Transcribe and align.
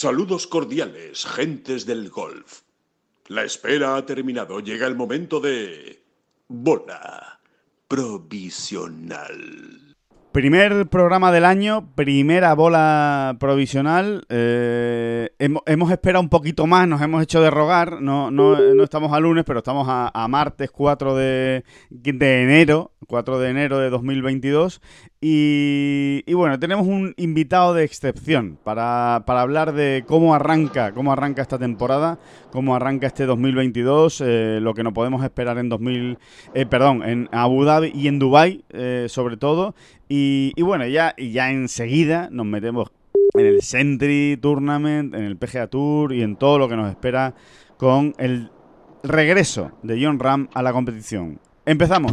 Saludos 0.00 0.46
cordiales, 0.46 1.26
gentes 1.26 1.84
del 1.84 2.08
golf. 2.08 2.60
La 3.26 3.42
espera 3.42 3.96
ha 3.96 4.06
terminado. 4.06 4.60
Llega 4.60 4.86
el 4.86 4.94
momento 4.94 5.40
de... 5.40 6.04
Bola 6.46 7.40
provisional. 7.88 9.96
Primer 10.30 10.86
programa 10.86 11.32
del 11.32 11.44
año, 11.44 11.92
primera 11.96 12.54
bola 12.54 13.38
provisional. 13.40 14.24
Eh, 14.28 15.30
hemos, 15.40 15.90
esperado 15.90 16.22
un 16.22 16.28
poquito 16.28 16.68
más, 16.68 16.86
nos 16.86 17.02
hemos 17.02 17.20
hecho 17.24 17.40
de 17.40 17.50
rogar. 17.50 18.00
No, 18.00 18.30
no, 18.30 18.54
estamos 18.84 19.12
a 19.12 19.18
lunes, 19.18 19.42
pero 19.44 19.58
estamos 19.58 19.88
a, 19.90 20.28
martes 20.28 20.70
4 20.70 21.16
de, 21.16 21.64
de, 21.90 22.42
enero, 22.42 22.92
4 23.08 23.40
de 23.40 23.50
enero 23.50 23.78
de 23.78 23.90
2022. 23.90 24.80
Y, 25.20 26.22
y, 26.26 26.34
bueno, 26.34 26.60
tenemos 26.60 26.86
un 26.86 27.12
invitado 27.16 27.74
de 27.74 27.82
excepción 27.82 28.56
para, 28.62 29.16
hablar 29.16 29.72
de 29.72 30.04
cómo 30.06 30.32
arranca, 30.32 30.92
cómo 30.92 31.12
arranca 31.12 31.42
esta 31.42 31.58
temporada, 31.58 32.20
cómo 32.52 32.76
arranca 32.76 33.08
este 33.08 33.26
2022, 33.26 34.20
eh, 34.20 34.58
lo 34.62 34.74
que 34.74 34.84
nos 34.84 34.92
podemos 34.92 35.24
esperar 35.24 35.58
en 35.58 35.70
2000, 35.70 36.18
eh, 36.54 36.66
perdón, 36.66 37.02
en 37.02 37.28
Abu 37.32 37.64
Dhabi 37.64 37.90
y 37.92 38.06
en 38.06 38.20
Dubai, 38.20 38.64
eh, 38.70 39.06
sobre 39.08 39.36
todo. 39.36 39.74
Y, 40.08 40.52
y, 40.54 40.62
bueno, 40.62 40.86
ya, 40.86 41.16
ya 41.18 41.50
enseguida 41.50 42.28
nos 42.30 42.46
metemos 42.46 42.92
en 43.34 43.46
el 43.46 43.62
Sentry 43.62 44.38
Tournament, 44.40 45.16
en 45.16 45.24
el 45.24 45.36
PGA 45.36 45.66
Tour 45.66 46.12
y 46.12 46.22
en 46.22 46.36
todo 46.36 46.60
lo 46.60 46.68
que 46.68 46.76
nos 46.76 46.88
espera 46.90 47.34
con 47.76 48.14
el 48.18 48.52
regreso 49.02 49.72
de 49.82 50.00
John 50.00 50.20
Ram 50.20 50.48
a 50.54 50.62
la 50.62 50.72
competición. 50.72 51.40
Empezamos 51.66 52.12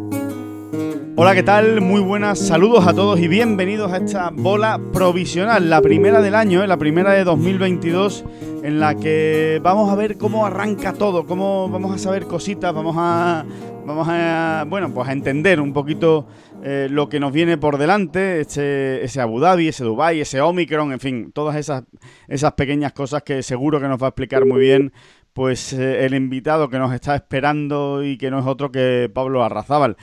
Hola, 1.17 1.35
¿qué 1.35 1.43
tal? 1.43 1.81
Muy 1.81 1.99
buenas, 1.99 2.39
saludos 2.39 2.87
a 2.87 2.93
todos 2.93 3.19
y 3.19 3.27
bienvenidos 3.27 3.91
a 3.91 3.97
esta 3.97 4.29
bola 4.29 4.79
provisional, 4.93 5.69
la 5.69 5.81
primera 5.81 6.21
del 6.21 6.33
año, 6.33 6.63
¿eh? 6.63 6.67
la 6.67 6.77
primera 6.77 7.11
de 7.11 7.25
2022, 7.25 8.23
en 8.63 8.79
la 8.79 8.95
que 8.95 9.59
vamos 9.61 9.91
a 9.91 9.95
ver 9.95 10.17
cómo 10.17 10.45
arranca 10.45 10.93
todo, 10.93 11.25
cómo 11.25 11.67
vamos 11.67 11.93
a 11.93 11.97
saber 11.97 12.25
cositas, 12.25 12.73
vamos 12.73 12.95
a, 12.97 13.45
vamos 13.85 14.07
a, 14.09 14.65
bueno, 14.67 14.93
pues 14.93 15.09
a 15.09 15.11
entender 15.11 15.59
un 15.59 15.73
poquito 15.73 16.27
eh, 16.63 16.87
lo 16.89 17.09
que 17.09 17.19
nos 17.19 17.33
viene 17.33 17.57
por 17.57 17.77
delante, 17.77 18.39
ese, 18.39 19.03
ese 19.03 19.19
Abu 19.19 19.41
Dhabi, 19.41 19.67
ese 19.67 19.83
Dubai, 19.83 20.21
ese 20.21 20.39
Omicron, 20.39 20.93
en 20.93 20.99
fin, 21.01 21.31
todas 21.33 21.57
esas, 21.57 21.83
esas 22.29 22.53
pequeñas 22.53 22.93
cosas 22.93 23.23
que 23.23 23.43
seguro 23.43 23.81
que 23.81 23.89
nos 23.89 24.01
va 24.01 24.07
a 24.07 24.09
explicar 24.09 24.45
muy 24.45 24.61
bien 24.61 24.93
pues 25.33 25.71
eh, 25.71 26.05
el 26.05 26.13
invitado 26.13 26.69
que 26.69 26.77
nos 26.77 26.93
está 26.93 27.15
esperando 27.15 28.03
y 28.03 28.17
que 28.17 28.29
no 28.29 28.39
es 28.39 28.45
otro 28.45 28.69
que 28.71 29.09
Pablo 29.13 29.43
Arrazábal. 29.43 29.95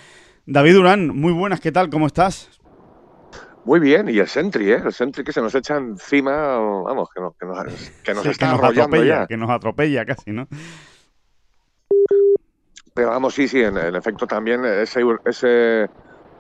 David 0.50 0.76
Durán, 0.76 1.08
muy 1.08 1.34
buenas, 1.34 1.60
¿qué 1.60 1.70
tal? 1.70 1.90
¿Cómo 1.90 2.06
estás? 2.06 2.48
Muy 3.66 3.80
bien, 3.80 4.08
y 4.08 4.18
el 4.18 4.26
Sentry, 4.26 4.72
¿eh? 4.72 4.80
El 4.82 4.94
Sentry 4.94 5.22
que 5.22 5.30
se 5.30 5.42
nos 5.42 5.54
echa 5.54 5.76
encima, 5.76 6.56
vamos, 6.56 7.10
que 7.14 7.20
nos, 7.20 7.36
que 7.36 7.44
nos, 7.44 7.90
que 8.02 8.14
nos 8.14 8.24
está 8.24 8.52
arrollando 8.52 9.04
ya. 9.04 9.26
Que 9.26 9.36
nos 9.36 9.50
atropella 9.50 10.06
casi, 10.06 10.30
¿no? 10.32 10.48
Pero 12.94 13.10
vamos, 13.10 13.34
sí, 13.34 13.46
sí, 13.46 13.60
en, 13.60 13.76
efecto 13.94 14.26
también 14.26 14.64
ese, 14.64 15.02
ese 15.26 15.90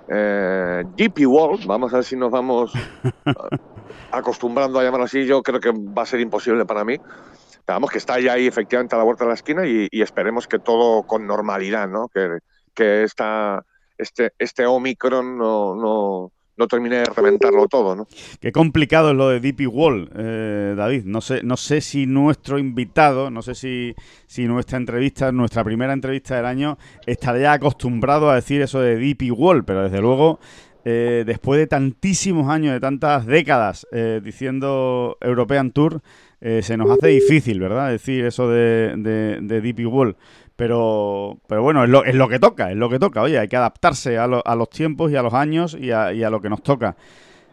eh, 0.08 0.84
GP 0.96 1.26
World, 1.26 1.66
vamos 1.66 1.92
a 1.92 1.96
ver 1.96 2.04
si 2.06 2.16
nos 2.16 2.30
vamos 2.30 2.72
acostumbrando 4.10 4.80
a 4.80 4.84
llamarlo 4.84 5.04
así, 5.04 5.26
yo 5.26 5.42
creo 5.42 5.60
que 5.60 5.70
va 5.70 6.04
a 6.04 6.06
ser 6.06 6.20
imposible 6.20 6.64
para 6.64 6.82
mí. 6.82 6.96
Pero 6.96 7.76
vamos, 7.76 7.90
que 7.90 7.98
está 7.98 8.18
ya 8.18 8.32
ahí 8.32 8.46
efectivamente 8.46 8.94
a 8.94 8.98
la 8.98 9.04
vuelta 9.04 9.24
de 9.24 9.28
la 9.28 9.34
esquina 9.34 9.66
y, 9.66 9.86
esperemos 9.92 10.48
que 10.48 10.58
todo 10.58 11.02
con 11.02 11.26
normalidad, 11.26 11.86
¿no? 11.86 12.08
Que, 12.08 12.38
que 12.72 13.02
esta 13.02 13.66
este, 13.98 14.32
este 14.38 14.64
Omicron 14.64 15.36
no, 15.36 15.74
no, 15.74 16.32
no 16.58 16.66
termine 16.66 16.96
de 16.96 17.04
reventarlo 17.04 17.68
todo, 17.68 17.94
¿no? 17.94 18.06
Qué 18.40 18.50
complicado 18.52 19.10
es 19.10 19.16
lo 19.16 19.28
de 19.28 19.40
DP 19.40 19.68
Wall, 19.68 20.10
eh, 20.16 20.74
David. 20.76 21.04
No 21.04 21.20
sé, 21.20 21.42
no 21.44 21.56
sé 21.56 21.80
si 21.80 22.06
nuestro 22.06 22.58
invitado, 22.58 23.30
no 23.30 23.42
sé 23.42 23.54
si, 23.54 23.94
si 24.26 24.46
nuestra 24.46 24.76
entrevista, 24.76 25.30
nuestra 25.30 25.62
primera 25.62 25.92
entrevista 25.92 26.36
del 26.36 26.46
año, 26.46 26.76
estaría 27.06 27.52
acostumbrado 27.52 28.28
a 28.28 28.34
decir 28.34 28.60
eso 28.60 28.80
de 28.80 28.96
DP 28.96 29.30
Wall, 29.30 29.64
pero 29.64 29.84
desde 29.84 30.00
luego, 30.00 30.40
eh, 30.84 31.22
después 31.24 31.60
de 31.60 31.68
tantísimos 31.68 32.48
años, 32.48 32.72
de 32.72 32.80
tantas 32.80 33.24
décadas 33.24 33.86
eh, 33.92 34.20
diciendo 34.22 35.16
European 35.20 35.70
Tour, 35.70 36.02
se 36.40 36.76
nos 36.76 36.88
hace 36.88 37.08
difícil, 37.08 37.58
¿verdad? 37.58 37.90
Decir 37.90 38.24
eso 38.24 38.48
de, 38.48 38.94
de, 38.96 39.40
de 39.40 39.86
Wall. 39.86 40.16
Pero, 40.58 41.38
pero 41.46 41.62
bueno, 41.62 41.84
es 41.84 41.88
lo, 41.88 42.04
es 42.04 42.16
lo 42.16 42.28
que 42.28 42.40
toca, 42.40 42.72
es 42.72 42.76
lo 42.76 42.90
que 42.90 42.98
toca. 42.98 43.22
Oye, 43.22 43.38
hay 43.38 43.46
que 43.46 43.56
adaptarse 43.56 44.18
a, 44.18 44.24
a 44.24 44.56
los 44.56 44.68
tiempos 44.68 45.12
y 45.12 45.14
a 45.14 45.22
los 45.22 45.32
años 45.32 45.76
y 45.80 45.92
a, 45.92 46.12
y 46.12 46.24
a 46.24 46.30
lo 46.30 46.40
que 46.40 46.50
nos 46.50 46.64
toca. 46.64 46.96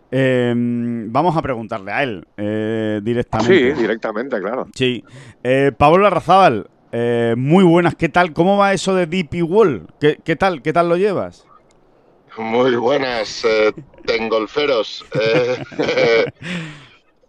Em, 0.09 1.13
vamos 1.13 1.37
a 1.37 1.41
preguntarle 1.43 1.91
a 1.91 2.01
él 2.01 2.27
eh, 2.35 3.01
directamente. 3.03 3.75
Sí, 3.75 3.79
directamente, 3.79 4.41
claro. 4.41 4.69
Sí. 4.73 5.03
Eh, 5.43 5.71
Pablo 5.77 6.01
Larrazábal, 6.01 6.67
eh, 6.91 7.35
muy 7.37 7.63
buenas. 7.63 7.93
¿Qué 7.93 8.09
tal? 8.09 8.33
¿Cómo 8.33 8.57
va 8.57 8.73
eso 8.73 8.95
de 8.95 9.05
DP 9.05 9.43
Wall? 9.43 9.85
¿Qué, 9.99 10.17
¿Qué, 10.25 10.35
tal? 10.35 10.63
¿Qué 10.63 10.73
tal 10.73 10.89
lo 10.89 10.97
llevas? 10.97 11.45
Muy 12.39 12.75
buenas, 12.75 13.45
tengolferos. 14.07 15.05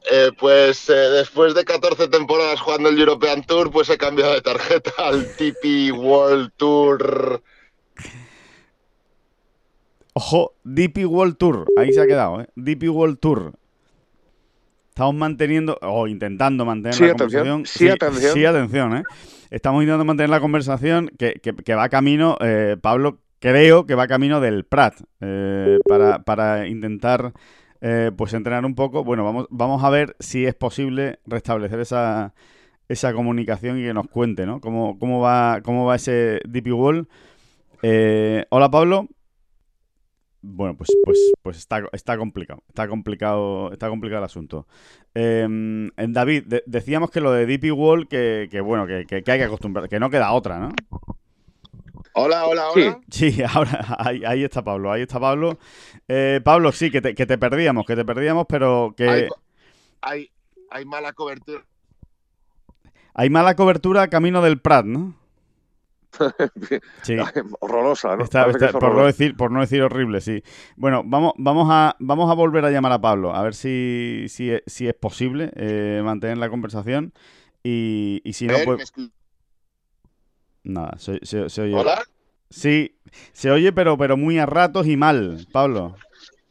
Eh, 0.08 0.30
pues 0.38 0.88
eh, 0.88 0.92
después 0.92 1.54
de 1.54 1.64
14 1.64 2.06
temporadas 2.08 2.60
jugando 2.60 2.88
el 2.88 2.98
European 2.98 3.42
Tour, 3.42 3.72
pues 3.72 3.90
he 3.90 3.98
cambiado 3.98 4.34
de 4.34 4.40
tarjeta 4.40 4.92
al 4.98 5.26
TP 5.36 5.90
World 5.92 6.52
Tour. 6.56 7.42
Ojo, 10.12 10.54
DP 10.64 11.06
World 11.06 11.36
Tour, 11.36 11.66
ahí 11.76 11.92
se 11.92 12.00
ha 12.00 12.06
quedado, 12.06 12.40
¿eh? 12.40 12.48
DP 12.54 12.84
World 12.88 13.18
Tour. 13.18 13.52
Estamos 14.88 15.14
manteniendo, 15.14 15.76
o 15.82 16.06
intentando 16.06 16.64
mantener 16.64 16.98
la 16.98 17.08
conversación. 17.08 17.66
Sí, 17.66 17.88
atención. 17.88 18.32
Sí, 18.32 18.44
atención, 18.46 18.96
¿eh? 18.96 19.02
Estamos 19.50 19.82
intentando 19.82 20.04
mantener 20.06 20.30
la 20.30 20.40
conversación 20.40 21.10
que, 21.18 21.34
que, 21.34 21.74
va 21.74 21.88
camino, 21.90 22.38
eh, 22.40 22.76
Pablo, 22.80 23.18
creo 23.40 23.84
que 23.84 23.94
va 23.94 24.06
camino 24.06 24.40
del 24.40 24.64
Prat, 24.64 24.94
para, 25.86 26.22
para 26.22 26.66
intentar 26.66 27.34
eh, 27.80 28.10
pues 28.16 28.34
entrenar 28.34 28.64
un 28.64 28.74
poco. 28.74 29.04
Bueno, 29.04 29.24
vamos, 29.24 29.46
vamos 29.50 29.82
a 29.84 29.90
ver 29.90 30.16
si 30.18 30.46
es 30.46 30.54
posible 30.54 31.20
restablecer 31.26 31.80
esa, 31.80 32.34
esa 32.88 33.12
comunicación 33.12 33.78
y 33.78 33.82
que 33.82 33.94
nos 33.94 34.08
cuente, 34.08 34.46
¿no? 34.46 34.60
Cómo, 34.60 34.98
cómo, 34.98 35.20
va, 35.20 35.60
cómo 35.62 35.86
va 35.86 35.96
ese 35.96 36.40
DP 36.46 36.72
Wall. 36.72 37.08
Eh, 37.82 38.46
hola, 38.50 38.70
Pablo. 38.70 39.08
Bueno, 40.42 40.76
pues, 40.76 40.90
pues, 41.04 41.18
pues 41.42 41.56
está, 41.56 41.82
está 41.92 42.16
complicado. 42.16 42.62
Está 42.68 42.86
complicado, 42.86 43.72
está 43.72 43.88
complicado 43.88 44.20
el 44.20 44.26
asunto. 44.26 44.66
Em, 45.14 45.90
David, 45.96 46.44
decíamos 46.66 47.10
que 47.10 47.20
lo 47.20 47.32
de 47.32 47.46
DP 47.46 47.72
Wall, 47.72 48.06
que, 48.06 48.48
que 48.50 48.60
bueno, 48.60 48.86
que, 48.86 49.06
que, 49.06 49.16
hay 49.16 49.38
que 49.38 49.44
acostumbrar, 49.44 49.88
que 49.88 49.98
no 49.98 50.08
queda 50.08 50.32
otra, 50.32 50.58
¿no? 50.60 50.72
Hola, 52.18 52.46
hola, 52.46 52.70
hola. 52.70 53.00
Sí, 53.10 53.42
ahora 53.54 53.94
ahí, 53.98 54.42
está 54.42 54.64
Pablo, 54.64 54.90
ahí 54.90 55.02
está 55.02 55.20
Pablo. 55.20 55.58
Eh, 56.08 56.40
Pablo, 56.42 56.72
sí, 56.72 56.90
que 56.90 57.02
te, 57.02 57.14
que 57.14 57.26
te 57.26 57.36
perdíamos, 57.36 57.84
que 57.84 57.94
te 57.94 58.06
perdíamos, 58.06 58.46
pero 58.48 58.94
que... 58.96 59.28
Hay, 60.00 60.30
hay, 60.70 60.84
mala 60.86 61.12
cobertura. 61.12 61.62
Hay 63.12 63.28
mala 63.28 63.54
cobertura 63.54 64.08
camino 64.08 64.40
del 64.40 64.58
Prat, 64.58 64.86
¿no? 64.86 65.14
sí. 67.02 67.16
horrorosa, 67.60 68.16
¿no? 68.16 68.24
por, 68.24 68.94
no 68.94 69.04
decir, 69.04 69.36
por 69.36 69.50
no 69.50 69.60
decir 69.60 69.82
horrible, 69.82 70.22
sí. 70.22 70.42
Bueno, 70.76 71.02
vamos, 71.04 71.34
vamos, 71.36 71.68
a, 71.70 71.96
vamos 71.98 72.30
a 72.30 72.34
volver 72.34 72.64
a 72.64 72.70
llamar 72.70 72.92
a 72.92 73.00
Pablo, 73.02 73.34
a 73.34 73.42
ver 73.42 73.54
si, 73.54 74.24
si, 74.28 74.50
es 74.88 74.94
posible 74.94 75.50
eh, 75.54 76.00
mantener 76.02 76.38
la 76.38 76.48
conversación. 76.48 77.12
Y, 77.62 78.22
y 78.24 78.32
si 78.32 78.46
no, 78.46 78.54
pues... 78.64 78.90
Nada, 80.66 80.98
se, 80.98 81.20
se, 81.24 81.62
oye. 81.62 81.74
¿Hola? 81.74 82.02
Sí, 82.50 82.96
se 83.32 83.50
oye, 83.50 83.72
pero, 83.72 83.96
pero 83.98 84.16
muy 84.16 84.38
a 84.38 84.46
ratos 84.46 84.86
y 84.86 84.96
mal, 84.96 85.46
Pablo. 85.52 85.96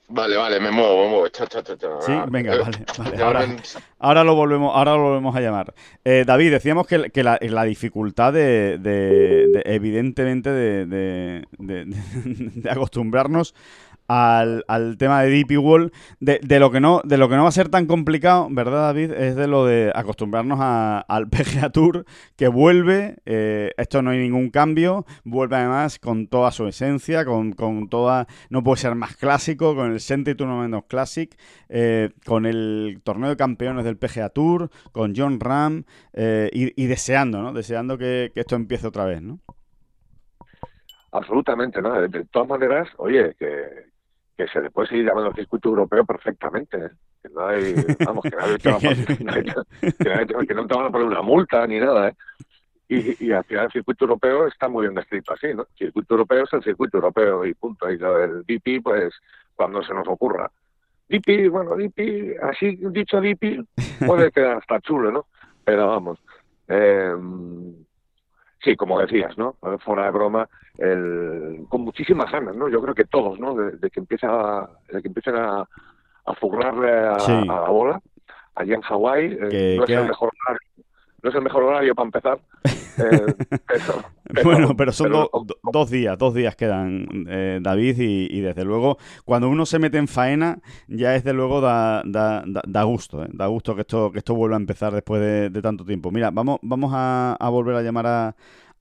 Vale, 0.07 0.37
vale, 0.37 0.59
me 0.59 0.69
muevo, 0.69 1.03
me 1.03 1.09
muevo. 1.09 1.27
Cha, 1.29 1.47
cha, 1.47 1.63
cha, 1.63 1.75
sí, 2.01 2.13
venga, 2.29 2.55
vale. 2.57 2.85
vale. 3.19 3.57
Ahora, 3.97 4.23
lo 4.23 4.35
volvemos, 4.35 4.71
ahora 4.75 4.93
lo 4.93 5.01
volvemos 5.01 5.35
a 5.35 5.41
llamar. 5.41 5.73
Eh, 6.03 6.23
David, 6.27 6.51
decíamos 6.51 6.85
que, 6.85 7.09
que 7.09 7.23
la, 7.23 7.39
la, 7.41 7.63
dificultad 7.63 8.31
de, 8.31 8.77
de, 8.77 9.63
evidentemente, 9.65 10.51
de, 10.51 10.85
de, 10.85 12.69
acostumbrarnos 12.69 13.55
al, 14.07 14.63
tema 14.97 15.21
de 15.21 15.29
DP 15.29 15.57
Wall, 15.59 15.91
de, 16.19 16.39
de, 16.43 16.59
lo 16.59 16.71
que 16.71 16.79
no, 16.79 17.01
de 17.03 17.17
lo 17.17 17.29
que 17.29 17.35
no 17.35 17.43
va 17.43 17.49
a 17.49 17.53
ser 17.53 17.69
tan 17.69 17.85
complicado, 17.85 18.47
¿verdad, 18.51 18.93
David? 18.93 19.11
Es 19.11 19.35
de 19.35 19.47
lo 19.47 19.65
de 19.65 19.91
acostumbrarnos 19.93 20.59
al 20.61 21.27
PGA 21.29 21.69
Tour, 21.71 22.05
que 22.35 22.47
vuelve, 22.47 23.17
eh, 23.25 23.71
esto 23.77 24.01
no 24.01 24.11
hay 24.11 24.19
ningún 24.19 24.49
cambio, 24.49 25.05
vuelve 25.23 25.55
además 25.55 25.99
con 25.99 26.27
toda 26.27 26.51
su 26.51 26.67
esencia, 26.67 27.25
con, 27.25 27.53
con 27.53 27.89
toda, 27.89 28.27
no 28.49 28.63
puede 28.63 28.77
ser 28.77 28.95
más 28.95 29.15
clásico, 29.15 29.75
con 29.75 29.91
el 29.91 29.99
Senti 29.99 30.35
Tournament 30.35 30.85
Classic, 30.87 31.35
eh, 31.69 32.11
con 32.25 32.45
el 32.45 33.01
torneo 33.03 33.29
de 33.29 33.37
campeones 33.37 33.85
del 33.85 33.97
PGA 33.97 34.29
Tour, 34.29 34.69
con 34.91 35.13
John 35.15 35.39
Ram, 35.39 35.83
eh, 36.13 36.49
y, 36.53 36.85
deseando, 36.85 37.41
¿no? 37.41 37.53
Deseando 37.53 37.97
que, 37.97 38.31
que 38.33 38.41
esto 38.41 38.55
empiece 38.55 38.87
otra 38.87 39.05
vez, 39.05 39.21
¿no? 39.21 39.39
Absolutamente, 41.15 41.81
¿no? 41.81 41.93
De, 41.93 42.25
todas 42.25 42.49
maneras, 42.49 42.89
oye, 42.97 43.35
que, 43.39 43.85
que 44.37 44.47
se 44.47 44.61
le 44.61 44.69
puede 44.69 44.89
seguir 44.89 45.05
llamando 45.05 45.33
circuito 45.33 45.69
europeo 45.69 46.05
perfectamente. 46.05 46.77
¿eh? 46.77 46.89
Que 47.21 47.29
no 47.29 47.47
hay, 47.47 47.73
vamos, 48.05 48.23
que 48.23 48.35
nadie 48.35 48.57
te 48.59 48.69
va 48.69 48.77
a 48.77 50.45
que, 50.45 50.53
no 50.53 50.67
te 50.67 50.75
van 50.75 50.85
a 50.85 50.91
poner 50.91 51.07
una 51.07 51.21
multa 51.21 51.65
ni 51.67 51.79
nada, 51.79 52.09
¿eh? 52.09 52.15
Y, 52.87 53.25
y 53.25 53.31
al 53.31 53.43
final 53.45 53.65
el 53.65 53.71
circuito 53.71 54.05
europeo 54.05 54.45
está 54.45 54.69
muy 54.69 54.83
bien 54.83 54.93
descrito 54.93 55.33
así, 55.33 55.47
¿no? 55.53 55.63
El 55.63 55.87
circuito 55.87 56.13
europeo 56.13 56.43
es 56.43 56.53
el 56.53 56.63
circuito 56.63 56.97
europeo 56.97 57.45
y 57.45 57.53
punto. 57.55 57.89
Y 57.89 57.97
lo 57.97 58.17
del 58.17 58.43
DP, 58.45 58.83
pues, 58.83 59.13
cuando 59.55 59.81
se 59.81 59.93
nos 59.93 60.07
ocurra. 60.07 60.51
DP, 61.07 61.49
bueno, 61.49 61.75
DP, 61.75 62.37
así 62.41 62.77
dicho 62.91 63.21
DP, 63.21 63.65
puede 64.05 64.31
quedar 64.31 64.57
hasta 64.57 64.79
chulo, 64.81 65.11
¿no? 65.11 65.25
Pero 65.63 65.87
vamos, 65.87 66.19
eh, 66.67 67.15
sí, 68.63 68.75
como 68.75 68.99
decías, 68.99 69.37
¿no? 69.37 69.55
Fuera 69.79 70.05
de 70.05 70.11
broma, 70.11 70.47
el, 70.77 71.65
con 71.69 71.81
muchísimas 71.81 72.31
ganas, 72.31 72.55
¿no? 72.55 72.69
Yo 72.69 72.81
creo 72.81 72.95
que 72.95 73.05
todos, 73.05 73.39
¿no? 73.39 73.55
De, 73.55 73.89
que 73.89 73.99
empieza, 73.99 74.69
de 74.91 75.01
que 75.01 75.07
empiecen 75.07 75.35
a, 75.35 75.67
a 76.25 76.33
furlarle 76.35 76.91
a, 76.91 77.17
la 77.45 77.69
bola 77.69 78.01
allí 78.55 78.73
en 78.73 78.81
Hawái. 78.81 79.37
Eh, 79.51 79.75
no, 79.77 79.83
es 79.83 79.89
el 79.89 80.07
mejor 80.07 80.31
horario, 80.45 80.67
no 81.21 81.29
es 81.29 81.35
el 81.35 81.41
mejor 81.41 81.63
horario 81.63 81.95
para 81.95 82.05
empezar. 82.05 82.39
Eh, 82.97 83.35
bueno, 84.45 84.73
pero 84.77 84.93
son 84.93 85.11
dos 85.73 85.89
días, 85.89 86.17
dos 86.17 86.33
días 86.33 86.55
quedan, 86.55 87.25
eh, 87.27 87.59
David, 87.61 87.95
y, 87.99 88.39
desde 88.39 88.63
luego, 88.63 88.97
cuando 89.25 89.49
uno 89.49 89.65
se 89.65 89.79
mete 89.79 89.97
en 89.97 90.07
faena, 90.07 90.59
ya 90.87 91.11
desde 91.11 91.33
luego 91.33 91.59
da, 91.59 92.03
da, 92.05 92.45
da, 92.45 92.83
gusto, 92.83 93.25
da 93.33 93.47
gusto 93.47 93.75
que 93.75 93.81
esto, 93.81 94.13
que 94.13 94.19
esto 94.19 94.33
vuelva 94.33 94.55
a 94.55 94.59
empezar 94.61 94.93
después 94.93 95.21
de, 95.51 95.61
tanto 95.61 95.83
tiempo. 95.83 96.09
Mira, 96.09 96.31
vamos, 96.31 96.59
vamos 96.61 96.93
a, 96.95 97.35
a 97.37 97.49
volver 97.49 97.75
a 97.75 97.81
llamar 97.81 98.07
a, 98.07 98.35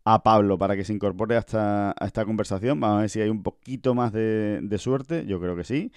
a 0.05 0.23
Pablo 0.23 0.59
para 0.59 0.77
que 0.77 0.85
se 0.85 0.93
incorpore 0.93 1.37
a 1.37 1.41
esta, 1.41 1.91
a 1.91 2.06
esta 2.06 2.25
conversación. 2.25 2.79
Vamos 2.79 2.99
a 2.99 3.01
ver 3.03 3.11
si 3.11 3.21
hay 3.21 3.31
un 3.31 3.43
poquito 3.43 3.95
más 3.95 4.12
de, 4.12 4.77
suerte. 4.79 5.25
Yo 5.27 5.41
creo 5.41 5.56
que 5.56 5.65
sí. 5.65 5.91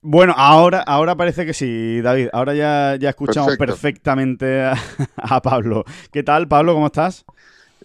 Bueno, 0.00 0.34
ahora, 0.36 0.80
ahora 0.80 1.16
parece 1.16 1.46
que 1.46 1.54
sí, 1.54 2.00
David. 2.00 2.28
Ahora 2.32 2.54
ya, 2.54 2.96
ya 2.96 3.10
escuchamos 3.10 3.56
perfectamente 3.56 4.62
a, 5.16 5.40
Pablo. 5.42 5.84
¿Qué 6.10 6.24
tal, 6.24 6.48
Pablo? 6.48 6.74
¿Cómo 6.74 6.86
estás? 6.86 7.24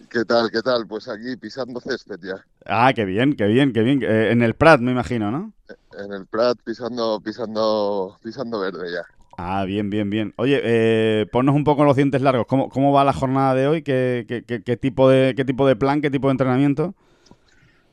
¿Qué 0.09 0.25
tal? 0.25 0.49
¿Qué 0.49 0.61
tal? 0.61 0.87
Pues 0.87 1.07
aquí 1.07 1.35
pisando 1.37 1.79
césped 1.79 2.19
ya. 2.23 2.43
Ah, 2.65 2.91
qué 2.95 3.05
bien, 3.05 3.35
qué 3.35 3.45
bien, 3.45 3.71
qué 3.71 3.81
bien. 3.81 4.01
Eh, 4.01 4.31
en 4.31 4.41
el 4.41 4.55
Prat, 4.55 4.79
me 4.79 4.91
imagino, 4.91 5.29
¿no? 5.29 5.53
En 5.99 6.11
el 6.11 6.25
Prat 6.25 6.57
pisando, 6.63 7.19
pisando, 7.19 8.17
pisando 8.23 8.59
verde 8.59 8.91
ya. 8.91 9.16
Ah, 9.39 9.65
bien, 9.65 9.91
bien, 9.91 10.09
bien. 10.09 10.33
Oye, 10.37 10.59
eh, 10.63 11.27
ponnos 11.31 11.53
un 11.53 11.63
poco 11.63 11.83
los 11.83 11.95
dientes 11.95 12.23
largos. 12.23 12.47
¿Cómo, 12.47 12.69
cómo 12.69 12.91
va 12.91 13.03
la 13.03 13.13
jornada 13.13 13.53
de 13.53 13.67
hoy? 13.67 13.83
¿Qué, 13.83 14.25
qué, 14.27 14.63
qué, 14.63 14.77
tipo 14.77 15.07
de, 15.07 15.35
¿Qué 15.37 15.45
tipo 15.45 15.67
de 15.67 15.75
plan, 15.75 16.01
qué 16.01 16.09
tipo 16.09 16.27
de 16.27 16.31
entrenamiento? 16.31 16.95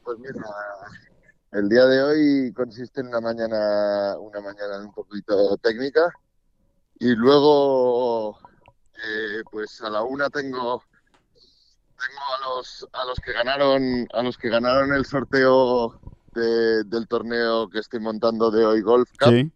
Pues 0.02 0.18
mira, 0.18 0.42
el 1.52 1.68
día 1.68 1.84
de 1.84 2.02
hoy 2.02 2.52
consiste 2.54 3.02
en 3.02 3.08
una 3.08 3.20
mañana, 3.20 4.16
una 4.18 4.40
mañana 4.40 4.78
un 4.78 4.92
poquito 4.94 5.58
técnica 5.58 6.10
y 6.98 7.14
luego, 7.14 8.38
eh, 8.94 9.42
pues 9.50 9.82
a 9.82 9.90
la 9.90 10.02
una 10.02 10.30
tengo 10.30 10.82
tengo 11.98 12.22
a 12.38 12.56
los 12.56 12.88
a 12.92 13.04
los 13.04 13.20
que 13.20 13.32
ganaron 13.32 14.06
a 14.14 14.22
los 14.22 14.38
que 14.38 14.48
ganaron 14.48 14.94
el 14.94 15.04
sorteo 15.04 16.00
del 16.34 17.06
torneo 17.06 17.68
que 17.68 17.80
estoy 17.80 18.00
montando 18.00 18.50
de 18.50 18.64
hoy 18.64 18.80
Golf 18.80 19.10
Cup. 19.18 19.28
Sí. 19.30 19.52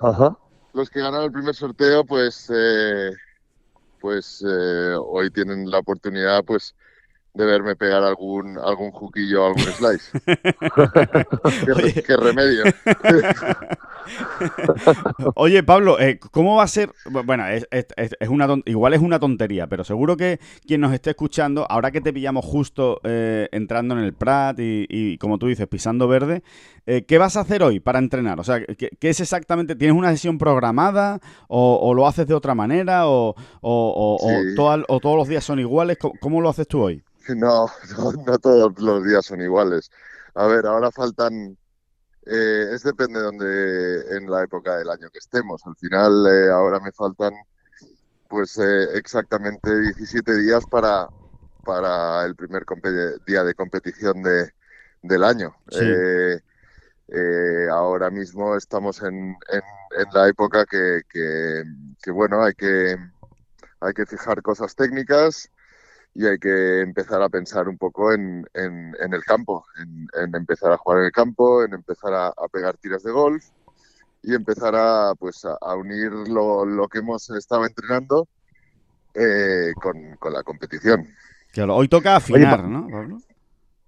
Ajá 0.00 0.36
los 0.78 0.90
que 0.90 1.00
ganaron 1.00 1.26
el 1.26 1.32
primer 1.32 1.54
sorteo, 1.54 2.04
pues, 2.04 2.48
eh, 2.54 3.10
pues 4.00 4.44
eh, 4.46 4.94
hoy 4.96 5.30
tienen 5.30 5.68
la 5.68 5.78
oportunidad, 5.80 6.44
pues, 6.44 6.74
de 7.34 7.44
verme 7.44 7.76
pegar 7.76 8.02
algún 8.02 8.58
algún 8.58 8.90
juquillo, 8.90 9.46
algún 9.46 9.62
slice. 9.62 10.18
¿Qué, 12.06 12.16
remedio. 12.16 12.64
Oye, 15.34 15.62
Pablo, 15.62 16.00
eh, 16.00 16.18
¿cómo 16.18 16.56
va 16.56 16.64
a 16.64 16.68
ser? 16.68 16.90
Bueno, 17.24 17.44
es, 17.46 17.86
una 18.28 18.48
igual 18.64 18.94
es 18.94 19.00
una 19.00 19.18
tontería, 19.18 19.66
pero 19.66 19.84
seguro 19.84 20.16
que 20.16 20.40
quien 20.66 20.80
nos 20.80 20.92
esté 20.92 21.10
escuchando, 21.10 21.66
ahora 21.68 21.90
que 21.90 22.00
te 22.00 22.12
pillamos 22.12 22.44
justo 22.44 23.00
eh, 23.04 23.48
entrando 23.52 23.96
en 23.96 24.04
el 24.04 24.14
Prat 24.14 24.58
y, 24.58 25.18
como 25.18 25.38
tú 25.38 25.46
dices, 25.46 25.66
pisando 25.68 26.08
verde, 26.08 26.42
eh, 26.86 27.04
¿qué 27.06 27.18
vas 27.18 27.36
a 27.36 27.40
hacer 27.40 27.62
hoy 27.62 27.80
para 27.80 27.98
entrenar? 27.98 28.40
O 28.40 28.44
sea, 28.44 28.64
¿qué, 28.64 28.90
es 29.00 29.20
exactamente? 29.20 29.76
¿Tienes 29.76 29.96
una 29.96 30.10
sesión 30.10 30.38
programada 30.38 31.20
o, 31.48 31.92
lo 31.94 32.06
haces 32.06 32.26
de 32.26 32.34
otra 32.34 32.54
manera 32.54 33.08
o, 33.08 33.34
o, 33.60 34.18
todos 34.56 35.16
los 35.16 35.28
días 35.28 35.44
son 35.44 35.58
iguales? 35.58 35.98
¿Cómo 36.20 36.40
lo 36.40 36.48
haces 36.48 36.66
tú 36.66 36.82
hoy? 36.82 37.02
No, 37.36 37.66
no, 38.26 38.38
todos 38.38 38.80
los 38.80 39.04
días 39.04 39.26
son 39.26 39.40
iguales. 39.40 39.90
A 40.34 40.46
ver, 40.46 40.66
ahora 40.66 40.90
faltan, 40.90 41.56
eh, 42.26 42.66
es 42.72 42.82
depende 42.82 43.18
de 43.18 43.24
donde, 43.24 44.16
en 44.16 44.30
la 44.30 44.44
época 44.44 44.76
del 44.76 44.90
año 44.90 45.10
que 45.10 45.18
estemos. 45.18 45.60
Al 45.66 45.76
final, 45.76 46.26
eh, 46.26 46.50
ahora 46.50 46.80
me 46.80 46.92
faltan, 46.92 47.34
pues, 48.28 48.58
eh, 48.58 48.84
exactamente 48.94 49.68
17 49.80 50.36
días 50.36 50.64
para, 50.70 51.08
para 51.64 52.24
el 52.24 52.34
primer 52.34 52.64
día 53.26 53.44
de 53.44 53.54
competición 53.54 54.22
de, 54.22 54.50
del 55.02 55.24
año. 55.24 55.54
ahora 57.70 58.10
mismo 58.10 58.56
estamos 58.56 59.02
en, 59.02 59.36
en, 59.50 60.06
la 60.12 60.28
época 60.28 60.64
que, 60.66 61.02
que, 61.08 61.64
que, 62.02 62.10
bueno, 62.10 62.42
hay 62.42 62.54
que, 62.54 62.96
hay 63.80 63.92
que 63.94 64.06
fijar 64.06 64.42
cosas 64.42 64.74
técnicas 64.74 65.50
y 66.18 66.26
hay 66.26 66.36
que 66.36 66.80
empezar 66.80 67.22
a 67.22 67.28
pensar 67.28 67.68
un 67.68 67.78
poco 67.78 68.12
en, 68.12 68.44
en, 68.52 69.14
el 69.14 69.22
campo, 69.22 69.64
en, 69.76 70.34
empezar 70.34 70.72
a 70.72 70.76
jugar 70.76 70.98
en 70.98 71.04
el 71.04 71.12
campo, 71.12 71.62
en 71.62 71.74
empezar 71.74 72.12
a, 72.12 72.32
pegar 72.50 72.76
tiras 72.76 73.04
de 73.04 73.12
golf 73.12 73.44
y 74.24 74.34
empezar 74.34 74.74
a, 74.74 75.14
pues, 75.16 75.44
a, 75.44 75.76
unir 75.76 76.10
lo, 76.10 76.66
lo, 76.66 76.88
que 76.88 76.98
hemos 76.98 77.30
estado 77.30 77.64
entrenando 77.66 78.26
eh, 79.14 79.70
con, 79.80 80.16
con, 80.16 80.32
la 80.32 80.42
competición. 80.42 81.06
Claro, 81.52 81.76
hoy 81.76 81.86
toca 81.86 82.16
afinar, 82.16 82.64
¿no? 82.64 82.88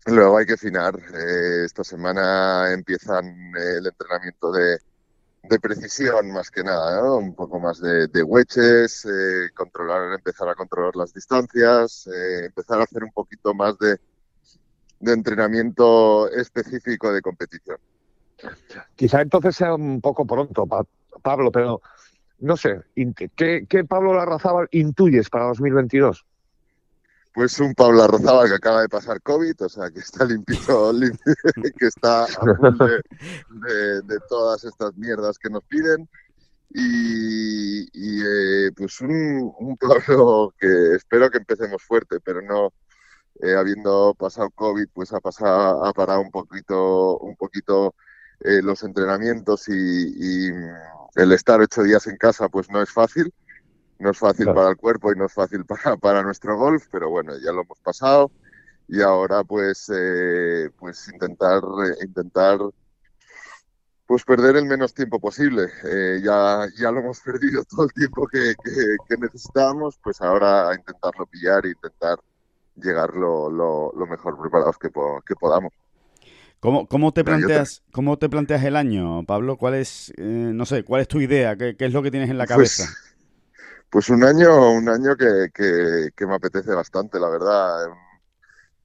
Luego 0.07 0.39
hay 0.39 0.47
que 0.47 0.53
afinar. 0.53 0.95
Eh, 1.13 1.65
esta 1.65 1.83
semana 1.83 2.73
empiezan 2.73 3.27
el 3.57 3.89
entrenamiento 3.89 4.53
de, 4.53 4.79
de 5.43 5.59
precisión 5.59 6.31
más 6.33 6.51
que 6.51 6.63
nada, 6.63 7.15
un 7.15 7.35
poco 7.35 7.59
más 7.59 7.81
de, 7.81 8.09
de 8.09 8.23
wedges, 8.23 9.05
eh, 9.07 9.51
controlar, 9.55 10.13
empezar 10.13 10.49
a 10.49 10.55
controlar 10.55 10.95
las 10.97 11.13
distancias, 11.13 12.07
eh, 12.07 12.47
empezar 12.47 12.81
a 12.81 12.85
hacer 12.85 13.03
un 13.05 13.13
poquito 13.13 13.55
más 13.55 13.79
de, 13.79 13.99
de 15.01 15.13
entrenamiento 15.13 16.31
específico 16.31 17.13
de 17.13 17.23
competición. 17.23 17.79
Quizá 18.97 19.23
entonces 19.23 19.57
sea 19.57 19.75
un 19.75 20.01
poco 20.01 20.27
pronto, 20.27 20.67
Pablo, 21.23 21.51
pero 21.51 21.81
no 22.39 22.57
sé, 22.57 22.83
¿qué, 23.37 23.67
qué 23.69 23.85
Pablo 23.85 24.15
Larrazábal 24.15 24.69
intuyes 24.73 25.29
para 25.29 25.47
2022? 25.47 26.25
Pues 27.33 27.61
un 27.61 27.75
Pablo 27.75 28.03
Arrozábal 28.03 28.49
que 28.49 28.57
acaba 28.57 28.83
de 28.83 28.89
pasar 28.89 29.23
COVID, 29.23 29.63
o 29.63 29.69
sea, 29.69 29.91
que 29.91 30.01
está 30.01 30.25
limpito, 30.25 30.93
que 31.79 31.87
está 31.87 32.25
a 32.25 32.27
full 32.27 32.57
de, 34.05 34.19
todas 34.29 34.65
estas 34.65 34.97
mierdas 34.97 35.39
que 35.39 35.51
nos 35.51 35.63
piden. 35.65 36.09
Y, 36.73 37.83
eh, 37.85 38.71
pues 38.77 39.01
un, 39.01 39.53
un, 39.59 39.77
Pablo 39.77 40.55
que 40.59 40.95
espero 40.95 41.31
que 41.31 41.39
empecemos 41.39 41.83
fuerte, 41.83 42.21
pero 42.21 42.43
no, 42.43 42.73
eh, 43.43 43.55
habiendo 43.55 44.15
pasado 44.15 44.51
COVID, 44.51 44.89
pues 44.93 45.13
ha 45.13 45.21
pasado, 45.21 45.85
ha 45.85 45.93
parado 45.93 46.21
un 46.21 46.31
poquito, 46.31 47.19
un 47.19 47.37
poquito 47.37 47.95
eh, 48.41 48.61
los 48.63 48.83
entrenamientos 48.85 49.69
y, 49.69 49.73
y 49.73 50.51
el 51.17 51.33
estar 51.33 51.61
ocho 51.61 51.83
días 51.83 52.07
en 52.07 52.17
casa, 52.17 52.49
pues 52.49 52.71
no 52.71 52.83
es 52.83 52.91
fácil 52.91 53.33
no 54.01 54.11
es 54.11 54.19
fácil 54.19 54.47
para 54.47 54.71
el 54.71 54.77
cuerpo 54.77 55.13
y 55.13 55.17
no 55.17 55.27
es 55.27 55.33
fácil 55.33 55.65
para, 55.67 55.97
para 55.97 56.23
nuestro 56.23 56.57
golf, 56.57 56.87
pero 56.91 57.11
bueno, 57.11 57.33
ya 57.39 57.53
lo 57.53 57.63
hemos 57.63 57.79
pasado 57.81 58.31
y 58.89 59.01
ahora 59.03 59.45
pues, 59.45 59.91
eh, 59.95 60.69
pues 60.79 61.09
intentar, 61.09 61.63
intentar 62.03 62.59
pues 64.05 64.25
perder 64.25 64.57
el 64.57 64.65
menos 64.65 64.93
tiempo 64.93 65.21
posible. 65.21 65.69
Eh, 65.85 66.21
ya, 66.25 66.67
ya 66.77 66.91
lo 66.91 66.99
hemos 66.99 67.21
perdido 67.25 67.63
todo 67.65 67.85
el 67.85 67.93
tiempo 67.93 68.27
que, 68.27 68.55
que, 69.09 69.17
necesitábamos, 69.17 69.97
pues 70.03 70.21
ahora 70.21 70.71
a 70.71 70.75
intentarlo 70.75 71.27
pillar 71.27 71.65
e 71.65 71.71
intentar 71.71 72.19
llegar 72.75 73.15
lo, 73.15 73.49
lo, 73.49 74.07
mejor 74.07 74.41
preparados 74.41 74.77
que, 74.79 74.89
que 75.25 75.37
podamos. 75.37 75.73
¿Cómo, 76.59 76.89
cómo 76.89 77.13
te 77.13 77.23
planteas, 77.23 77.83
cómo 77.93 78.19
te 78.19 78.29
planteas 78.29 78.65
el 78.65 78.75
año, 78.75 79.25
Pablo? 79.25 79.57
¿Cuál 79.57 79.75
es, 79.75 80.13
eh, 80.17 80.51
no 80.53 80.67
sé, 80.67 80.83
cuál 80.83 81.03
es 81.03 81.09
tu 81.09 81.21
idea? 81.21 81.57
¿Qué, 81.57 81.77
es 81.79 81.93
lo 81.93 82.03
que 82.03 82.11
tienes 82.11 82.29
en 82.31 82.39
la 82.39 82.47
pues, 82.47 82.77
cabeza? 82.77 82.85
Pues, 82.85 83.10
un 84.11 84.25
año, 84.25 84.71
un 84.73 84.89
año 84.89 85.17
que, 85.17 85.51
que, 85.53 86.27
me 86.27 86.35
apetece 86.35 86.73
bastante, 86.73 87.19
la 87.19 87.29
verdad. 87.29 87.89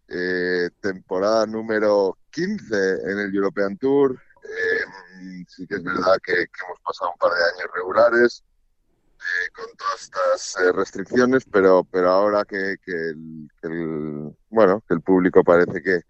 Eh, 0.08 0.70
temporada 0.80 1.46
número 1.46 2.18
15 2.32 2.76
en 3.04 3.20
el 3.20 3.36
European 3.36 3.78
Tour. 3.78 4.20
Eh, 4.44 5.46
sí 5.48 5.66
que 5.68 5.76
es 5.76 5.84
verdad 5.84 6.18
que, 6.24 6.34
hemos 6.34 6.80
pasado 6.84 7.12
un 7.12 7.18
par 7.18 7.32
de 7.32 7.44
años 7.44 7.72
regulares 7.74 8.44
con 9.56 9.66
todas 9.78 10.02
estas 10.02 10.76
restricciones, 10.76 11.46
pero, 11.52 11.84
pero 11.84 12.12
ahora 12.12 12.46
que, 12.46 12.76
el, 12.86 14.36
bueno, 14.50 14.84
que 14.88 14.94
el 14.94 15.02
público 15.02 15.44
parece 15.44 15.82
que, 15.82 16.02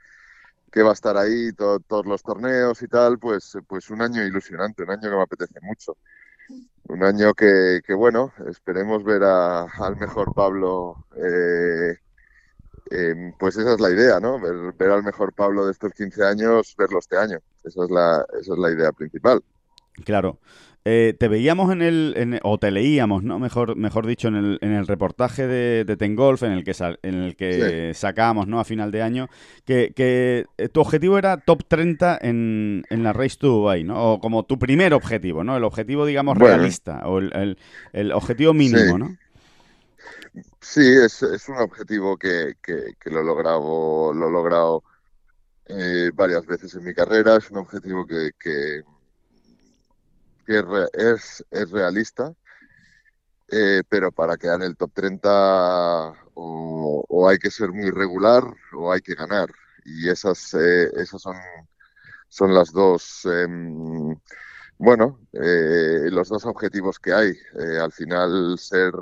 que 0.72 0.84
va 0.84 0.90
a 0.90 0.94
estar 0.94 1.16
ahí, 1.16 1.54
todos 1.54 2.06
los 2.06 2.22
torneos 2.24 2.82
y 2.82 2.88
tal, 2.88 3.18
pues, 3.18 3.58
pues 3.68 3.90
un 3.90 4.02
año 4.02 4.24
ilusionante, 4.24 4.84
un 4.84 4.92
año 4.92 5.10
que 5.10 5.16
me 5.16 5.22
apetece 5.22 5.60
mucho. 5.62 5.98
Un 6.88 7.04
año 7.04 7.34
que, 7.34 7.82
que 7.86 7.94
bueno, 7.94 8.32
esperemos 8.48 9.04
ver 9.04 9.24
a, 9.24 9.64
al 9.64 9.98
mejor 9.98 10.34
Pablo. 10.34 11.06
Eh, 11.16 11.96
pues 13.40 13.58
esa 13.58 13.74
es 13.74 13.80
la 13.80 13.90
idea, 13.90 14.20
¿no? 14.20 14.40
Ver, 14.40 14.74
ver, 14.74 14.92
al 14.92 15.04
mejor 15.04 15.34
Pablo 15.34 15.66
de 15.66 15.72
estos 15.72 15.92
15 15.94 16.24
años, 16.24 16.76
verlo 16.78 17.00
este 17.00 17.18
año. 17.18 17.40
Esa 17.64 17.84
es 17.84 17.90
la, 17.90 18.26
esa 18.40 18.54
es 18.54 18.60
la 18.60 18.72
idea 18.72 18.92
principal. 18.92 19.44
Claro. 20.04 20.40
Eh, 20.88 21.16
te 21.20 21.28
veíamos 21.28 21.72
en 21.72 21.82
el, 21.82 22.40
o 22.44 22.60
te 22.60 22.70
leíamos, 22.70 23.24
¿no? 23.24 23.40
Mejor, 23.40 23.76
mejor 23.76 24.06
dicho, 24.06 24.28
en 24.28 24.36
el, 24.36 24.60
en 24.62 24.72
el 24.74 24.86
reportaje 24.86 25.48
de, 25.48 25.84
de 25.84 25.98
Tengolf, 25.98 26.44
en 26.44 26.52
el 26.52 26.64
que, 26.64 26.76
en 27.02 27.16
el 27.16 27.36
que 27.36 27.92
sacamos, 27.96 28.48
¿no? 28.48 28.60
A 28.60 28.66
final 28.66 28.92
de 28.92 29.02
año, 29.02 29.28
que, 29.66 29.94
que 29.96 30.46
eh, 30.60 30.70
tu 30.70 30.82
objetivo 30.82 31.18
era 31.18 31.38
top 31.38 31.64
30 31.68 32.20
en, 32.22 32.84
en 32.92 33.04
la 33.04 33.14
Race 33.14 33.36
to 33.40 33.48
Dubai, 33.48 33.84
¿no? 33.84 34.14
O 34.14 34.20
como 34.20 34.46
tu 34.46 34.60
primer 34.60 34.94
objetivo, 34.94 35.44
¿no? 35.44 35.58
El 35.58 35.64
objetivo, 35.64 36.06
digamos, 36.06 36.38
realista, 36.38 37.02
o 37.08 37.18
el, 37.18 37.58
el, 37.92 38.12
objetivo 38.12 38.54
mínimo, 38.54 39.00
¿no? 39.00 39.18
Sí, 40.62 40.86
es, 40.86 41.24
es 41.24 41.50
un 41.50 41.58
objetivo 41.58 42.16
que, 42.16 42.58
que, 42.62 43.10
lo 43.10 43.22
he 43.22 43.24
logrado, 43.24 44.14
lo 44.14 44.28
he 44.28 44.32
logrado 44.32 44.84
eh, 45.66 46.12
varias 46.14 46.46
veces 46.46 46.76
en 46.76 46.84
mi 46.84 46.94
carrera, 46.94 47.38
es 47.38 47.50
un 47.50 47.58
objetivo 47.58 48.06
que, 48.06 48.30
que 48.40 48.84
que 50.46 50.64
es, 50.94 51.44
es 51.52 51.72
realista, 51.72 52.34
eh, 53.50 53.84
pero 53.90 54.12
para 54.12 54.38
quedar 54.38 54.56
en 54.62 54.68
el 54.68 54.78
top 54.78 54.92
30 54.94 56.14
o, 56.36 57.28
hay 57.30 57.38
que 57.38 57.52
ser 57.52 57.72
muy 57.72 57.90
regular 57.92 58.44
o 58.74 58.92
hay 58.92 59.02
que 59.02 59.16
ganar. 59.16 59.50
Y 59.86 60.10
esas, 60.10 60.54
eh, 60.56 60.90
esas 60.96 61.22
son, 61.22 61.36
son 62.28 62.54
las 62.54 62.72
dos, 62.72 63.26
em, 63.26 64.16
bueno, 64.78 65.20
eh, 65.34 66.10
los 66.12 66.30
dos 66.30 66.46
objetivos 66.46 67.00
que 67.00 67.14
hay. 67.14 67.34
al 67.82 67.92
final 67.92 68.58
ser, 68.60 68.94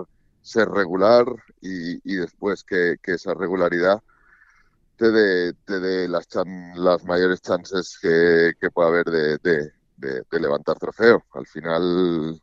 ser 0.42 0.70
regular 0.70 1.26
y, 1.62 2.16
después 2.16 2.64
que, 2.64 2.98
esa 3.04 3.34
regularidad 3.34 4.02
te 4.98 5.12
dé, 5.12 5.54
te 5.66 6.08
las, 6.08 6.28
las 6.76 7.04
mayores 7.06 7.42
chances 7.42 7.98
que, 8.02 8.54
que 8.60 8.72
pueda 8.72 8.90
haber 8.90 9.06
de, 9.06 9.74
levantar 10.32 10.78
trofeo. 10.78 11.24
Al 11.34 11.46
final 11.46 12.42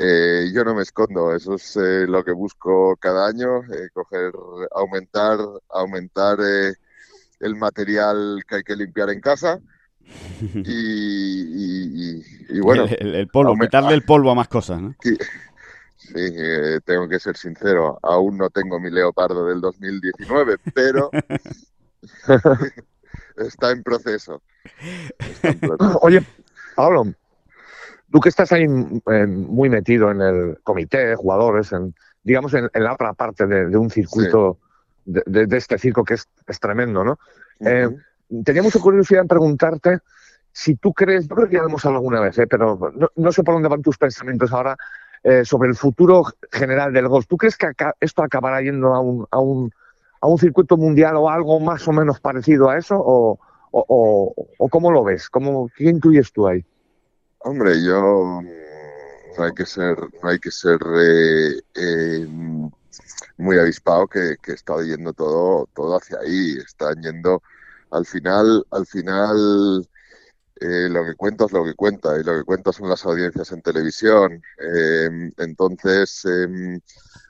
eh, 0.00 0.50
yo 0.54 0.62
no 0.62 0.76
me 0.76 0.82
escondo, 0.82 1.34
eso 1.34 1.54
es 1.54 1.76
eh, 1.76 2.06
lo 2.06 2.22
que 2.24 2.30
busco 2.30 2.96
cada 3.00 3.26
año, 3.26 3.64
eh, 3.64 3.88
coger, 3.92 4.32
aumentar, 4.70 5.40
aumentar 5.68 6.38
el 7.40 7.56
material 7.56 8.44
que 8.46 8.56
hay 8.56 8.62
que 8.62 8.76
limpiar 8.76 9.10
en 9.10 9.20
casa. 9.20 9.60
Y, 12.50 12.60
bueno, 12.60 12.86
el, 12.88 13.28
polvo, 13.28 13.54
quitarle 13.58 13.92
el 13.92 14.04
polvo 14.04 14.30
a 14.30 14.34
más 14.34 14.48
cosas, 14.48 14.80
¿no? 14.80 14.94
Sí, 15.02 15.16
tengo 16.84 17.06
que 17.06 17.20
ser 17.20 17.36
sincero, 17.36 17.98
aún 18.02 18.38
no 18.38 18.48
tengo 18.48 18.80
mi 18.80 18.90
leopardo 18.90 19.44
del 19.46 19.60
2019, 19.60 20.56
pero 20.72 21.10
está 23.36 23.70
en 23.70 23.82
proceso. 23.82 24.42
Oye, 26.00 26.24
Pablo, 26.78 27.12
tú 28.12 28.20
que 28.20 28.28
estás 28.28 28.52
ahí 28.52 28.68
muy 28.68 29.68
metido 29.68 30.12
en 30.12 30.20
el 30.20 30.58
comité, 30.62 31.16
jugadores, 31.16 31.72
en, 31.72 31.92
digamos 32.22 32.54
en, 32.54 32.70
la 32.72 32.92
otra 32.92 33.14
parte 33.14 33.48
de, 33.48 33.76
un 33.76 33.90
circuito, 33.90 34.58
de, 35.04 35.48
este 35.56 35.76
circo 35.76 36.04
que 36.04 36.14
es, 36.14 36.28
tremendo, 36.60 37.02
¿no? 37.02 37.18
Eh, 37.58 37.88
tenía 38.44 38.62
mucha 38.62 38.78
curiosidad 38.78 39.22
en 39.22 39.28
preguntarte 39.28 39.98
si 40.52 40.76
tú 40.76 40.92
crees, 40.92 41.26
yo 41.26 41.34
creo 41.34 41.48
que 41.48 41.54
ya 41.56 41.62
lo 41.62 41.68
hemos 41.68 41.84
hablado 41.84 41.98
alguna 41.98 42.20
vez, 42.20 42.38
¿eh? 42.38 42.46
pero 42.46 42.78
no, 43.16 43.32
sé 43.32 43.42
por 43.42 43.54
dónde 43.54 43.68
van 43.68 43.82
tus 43.82 43.98
pensamientos 43.98 44.52
ahora 44.52 44.76
eh, 45.24 45.44
sobre 45.44 45.70
el 45.70 45.74
futuro 45.74 46.26
general 46.52 46.92
del 46.92 47.08
golf. 47.08 47.26
¿Tú 47.26 47.36
crees 47.36 47.56
que 47.56 47.72
esto 47.98 48.22
acabará 48.22 48.62
yendo 48.62 48.94
a 48.94 49.00
un, 49.00 49.26
a 49.32 49.40
un, 49.40 49.72
a 50.20 50.28
un 50.28 50.38
circuito 50.38 50.76
mundial 50.76 51.16
o 51.16 51.28
algo 51.28 51.58
más 51.58 51.88
o 51.88 51.92
menos 51.92 52.20
parecido 52.20 52.70
a 52.70 52.78
eso? 52.78 52.94
¿O, 53.04 53.40
o, 53.70 54.34
o, 54.58 54.68
cómo 54.68 54.90
lo 54.90 55.04
ves? 55.04 55.28
¿Cómo, 55.28 55.70
¿Qué 55.76 55.84
intuyes 55.84 56.32
tú 56.32 56.46
ahí? 56.46 56.64
Hombre, 57.40 57.82
yo 57.82 58.42
no 59.38 59.44
hay 59.44 59.52
que 59.52 59.64
ser, 59.64 59.96
no 60.22 60.28
hay 60.28 60.38
que 60.38 60.50
ser 60.50 60.78
eh, 60.96 61.60
eh, 61.74 62.26
muy 63.36 63.58
avispado 63.58 64.06
que, 64.08 64.36
que, 64.42 64.52
está 64.52 64.82
yendo 64.82 65.12
todo, 65.12 65.68
todo 65.74 65.96
hacia 65.96 66.18
ahí. 66.18 66.58
Están 66.58 67.00
yendo 67.02 67.42
al 67.90 68.04
final, 68.04 68.66
al 68.70 68.86
final 68.86 69.88
eh, 70.60 70.88
lo 70.90 71.04
que 71.04 71.14
cuenta 71.14 71.44
es 71.44 71.52
lo 71.52 71.64
que 71.64 71.74
cuenta 71.74 72.18
y 72.18 72.24
lo 72.24 72.38
que 72.38 72.44
cuenta 72.44 72.72
son 72.72 72.88
las 72.88 73.04
audiencias 73.06 73.52
en 73.52 73.62
televisión. 73.62 74.42
entonces, 75.38 76.24
em, 76.24 76.80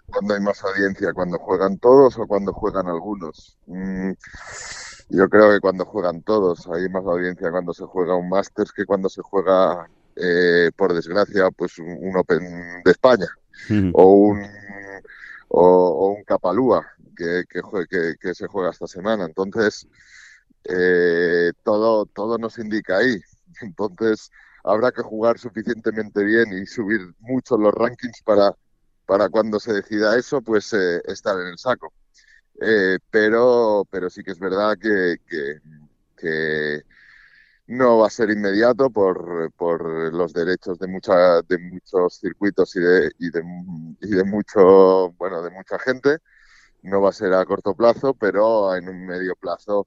¿cuándo 0.07 0.35
hay 0.35 0.40
más 0.40 0.64
audiencia? 0.64 1.12
¿Cuando 1.12 1.38
juegan 1.38 1.78
todos 1.78 2.18
o 2.18 2.26
cuando 2.26 2.52
juegan 2.52 2.87
algunos? 2.88 3.59
Mm, 3.66 4.12
yo 5.11 5.29
creo 5.29 5.53
que 5.53 5.61
cuando 5.61 5.85
juegan 5.85 6.23
todos 6.23 6.69
hay 6.69 6.88
más 6.88 7.05
audiencia 7.05 7.50
cuando 7.50 7.73
se 7.73 7.85
juega 7.85 8.15
un 8.15 8.29
Masters 8.29 8.73
que 8.73 8.85
cuando 8.85 9.09
se 9.09 9.23
juega, 9.23 9.88
eh, 10.17 10.71
por 10.77 10.93
desgracia, 10.95 11.50
pues 11.50 11.79
un, 11.79 12.17
Open 12.17 12.83
de 12.85 12.91
España 12.91 13.27
o 13.93 14.12
un 14.12 14.43
o, 15.49 16.15
un 16.17 16.25
Capalúa 16.25 16.87
que, 17.17 17.45
que, 17.49 18.17
que, 18.21 18.35
se 18.35 18.47
juega 18.47 18.71
esta 18.71 18.87
semana. 18.87 19.25
Entonces, 19.25 19.87
eh, 20.65 21.53
todo, 21.62 22.07
todo 22.07 22.38
nos 22.38 22.59
indica 22.59 22.99
ahí. 22.99 23.19
Entonces, 23.62 24.31
habrá 24.65 24.93
que 24.93 25.03
jugar 25.03 25.38
suficientemente 25.38 26.23
bien 26.23 26.53
y 26.53 26.67
subir 26.67 27.00
mucho 27.21 27.57
los 27.57 27.73
rankings 27.75 28.23
para, 28.23 28.55
para 29.07 29.29
cuando 29.29 29.59
se 29.59 29.73
decida 29.73 30.17
eso, 30.17 30.43
pues 30.43 30.73
eh, 30.75 31.00
estar 31.07 31.38
en 31.41 31.49
el 31.49 31.59
saco. 31.59 31.93
Eh, 32.61 32.99
pero, 33.11 33.87
pero 33.91 34.11
sí 34.11 34.23
que 34.25 34.33
es 34.33 34.38
verdad 34.38 34.77
que, 34.81 35.19
que, 36.17 36.83
no 37.69 37.99
va 37.99 38.07
a 38.07 38.11
ser 38.11 38.31
inmediato 38.31 38.91
por, 38.91 39.53
por 39.53 40.12
los 40.12 40.33
derechos 40.33 40.79
de 40.79 40.88
mucha, 40.88 41.43
de 41.43 41.59
muchos 41.59 42.19
circuitos 42.19 42.75
y 42.77 42.81
de, 42.81 43.12
y 43.19 43.31
de, 43.31 43.43
y 44.00 44.09
de 44.09 44.25
mucho, 44.25 45.12
bueno, 45.12 45.43
de 45.43 45.50
mucha 45.50 45.79
gente. 45.79 46.19
No 46.83 47.03
va 47.03 47.11
a 47.11 47.12
ser 47.12 47.35
a 47.35 47.45
corto 47.45 47.75
plazo, 47.75 48.15
pero 48.15 48.75
en 48.75 48.88
un 48.88 49.07
medio 49.07 49.37
plazo, 49.37 49.87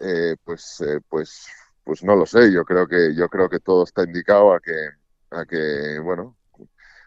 eh, 0.00 0.36
pues, 0.44 0.80
eh, 0.82 1.00
pues, 1.08 1.48
pues 1.84 2.04
no 2.04 2.16
lo 2.16 2.26
sé. 2.26 2.52
Yo 2.52 2.64
creo 2.64 2.86
que, 2.86 3.14
yo 3.14 3.28
creo 3.28 3.48
que 3.48 3.60
todo 3.60 3.84
está 3.84 4.04
indicado 4.04 4.52
a 4.54 4.60
que, 4.60 4.90
a 5.30 5.44
que, 5.44 5.98
bueno, 6.00 6.36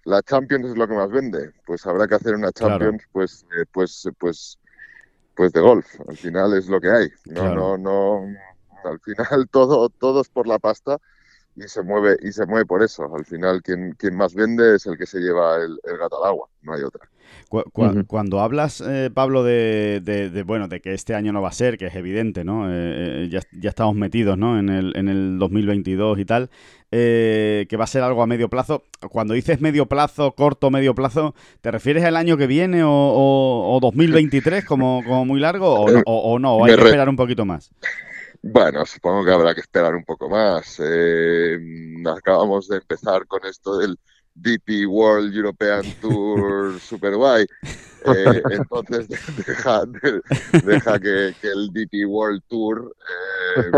la 0.06 0.22
Champions 0.24 0.72
es 0.72 0.78
lo 0.78 0.88
que 0.88 0.96
más 0.96 1.10
vende. 1.10 1.52
Pues 1.66 1.86
habrá 1.86 2.08
que 2.08 2.16
hacer 2.16 2.36
una 2.36 2.52
Champions, 2.52 3.04
pues, 3.12 3.46
pues, 3.72 4.10
pues 4.20 4.60
pues 5.36 5.52
de 5.54 5.62
golf. 5.62 5.86
Al 6.08 6.18
final 6.18 6.54
es 6.54 6.68
lo 6.68 6.80
que 6.80 6.90
hay. 6.90 7.10
No, 7.26 7.54
no, 7.54 7.78
no. 7.78 8.28
Al 8.84 9.00
final 9.00 9.48
todo, 9.52 9.90
todo 9.90 10.22
es 10.22 10.30
por 10.30 10.48
la 10.48 10.60
pasta 10.60 11.00
y 11.56 11.68
se 11.68 11.82
mueve 11.82 12.18
y 12.22 12.32
se 12.32 12.46
mueve 12.46 12.66
por 12.66 12.84
eso. 12.84 13.14
Al 13.16 13.26
final 13.26 13.62
quien, 13.62 13.94
quien 13.94 14.16
más 14.16 14.34
vende 14.34 14.76
es 14.76 14.86
el 14.86 14.98
que 14.98 15.06
se 15.06 15.20
lleva 15.20 15.58
el, 15.58 15.80
gato 16.00 16.24
al 16.24 16.30
agua. 16.30 16.50
No 16.62 16.74
hay 16.74 16.84
otra. 16.84 17.10
Cuando 18.08 18.40
hablas, 18.40 18.82
eh, 18.82 19.10
Pablo, 19.14 19.44
de, 19.44 20.44
bueno, 20.46 20.68
de 20.68 20.82
que 20.82 20.94
este 20.94 21.16
año 21.16 21.32
no 21.32 21.42
va 21.42 21.50
a 21.50 21.54
ser, 21.54 21.78
que 21.78 21.88
es 21.88 21.96
evidente, 21.96 22.44
¿no? 22.44 22.70
Eh, 22.70 22.74
eh, 23.26 23.30
ya, 23.30 23.42
ya, 23.52 23.70
estamos 23.70 23.96
metidos, 23.96 24.38
¿no? 24.38 24.60
En 24.60 24.70
el, 24.70 24.96
en 24.96 25.08
el 25.08 25.40
2022 25.40 26.20
y 26.20 26.26
tal. 26.26 26.50
Eh, 26.98 27.66
que 27.68 27.76
va 27.76 27.84
a 27.84 27.88
ser 27.88 28.04
algo 28.04 28.22
a 28.22 28.28
medio 28.28 28.48
plazo. 28.48 28.84
Cuando 29.12 29.34
dices 29.34 29.60
medio 29.60 29.88
plazo, 29.88 30.32
corto, 30.34 30.72
medio 30.72 30.96
plazo, 30.96 31.36
¿te 31.60 31.70
refieres 31.72 32.06
al 32.06 32.16
año 32.16 32.38
que 32.38 32.48
viene 32.48 32.84
o, 32.86 33.80
2023 33.82 34.64
como, 34.64 35.04
como, 35.04 35.26
muy 35.26 35.40
largo 35.40 35.74
o, 35.74 36.04
o, 36.06 36.40
no? 36.40 36.64
hay 36.64 36.76
que 36.76 36.84
esperar 36.84 37.10
un 37.10 37.18
poquito 37.18 37.44
más? 37.44 37.72
Bueno, 38.42 38.86
supongo 38.86 39.26
que 39.26 39.32
habrá 39.32 39.56
que 39.56 39.62
esperar 39.62 39.96
un 39.96 40.06
poco 40.06 40.30
más. 40.30 40.80
Eh, 40.80 41.58
acabamos 42.16 42.68
de 42.68 42.78
empezar 42.78 43.26
con 43.26 43.44
esto 43.46 43.80
del, 43.80 43.98
DP 44.36 44.86
World 44.88 45.34
European 45.34 45.84
Tour 46.02 46.80
Super 46.80 47.16
guay. 47.16 47.46
Eh, 48.08 48.42
entonces 48.52 49.08
deja, 49.48 49.84
deja 50.64 51.00
que, 51.00 51.34
el 51.42 51.74
DP 51.74 52.06
World 52.06 52.44
Tour 52.48 52.96
eh, 53.18 53.72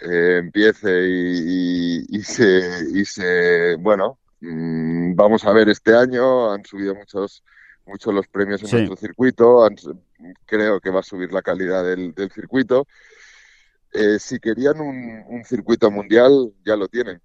eh, 0.00 0.38
empiece 0.38 1.08
y, 1.08 2.22
se, 2.24 2.88
y 2.92 3.04
se, 3.04 3.76
bueno, 3.76 4.18
mm, 4.40 5.14
vamos 5.14 5.44
a 5.44 5.52
ver 5.52 5.68
este 5.68 5.94
año, 5.94 6.50
han 6.52 6.64
subido 6.64 6.92
muchos 6.96 7.44
muchos 7.86 8.12
los 8.12 8.26
premios 8.26 8.64
en 8.64 8.70
nuestro 8.70 8.96
circuito, 8.96 9.68
creo 10.44 10.80
que 10.80 10.90
va 10.90 10.98
a 10.98 11.04
subir 11.04 11.32
la 11.32 11.42
calidad 11.42 11.84
del, 11.84 12.12
circuito. 12.34 12.88
si 14.18 14.40
querían 14.40 14.80
un, 14.80 15.22
un, 15.28 15.44
circuito 15.44 15.88
mundial, 15.88 16.52
ya 16.64 16.74
lo 16.74 16.88
tienen 16.88 17.20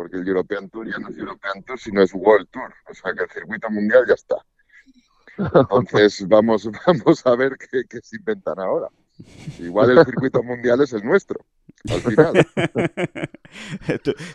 porque 0.00 0.16
el 0.16 0.26
European 0.26 0.70
Tour 0.70 0.90
ya 0.90 0.98
no 0.98 1.10
es 1.10 1.18
European 1.18 1.62
Tour, 1.62 1.78
sino 1.78 2.00
es 2.02 2.14
World 2.14 2.48
Tour. 2.50 2.72
O 2.88 2.94
sea 2.94 3.12
que 3.12 3.24
el 3.24 3.28
circuito 3.28 3.68
mundial 3.68 4.02
ya 4.08 4.14
está. 4.14 4.36
Entonces 5.36 6.24
vamos, 6.28 6.70
vamos 6.86 7.26
a 7.26 7.36
ver 7.36 7.58
qué, 7.58 7.84
se 8.02 8.16
inventan 8.16 8.58
ahora. 8.60 8.88
Igual 9.58 9.98
el 9.98 10.04
circuito 10.06 10.42
mundial 10.42 10.80
es 10.80 10.94
el 10.94 11.04
nuestro, 11.04 11.44
al 11.90 12.00
final. 12.00 12.48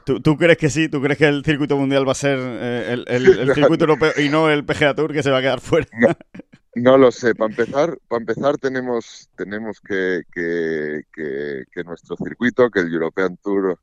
¿Tú, 0.05 0.37
crees 0.37 0.57
que 0.59 0.69
sí? 0.69 0.87
¿Tú 0.87 1.01
crees 1.01 1.17
que 1.17 1.25
el 1.25 1.43
circuito 1.43 1.77
mundial 1.77 2.07
va 2.07 2.11
a 2.11 2.15
ser 2.15 2.37
eh, 2.39 3.03
el, 3.07 3.55
circuito 3.55 3.85
europeo 3.85 4.11
y 4.23 4.29
no 4.29 4.51
el 4.51 4.65
PGA 4.65 4.93
Tour 4.93 5.13
que 5.13 5.23
se 5.23 5.31
va 5.31 5.39
a 5.39 5.41
quedar 5.41 5.61
fuera? 5.61 5.87
No, 6.75 6.95
lo 6.95 7.11
sé. 7.11 7.33
Para 7.33 7.49
empezar, 7.49 7.97
para 8.07 8.19
empezar 8.19 8.57
tenemos, 8.59 9.31
tenemos 9.35 9.81
que, 9.81 10.21
que, 10.31 11.63
que 11.71 11.83
nuestro 11.83 12.15
circuito, 12.17 12.69
que 12.69 12.81
el 12.81 12.93
European 12.93 13.35
Tour 13.37 13.79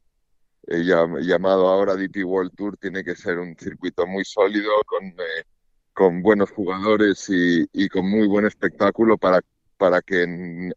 eh, 0.69 0.85
llamado 0.85 1.69
ahora 1.69 1.97
DP 1.97 2.25
World 2.25 2.52
Tour, 2.57 2.76
tiene 2.76 3.02
que 3.02 3.16
ser 3.16 3.38
un 3.38 3.57
circuito 3.57 4.07
muy 4.07 4.25
sólido, 4.25 4.71
con, 4.87 5.04
eh, 5.07 5.45
con 5.92 6.23
buenos 6.23 6.50
jugadores 6.50 7.28
y, 7.28 7.66
y, 7.73 7.88
con 7.88 8.09
muy 8.09 8.26
buen 8.28 8.47
espectáculo 8.47 9.19
para, 9.19 9.40
para 9.76 10.02
que 10.02 10.23
en 10.23 10.73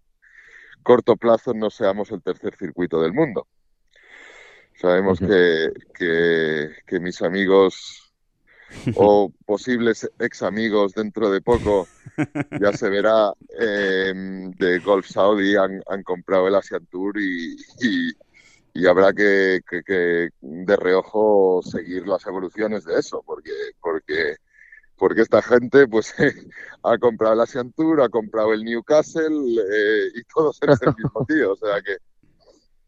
corto 0.82 1.16
plazo 1.16 1.54
no 1.54 1.70
seamos 1.70 2.12
el 2.12 2.22
tercer 2.22 2.56
circuito 2.58 3.02
del 3.02 3.14
mundo. 3.14 3.48
Sabemos 4.76 5.20
que, 5.20 5.72
que, 6.86 7.00
mis 7.00 7.22
amigos 7.22 8.12
o 8.96 9.32
posibles 9.46 10.10
ex 10.20 10.44
amigos 10.44 10.94
dentro 10.94 11.30
de 11.30 11.42
poco, 11.42 11.88
ya 12.60 12.74
se 12.74 12.90
verá, 12.90 13.32
eh, 13.60 14.14
de 14.58 14.80
Golf 14.80 15.08
Saudi 15.08 15.56
han, 15.56 15.82
han, 15.88 16.04
comprado 16.04 16.48
el 16.48 16.56
Asian 16.56 16.86
Tour 16.88 17.18
y, 17.20 17.56
y 17.80 18.14
habrá 18.86 19.14
que, 19.14 19.62
de 20.42 20.76
reojo 20.76 21.62
seguir 21.64 22.08
las 22.08 22.26
evoluciones 22.28 22.84
de 22.84 23.00
eso, 23.00 23.24
porque, 23.26 23.52
porque, 23.80 24.36
porque 24.98 25.22
esta 25.22 25.42
gente 25.42 25.88
pues 25.88 26.14
ha 26.84 26.98
comprado 26.98 27.34
el 27.36 27.40
Asian 27.40 27.72
Tour, 27.72 28.02
ha 28.02 28.10
comprado 28.10 28.54
el 28.54 28.66
Newcastle 28.66 29.28
eh, 29.28 30.10
y 30.14 30.24
todos 30.24 30.60
eran 30.62 30.78
el 30.82 30.96
mismo 30.98 31.26
tío, 31.28 31.54
o 31.54 31.56
sea 31.56 31.82
que 31.82 31.98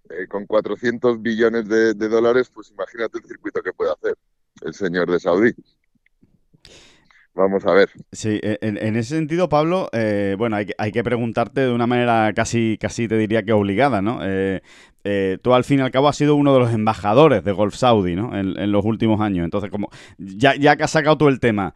eh, 0.10 0.28
con 0.28 0.46
400 0.46 1.22
billones 1.22 1.68
de, 1.68 1.94
de, 1.94 2.10
dólares, 2.10 2.50
pues 2.54 2.70
imagínate 2.72 3.20
el 3.20 3.26
circuito 3.26 3.62
que 3.62 3.74
puede 3.74 3.92
hacer 3.92 4.16
el 4.62 4.74
señor 4.74 5.10
de 5.10 5.20
Saudí. 5.20 5.54
Vamos 7.38 7.66
a 7.68 7.72
ver. 7.72 7.90
Sí, 8.12 8.40
e, 8.42 8.58
en, 8.62 8.96
ese 8.96 9.16
sentido, 9.16 9.48
Pablo, 9.48 9.90
eh, 9.92 10.36
bueno, 10.40 10.56
hay, 10.56 10.72
hay, 10.80 10.92
que 10.92 11.04
preguntarte 11.04 11.62
de 11.62 11.72
una 11.72 11.86
manera 11.86 12.34
casi, 12.34 12.80
casi 12.82 13.08
te 13.08 13.16
diría 13.16 13.44
que 13.44 13.54
obligada, 13.54 14.02
¿no? 14.02 14.20
Eh, 14.24 14.64
eh, 15.10 15.38
tú 15.42 15.54
al 15.54 15.64
fin 15.64 15.80
y 15.80 15.82
al 15.84 15.92
cabo 15.92 16.10
has 16.10 16.18
sido 16.18 16.36
uno 16.36 16.54
de 16.54 16.60
los 16.60 16.74
embajadores 16.74 17.44
de 17.44 17.54
Golf 17.54 17.76
Saudi, 17.76 18.16
¿no? 18.16 18.38
En, 18.38 18.72
los 18.72 18.84
últimos 18.84 19.22
años. 19.22 19.46
Entonces, 19.46 19.72
como 19.72 19.90
ya, 20.18 20.56
ya 20.56 20.76
que 20.76 20.84
has 20.84 20.92
sacado 20.92 21.18
tú 21.18 21.30
el 21.30 21.40
tema, 21.40 21.74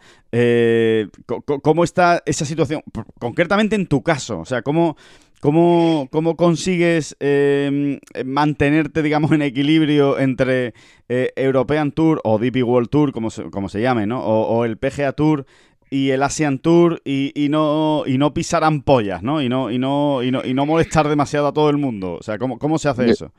¿cómo 1.62 1.84
está 1.86 2.22
esa 2.26 2.44
situación? 2.44 2.84
Concretamente 3.20 3.76
en 3.76 3.88
tu 3.88 4.04
caso, 4.04 4.40
o 4.40 4.46
sea, 4.46 4.62
¿cómo, 4.62 4.98
¿Cómo, 5.42 6.08
cómo 6.12 6.36
consigues 6.36 7.18
em, 7.20 8.00
mantenerte, 8.24 9.02
digamos, 9.02 9.32
en 9.32 9.42
equilibrio 9.42 10.20
entre 10.20 10.76
eh, 11.10 11.34
European 11.36 11.92
Tour 11.92 12.22
o 12.24 12.38
DP 12.38 12.64
World 12.64 12.90
Tour, 12.90 13.12
como 13.12 13.32
se, 13.32 13.50
como 13.50 13.68
se 13.68 13.82
llame, 13.82 14.06
¿no? 14.06 14.24
O, 14.24 14.66
el 14.66 14.78
PGA 14.78 15.14
Tour 15.14 15.48
y 15.92 16.10
el 16.10 16.24
Asian 16.24 16.58
Tour 16.58 17.02
y, 17.06 17.32
y, 17.36 17.50
no 17.50 18.04
y 18.08 18.18
no 18.18 18.34
pisar 18.34 18.64
ampollas, 18.64 19.22
¿no? 19.22 19.42
Y 19.44 19.50
no 19.50 19.70
y 19.70 19.78
no 19.78 20.24
y 20.24 20.32
no 20.32 20.44
y 20.44 20.56
no 20.56 20.66
molestar 20.66 21.08
demasiado 21.08 21.48
a 21.48 21.54
todo 21.54 21.70
el 21.70 21.78
mundo. 21.78 22.14
O 22.14 22.24
sea, 22.24 22.40
¿cómo, 22.40 22.58
cómo 22.58 22.80
se 22.80 22.90
hace 22.90 23.10
eso? 23.10 23.32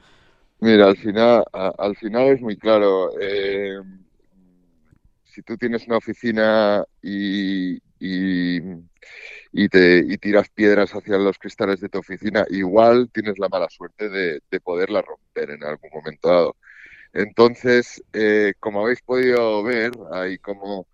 Mira, 0.60 0.86
al 0.86 0.96
final 0.96 1.42
al 1.52 1.96
final 1.96 2.28
es 2.28 2.40
muy 2.40 2.56
claro. 2.56 3.10
Eh, 3.20 3.78
si 5.24 5.42
tú 5.42 5.56
tienes 5.56 5.86
una 5.86 5.96
oficina 5.96 6.84
y, 7.02 7.78
y 7.98 8.60
y, 9.52 9.68
te, 9.68 9.98
y 10.06 10.16
tiras 10.18 10.48
piedras 10.48 10.92
hacia 10.92 11.18
los 11.18 11.38
cristales 11.38 11.80
de 11.80 11.88
tu 11.88 11.98
oficina, 11.98 12.44
igual 12.50 13.10
tienes 13.12 13.38
la 13.38 13.48
mala 13.48 13.68
suerte 13.68 14.08
de, 14.08 14.40
de 14.50 14.60
poderla 14.60 15.02
romper 15.02 15.50
en 15.50 15.64
algún 15.64 15.90
momento 15.92 16.28
dado. 16.28 16.56
Entonces, 17.12 18.02
eh, 18.14 18.54
como 18.58 18.82
habéis 18.82 19.02
podido 19.02 19.62
ver, 19.62 19.92
hay 20.12 20.38
como, 20.38 20.86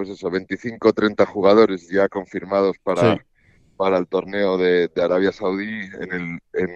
pues 0.00 0.08
eso, 0.08 0.30
25 0.30 0.88
o 0.88 0.92
30 0.94 1.26
jugadores 1.26 1.86
ya 1.90 2.08
confirmados 2.08 2.78
para, 2.78 3.22
para 3.76 3.98
el 3.98 4.06
torneo 4.06 4.56
de, 4.56 4.90
Arabia 4.96 5.30
Saudí. 5.30 5.90
En, 6.00 6.12
el, 6.14 6.38
en, 6.54 6.70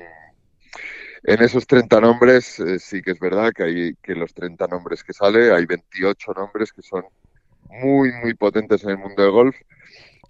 en 1.23 1.43
esos 1.43 1.67
30 1.67 2.03
nombres, 2.03 2.61
eh, 2.61 2.79
sí 2.79 3.01
que 3.01 3.13
es 3.13 3.19
verdad 3.19 3.51
que 3.57 3.63
hay 3.63 3.95
que 4.03 4.15
los 4.15 4.35
30 4.35 4.67
nombres 4.67 5.03
que 5.03 5.15
sale, 5.15 5.55
hay 5.55 5.65
28 5.65 6.35
nombres 6.35 6.71
que 6.71 6.83
son 6.83 7.03
muy, 7.71 8.13
muy 8.13 8.35
potentes 8.35 8.85
en 8.85 8.91
el 8.91 8.99
mundo 8.99 9.23
del 9.23 9.33
golf. 9.33 9.57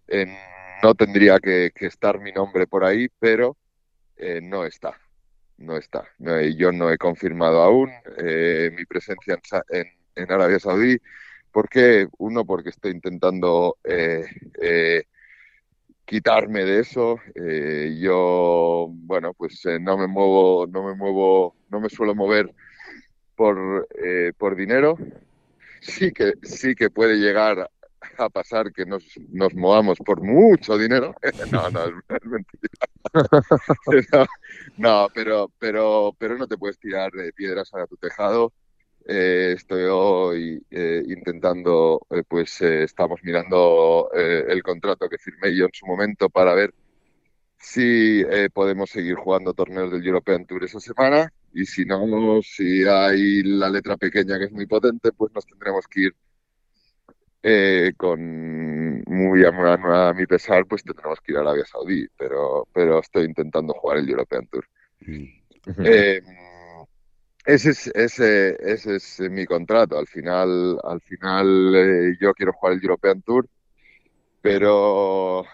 En, 0.07 0.33
no 0.81 0.95
tendría 0.95 1.41
que, 1.41 1.73
estar 1.81 2.21
mi 2.21 2.31
nombre 2.31 2.69
por 2.69 2.85
ahí, 2.85 3.09
pero 3.19 3.57
eh, 4.17 4.39
no 4.41 4.65
está. 4.65 4.97
No 5.57 5.77
está. 5.77 6.05
yo 6.57 6.71
no 6.71 6.93
he 6.93 6.97
confirmado 6.97 7.61
aún 7.61 7.91
eh, 8.19 8.71
mi 8.73 8.85
presencia 8.85 9.41
en, 9.69 10.31
Arabia 10.31 10.61
Saudí. 10.61 10.97
¿Por 11.55 11.69
qué? 11.69 12.09
Uno, 12.19 12.45
porque 12.45 12.71
estoy 12.71 12.91
intentando 12.91 13.77
eh, 13.85 15.05
quitarme 16.05 16.65
de 16.65 16.81
eso. 16.81 17.21
yo, 18.01 18.89
bueno, 18.91 19.33
pues 19.35 19.63
no 19.81 19.97
me 19.97 20.09
muevo, 20.09 20.67
no 20.67 20.83
me 20.83 20.95
muevo, 20.97 21.55
no 21.71 21.79
me 21.79 21.89
suelo 21.89 22.13
mover 22.17 22.53
por, 23.37 23.87
por 24.37 24.57
dinero. 24.57 24.99
Sí 25.81 26.11
que, 26.11 26.33
sí 26.43 26.75
que 26.75 26.91
puede 26.91 27.19
llegar 27.19 27.71
a 28.19 28.29
pasar 28.31 28.73
que 28.73 28.85
nos, 28.85 29.05
nos 29.31 29.55
movamos 29.55 29.99
por 29.99 30.21
mucho 30.23 30.77
dinero. 30.77 31.15
no, 31.53 31.71
no, 31.71 31.87
es, 31.87 32.25
mentira. 32.25 32.69
no, 34.77 35.07
pero, 35.15 35.53
pero, 35.61 36.17
pero 36.19 36.37
no 36.37 36.49
te 36.49 36.59
puedes 36.59 36.81
tirar 36.81 37.13
piedras 37.37 37.73
a 37.75 37.87
tu 37.87 37.97
tejado. 37.97 38.53
Eh, 39.07 39.53
estoy 39.57 39.83
hoy 39.91 40.65
eh, 40.71 41.03
intentando, 41.07 42.07
eh, 42.11 42.23
pues 42.27 42.61
estamos 42.63 43.21
mirando 43.23 44.11
el 44.15 44.63
contrato 44.63 45.09
que 45.09 45.19
firmé 45.19 45.55
yo 45.55 45.67
en 45.67 45.73
su 45.73 45.87
momento 45.87 46.31
para 46.31 46.55
ver 46.55 46.75
si 47.59 48.23
podemos 48.53 48.91
seguir 48.91 49.15
jugando 49.17 49.55
torneos 49.55 49.91
del 49.91 50.07
European 50.07 50.47
Tour 50.47 50.65
esa 50.65 50.81
semana 50.81 51.33
y 51.53 51.65
si 51.67 51.85
no, 51.85 52.43
si 52.43 52.85
hay 52.85 53.43
la 53.43 53.71
letra 53.71 53.97
pequeña 53.97 54.39
que 54.39 54.47
es 54.47 54.53
muy 54.53 54.67
potente, 54.67 55.13
pues 55.13 55.33
nos 55.35 55.47
tendremos 55.47 55.87
que 55.89 56.01
ir 56.01 56.15
eh, 57.47 57.93
con 57.99 59.03
muy 59.07 59.45
a, 59.45 60.13
mi 60.15 60.27
pesar, 60.27 60.65
pues 60.67 60.83
tendremos 60.83 61.21
que 61.21 61.33
ir 61.33 61.39
a 61.39 61.43
Arabia 61.43 61.67
Saudí, 61.67 62.07
pero, 62.17 62.67
pero 62.73 63.01
estoy 63.01 63.25
intentando 63.25 63.75
jugar 63.75 63.99
el 63.99 64.09
European 64.09 64.47
Tour. 64.47 64.67
Mm. 65.01 65.25
Eh, 67.47 67.55
ese, 67.55 67.71
es, 67.71 67.87
ese, 67.95 68.57
ese 68.61 68.97
es 68.97 69.21
mi 69.31 69.47
contrato. 69.47 69.99
Al 69.99 70.07
final, 70.07 70.79
al 70.85 71.01
final 71.01 71.75
eh, 71.75 72.17
yo 72.21 72.33
quiero 72.35 72.53
jugar 72.53 72.75
el 72.75 72.83
European 72.83 73.23
Tour, 73.23 73.49
pero 74.41 75.45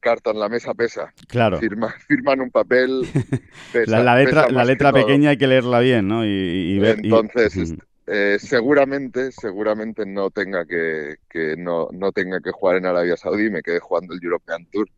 carta 0.00 0.30
en 0.30 0.40
la 0.40 0.48
mesa 0.48 0.74
pesa. 0.74 1.12
Claro. 1.28 1.58
Firma, 1.58 1.94
firman 2.08 2.40
un 2.40 2.50
papel. 2.50 3.02
la, 3.86 4.16
letra, 4.16 4.48
la 4.50 4.64
letra 4.64 4.92
pequeña 4.92 5.30
hay 5.30 5.38
que 5.38 5.46
leerla 5.46 5.80
bien, 5.80 6.08
¿no? 6.08 6.24
Y, 6.24 6.78
ver, 6.78 6.98
Entonces, 7.02 7.74
eh, 8.06 8.38
seguramente, 8.40 9.30
seguramente 9.30 10.04
no 10.06 10.30
tenga 10.30 10.64
que, 10.66 11.16
no, 11.58 11.88
no, 11.92 12.10
tenga 12.12 12.40
que 12.40 12.50
jugar 12.50 12.76
en 12.76 12.86
Arabia 12.86 13.16
Saudí, 13.16 13.50
me 13.50 13.62
quedé 13.62 13.78
jugando 13.78 14.14
el 14.14 14.20
European 14.22 14.66
Tour 14.66 14.88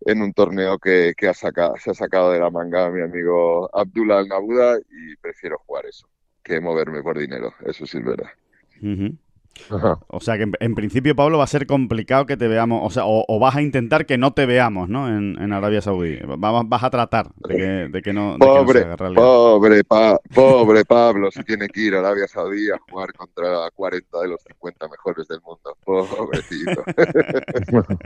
en 0.00 0.22
un 0.22 0.32
torneo 0.32 0.78
que, 0.78 1.14
ha 1.28 1.34
sacado, 1.34 1.74
se 1.76 1.90
ha 1.90 1.94
sacado 1.94 2.32
de 2.32 2.40
la 2.40 2.50
manga 2.50 2.90
mi 2.90 3.02
amigo 3.02 3.68
Abdullah 3.74 4.18
Al-Nabuda 4.18 4.78
y 4.78 5.16
prefiero 5.16 5.58
jugar 5.58 5.86
eso 5.86 6.08
que 6.42 6.60
moverme 6.60 7.02
por 7.02 7.18
dinero, 7.18 7.52
eso 7.66 7.86
sí 7.86 7.98
es 7.98 8.04
verdad. 8.04 8.30
O 10.08 10.20
sea 10.20 10.36
que 10.36 10.50
en, 10.60 10.74
principio, 10.74 11.14
Pablo, 11.16 11.38
va 11.38 11.44
a 11.44 11.48
ser 11.48 11.66
complicado 11.66 12.26
que 12.26 12.36
te 12.36 12.48
veamos, 12.48 12.80
o 12.84 12.90
sea, 12.90 13.02
o, 13.06 13.38
vas 13.38 13.56
a 13.56 13.62
intentar 13.62 14.06
que 14.06 14.18
no 14.18 14.32
te 14.32 14.46
veamos, 14.46 14.88
¿no? 14.88 15.08
En, 15.08 15.52
Arabia 15.52 15.80
Saudí. 15.80 16.18
vas 16.24 16.82
a 16.82 16.90
tratar 16.90 17.30
de 17.34 18.00
que, 18.02 18.12
no, 18.12 18.36
pobre, 18.38 18.86
pobre, 19.14 19.82
pobre 20.34 20.84
Pablo, 20.84 21.30
si 21.30 21.42
tiene 21.42 21.68
que 21.68 21.80
ir 21.80 21.94
a 21.94 22.00
Arabia 22.00 22.28
Saudí 22.28 22.70
a 22.70 22.78
jugar 22.78 23.12
contra 23.12 23.70
40 23.74 24.20
de 24.20 24.28
los 24.28 24.42
50 24.42 24.88
mejores 24.88 25.28
del 25.28 25.40
mundo. 25.40 25.76
Pobrecito. 25.84 26.84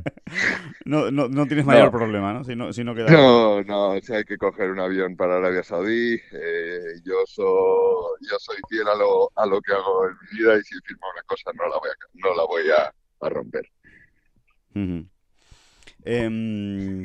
no, 0.84 1.10
no, 1.10 1.28
no, 1.28 1.46
tienes 1.46 1.66
mayor 1.66 1.90
problema, 1.90 2.32
¿no? 2.32 2.44
Si 2.44 2.54
no, 2.54 2.72
si 2.72 2.84
no, 2.84 2.94
queda... 2.94 3.10
no, 3.10 3.62
no, 3.62 4.00
si 4.00 4.14
hay 4.14 4.24
que 4.24 4.38
coger 4.38 4.70
un 4.70 4.80
avión 4.80 5.16
para 5.16 5.36
Arabia 5.36 5.62
Saudí, 5.62 6.14
eh, 6.14 7.00
yo, 7.04 7.16
soy, 7.26 8.28
yo 8.30 8.36
soy 8.38 8.56
fiel 8.68 8.88
a 8.88 8.94
lo, 8.94 9.30
a 9.34 9.46
lo 9.46 9.60
que 9.60 9.72
hago 9.72 10.06
en 10.06 10.16
mi 10.22 10.38
vida 10.38 10.56
y 10.58 10.62
si 10.62 10.74
firmo 10.80 11.06
una 11.12 11.22
cosa 11.22 11.41
no 11.54 11.68
la 11.68 11.78
voy 11.78 11.88
a, 11.88 11.94
no 12.14 12.34
la 12.34 12.44
voy 12.44 12.62
a, 12.70 13.28
romper. 13.28 13.68
Em, 16.04 17.04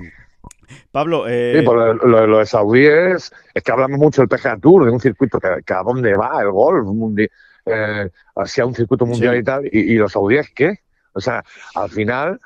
Pablo, 0.91 1.26
eh... 1.28 1.62
Pues 1.65 1.97
lo, 2.04 2.39
de 2.39 2.45
Saudí 2.45 2.86
es, 2.86 3.32
que 3.54 3.71
hablamos 3.71 4.00
mucho 4.00 4.21
del 4.21 4.30
PGA 4.30 4.58
Tour, 4.58 4.86
de 4.86 4.91
un 4.91 5.00
circuito 5.00 5.39
que, 5.39 5.73
a 5.73 5.84
dónde 5.84 6.15
va 6.15 6.41
el 6.41 6.52
golf, 6.52 6.88
eh, 7.65 8.10
hacia 8.36 8.65
un 8.65 8.73
circuito 8.73 9.06
mundial 9.06 9.38
y 9.38 9.43
tal, 9.43 9.69
y, 9.71 9.95
los 9.95 10.12
saudíes, 10.12 10.50
¿qué? 10.56 10.80
O 11.13 11.19
sea, 11.19 11.43
al 11.76 11.89
final 11.89 12.39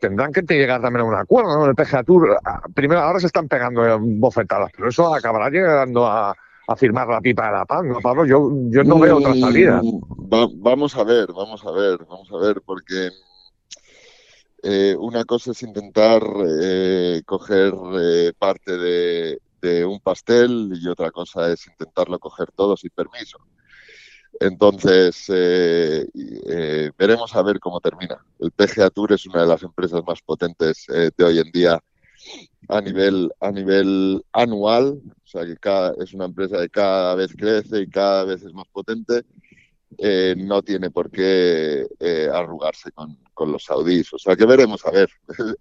tendrán 0.00 0.32
que 0.32 0.42
llegar 0.42 0.82
también 0.82 1.02
a 1.02 1.08
un 1.08 1.14
acuerdo, 1.14 1.56
¿no? 1.56 1.66
El 1.66 1.74
PGA 1.74 2.02
Tour, 2.02 2.38
primero 2.74 3.00
ahora 3.00 3.20
se 3.20 3.26
están 3.26 3.48
pegando 3.48 3.98
bofetadas, 4.00 4.70
pero 4.76 4.88
eso 4.88 5.14
acabará 5.14 5.48
llegando 5.48 6.06
a, 6.06 6.34
a 6.66 6.76
firmar 6.76 7.08
la 7.08 7.20
pipa 7.20 7.46
de 7.46 7.52
la 7.52 7.64
paz, 7.64 7.84
¿no, 7.84 8.00
Pablo? 8.00 8.24
Yo, 8.24 8.50
yo 8.70 8.84
no 8.84 8.98
veo 8.98 9.18
otra 9.18 9.34
salida. 9.34 9.80
Mm, 9.82 10.62
vamos 10.62 10.96
a 10.96 11.04
ver, 11.04 11.32
vamos 11.32 11.64
a 11.64 11.70
ver, 11.70 11.98
vamos 12.08 12.30
a 12.32 12.36
ver, 12.38 12.62
porque 12.64 13.10
eh, 14.62 14.96
una 14.98 15.24
cosa 15.24 15.50
es 15.50 15.62
intentar 15.62 16.22
eh, 16.62 17.20
coger 17.26 17.74
eh, 18.00 18.32
parte 18.38 18.78
de, 18.78 19.38
un 19.86 19.98
pastel 19.98 20.78
y 20.78 20.88
otra 20.88 21.10
cosa 21.10 21.50
es 21.50 21.66
intentarlo 21.66 22.18
coger 22.18 22.50
todo 22.52 22.76
sin 22.76 22.90
permiso. 22.90 23.38
Entonces, 24.38 25.26
veremos 26.98 27.34
a 27.34 27.42
ver 27.42 27.58
cómo 27.60 27.80
termina. 27.80 28.22
El 28.40 28.50
PGA 28.50 28.90
Tour 28.90 29.12
es 29.12 29.24
una 29.26 29.40
de 29.40 29.46
las 29.46 29.62
empresas 29.62 30.02
más 30.06 30.20
potentes 30.20 30.86
de 30.86 31.24
hoy 31.24 31.38
en 31.38 31.50
día 31.50 31.80
a 32.68 32.80
nivel, 32.82 33.30
a 33.40 33.50
nivel 33.50 34.24
anual, 34.32 35.00
sea 35.38 35.46
que 35.46 35.56
cada, 35.56 35.94
es 36.02 36.14
una 36.14 36.26
empresa 36.26 36.58
que 36.58 36.68
cada 36.68 37.14
vez 37.14 37.34
crece 37.36 37.82
y 37.82 37.88
cada 37.88 38.24
vez 38.24 38.42
es 38.42 38.52
más 38.52 38.66
potente, 38.72 39.22
eh, 39.98 40.34
no 40.36 40.62
tiene 40.62 40.90
por 40.90 41.10
qué 41.10 41.86
eh, 42.00 42.28
arrugarse 42.32 42.90
con, 42.92 43.18
con, 43.32 43.52
los 43.52 43.64
saudíes. 43.64 44.12
O 44.12 44.18
sea 44.18 44.36
que 44.36 44.46
veremos, 44.46 44.84
a 44.86 44.90
ver. 44.90 45.08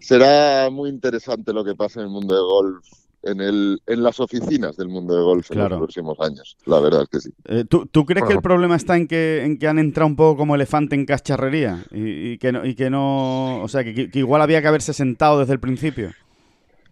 Será 0.00 0.70
muy 0.70 0.90
interesante 0.90 1.52
lo 1.52 1.64
que 1.64 1.74
pasa 1.74 2.00
en 2.00 2.06
el 2.06 2.12
mundo 2.12 2.34
de 2.34 2.40
golf 2.40 2.86
en, 3.22 3.40
el, 3.40 3.82
en 3.86 4.02
las 4.02 4.20
oficinas 4.20 4.76
del 4.76 4.88
mundo 4.88 5.16
de 5.16 5.22
golf 5.22 5.50
en 5.50 5.58
los 5.58 5.68
próximos 5.68 6.18
años. 6.20 6.56
La 6.66 6.80
verdad 6.80 7.02
es 7.02 7.08
que 7.08 7.20
sí. 7.20 7.30
Eh, 7.44 7.64
¿tú, 7.68 7.86
¿tú, 7.86 8.04
crees 8.04 8.26
que 8.26 8.32
el 8.32 8.42
problema 8.42 8.76
está 8.76 8.96
en 8.96 9.06
que, 9.06 9.44
en 9.44 9.58
que 9.58 9.68
han 9.68 9.78
entrado 9.78 10.06
un 10.06 10.16
poco 10.16 10.38
como 10.38 10.54
elefante 10.54 10.94
en 10.94 11.06
cacharrería? 11.06 11.84
Y, 11.90 12.38
que, 12.38 12.52
no, 12.52 12.64
y 12.64 12.74
que 12.74 12.90
no. 12.90 13.62
O 13.62 13.68
sea, 13.68 13.84
que, 13.84 14.10
igual 14.12 14.42
había 14.42 14.62
que 14.62 14.68
haberse 14.68 14.92
sentado 14.92 15.40
desde 15.40 15.52
el 15.52 15.60
principio. 15.60 16.12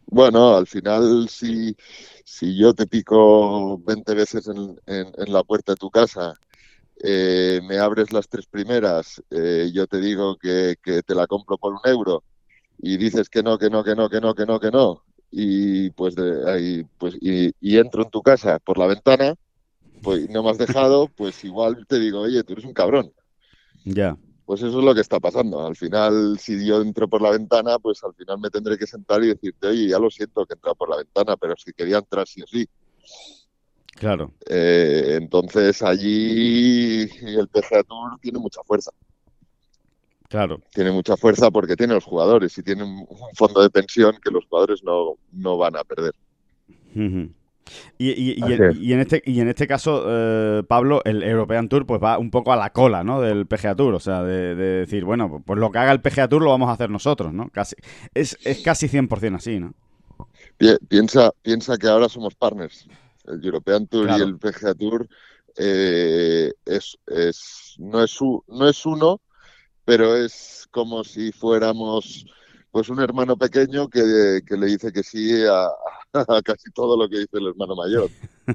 Bueno, 0.06 0.56
al 0.56 0.66
final, 0.66 1.28
si, 1.28 1.76
si 2.24 2.56
yo 2.56 2.74
te 2.74 2.86
pico 2.86 3.78
20 3.78 4.14
veces 4.14 4.48
en, 4.48 4.80
en, 4.86 5.32
la 5.32 5.42
puerta 5.42 5.72
de 5.72 5.76
tu 5.76 5.90
casa 5.90 6.34
eh, 7.02 7.60
me 7.64 7.78
abres 7.78 8.12
las 8.12 8.28
tres 8.28 8.46
primeras, 8.46 9.22
eh, 9.30 9.70
yo 9.72 9.86
te 9.86 9.98
digo 10.00 10.36
que, 10.36 10.76
que, 10.82 11.02
te 11.02 11.14
la 11.14 11.26
compro 11.26 11.58
por 11.58 11.72
un 11.72 11.80
euro 11.84 12.22
y 12.78 12.96
dices 12.96 13.28
que 13.28 13.42
no, 13.42 13.58
que 13.58 13.68
no, 13.68 13.82
que 13.82 13.94
no, 13.94 14.08
que 14.08 14.20
no, 14.20 14.34
que 14.34 14.46
no, 14.46 14.60
que 14.60 14.70
no, 14.70 15.02
y 15.30 15.90
pues, 15.90 16.14
de, 16.14 16.50
ahí, 16.50 16.84
pues 16.98 17.16
y, 17.20 17.52
entro 17.76 18.02
en 18.02 18.10
tu 18.10 18.22
casa 18.22 18.58
por 18.58 18.78
la 18.78 18.86
ventana, 18.86 19.34
pues 20.02 20.28
no 20.30 20.42
me 20.42 20.50
has 20.50 20.58
dejado, 20.58 21.08
pues 21.08 21.44
igual 21.44 21.84
te 21.88 21.98
digo, 21.98 22.20
oye, 22.20 22.42
tú 22.44 22.52
eres 22.52 22.64
un 22.64 22.72
cabrón. 22.72 23.12
Ya. 23.84 24.16
Pues 24.46 24.62
eso 24.62 24.78
es 24.78 24.84
lo 24.84 24.94
que 24.94 25.00
está 25.00 25.18
pasando. 25.18 25.66
Al 25.66 25.74
final, 25.74 26.38
si 26.38 26.64
yo 26.64 26.80
entro 26.80 27.08
por 27.08 27.20
la 27.20 27.30
ventana, 27.30 27.80
pues 27.80 28.02
al 28.04 28.14
final 28.14 28.38
me 28.38 28.48
tendré 28.48 28.78
que 28.78 28.86
sentar 28.86 29.22
y 29.24 29.28
decirte, 29.28 29.66
oye, 29.66 29.88
ya 29.88 29.98
lo 29.98 30.08
siento 30.08 30.46
que 30.46 30.54
entra 30.54 30.72
por 30.74 30.88
la 30.88 30.98
ventana, 30.98 31.36
pero 31.36 31.54
que 31.56 31.72
quería 31.72 31.98
entrar 31.98 32.28
sí 32.28 32.42
o 32.42 32.46
sí. 32.46 32.64
Claro. 33.96 34.32
Eh, 34.48 35.18
entonces 35.20 35.82
allí 35.82 37.02
el 37.02 37.48
PGA 37.48 37.82
Tour 37.82 38.20
tiene 38.20 38.38
mucha 38.38 38.62
fuerza. 38.62 38.92
Claro. 40.28 40.60
Tiene 40.72 40.92
mucha 40.92 41.16
fuerza 41.16 41.50
porque 41.50 41.74
tiene 41.74 41.94
los 41.94 42.04
jugadores 42.04 42.56
y 42.56 42.62
tiene 42.62 42.84
un 42.84 43.06
fondo 43.34 43.62
de 43.62 43.70
pensión 43.70 44.16
que 44.22 44.30
los 44.30 44.46
jugadores 44.46 44.84
no, 44.84 45.14
no 45.32 45.56
van 45.56 45.76
a 45.76 45.82
perder. 45.82 46.14
Y, 47.98 48.10
y, 48.10 48.36
y, 48.38 48.92
en 48.92 49.00
este, 49.00 49.22
y 49.24 49.40
en 49.40 49.48
este 49.48 49.66
caso, 49.66 50.04
eh, 50.06 50.62
Pablo, 50.66 51.02
el 51.04 51.22
European 51.22 51.68
Tour 51.68 51.86
pues 51.86 52.02
va 52.02 52.18
un 52.18 52.30
poco 52.30 52.52
a 52.52 52.56
la 52.56 52.72
cola 52.72 53.04
¿no? 53.04 53.20
del 53.20 53.46
PGA 53.46 53.74
Tour. 53.74 53.94
O 53.94 54.00
sea, 54.00 54.22
de, 54.22 54.54
decir, 54.54 55.04
bueno, 55.04 55.42
pues 55.44 55.58
lo 55.58 55.70
que 55.70 55.78
haga 55.78 55.92
el 55.92 56.00
PGA 56.00 56.28
Tour 56.28 56.42
lo 56.42 56.50
vamos 56.50 56.68
a 56.68 56.72
hacer 56.72 56.90
nosotros, 56.90 57.32
¿no? 57.32 57.48
Casi, 57.50 57.76
es, 58.14 58.38
es 58.44 58.62
casi 58.62 58.88
100% 58.88 59.36
así, 59.36 59.58
¿no? 59.58 59.74
Piensa, 60.88 61.32
piensa 61.42 61.76
que 61.76 61.88
ahora 61.88 62.08
somos 62.08 62.34
partners. 62.34 62.86
El 63.26 63.44
European 63.44 63.86
Tour 63.86 64.08
y 64.10 64.22
el 64.22 64.38
PGA 64.38 64.74
Tour 64.74 65.08
eh, 65.56 66.52
es, 66.64 66.98
es, 67.06 67.76
no, 67.78 68.02
es, 68.02 68.18
no 68.46 68.68
es 68.68 68.86
uno, 68.86 69.20
pero 69.84 70.16
es 70.16 70.66
como 70.70 71.04
si 71.04 71.32
fuéramos 71.32 72.26
pues 72.70 72.90
un 72.90 73.00
hermano 73.00 73.36
pequeño 73.38 73.88
que, 73.88 74.42
le 74.48 74.66
dice 74.66 74.92
que 74.92 75.02
sí 75.02 75.32
a, 75.46 75.68
casi 76.44 76.70
todo 76.72 76.96
lo 76.96 77.08
que 77.08 77.18
dice 77.18 77.38
el 77.38 77.48
hermano 77.48 77.76
mayor. 77.76 78.10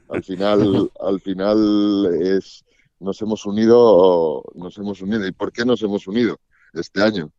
Al 0.09 0.23
final, 0.23 0.91
al 0.99 1.19
final 1.21 2.09
es 2.21 2.63
nos 2.99 3.21
hemos 3.21 3.45
unido, 3.45 4.43
nos 4.53 4.77
hemos 4.77 5.01
unido. 5.01 5.27
¿Y 5.27 5.31
por 5.31 5.51
qué 5.51 5.65
nos 5.65 5.81
hemos 5.81 6.07
unido 6.07 6.39
este 6.73 7.01
año? 7.01 7.31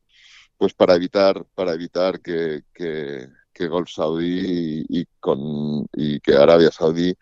Pues 0.59 0.75
para 0.75 0.95
evitar, 0.97 1.45
para 1.55 1.73
evitar 1.73 2.21
que, 2.21 2.63
que, 2.75 3.29
que 3.53 3.69
Golf 3.69 3.91
Saudí 3.91 4.85
y, 4.89 5.07
con 5.21 5.87
y 5.93 6.21
que 6.21 6.35
Arabia 6.37 6.71
Saudí 6.71 7.15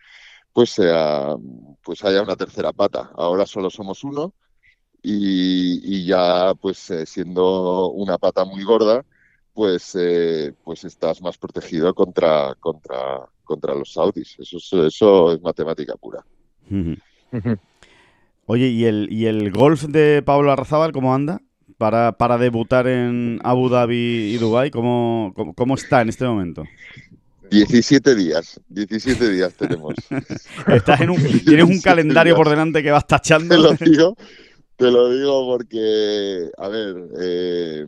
pues 0.53 0.71
sea 0.71 1.37
pues 1.83 2.05
haya 2.05 2.23
una 2.23 2.37
tercera 2.37 2.73
pata. 2.73 3.11
Ahora 3.15 3.47
solo 3.47 3.71
somos 3.71 4.05
uno 4.05 4.35
y, 5.03 6.05
ya 6.07 6.55
pues 6.61 6.91
eh, 6.91 7.07
siendo 7.07 7.91
una 7.91 8.19
pata 8.19 8.45
muy 8.45 8.65
gorda, 8.65 9.05
pues, 9.61 9.95
eh, 9.95 10.55
pues 10.65 10.85
estás 10.85 11.21
más 11.21 11.37
protegido 11.37 11.93
contra, 11.93 12.55
contra, 12.61 13.29
contra 13.45 13.75
los 13.75 13.93
saudis. 13.93 14.39
Eso, 14.39 14.87
eso 14.87 15.35
es 15.35 15.43
matemática 15.43 15.97
pura. 15.97 16.25
Oye, 18.47 18.69
¿y 18.69 18.87
el, 18.87 19.09
¿y 19.13 19.27
el 19.27 19.53
golf 19.53 19.85
de 19.85 20.23
Pablo 20.23 20.51
Arrazábal 20.51 20.93
cómo 20.93 21.15
anda? 21.15 21.43
Para, 21.77 22.13
para 22.13 22.39
debutar 22.39 22.87
en 22.87 23.39
Abu 23.45 23.69
Dhabi 23.69 24.33
y 24.35 24.39
Dubai, 24.39 24.71
¿cómo, 24.71 25.35
cómo, 25.55 25.75
está 25.75 26.01
en 26.01 26.09
este 26.09 26.25
momento? 26.25 26.65
17 27.51 28.15
días, 28.15 28.59
17 28.71 29.29
días 29.29 29.53
tenemos. 29.53 29.95
Estás 30.69 31.03
en 31.03 31.11
un, 31.11 31.21
tienes 31.45 31.67
un 31.67 31.83
calendario 31.83 32.35
por 32.35 32.49
delante 32.49 32.83
que 32.83 32.91
vas 32.91 33.07
tachando. 33.07 33.55
Te 33.55 33.61
lo 33.61 33.73
digo, 33.75 34.17
te 34.77 34.91
lo 34.91 35.11
digo 35.11 35.47
porque, 35.47 36.49
a 36.57 36.69
ver, 36.69 36.97
eh, 37.21 37.87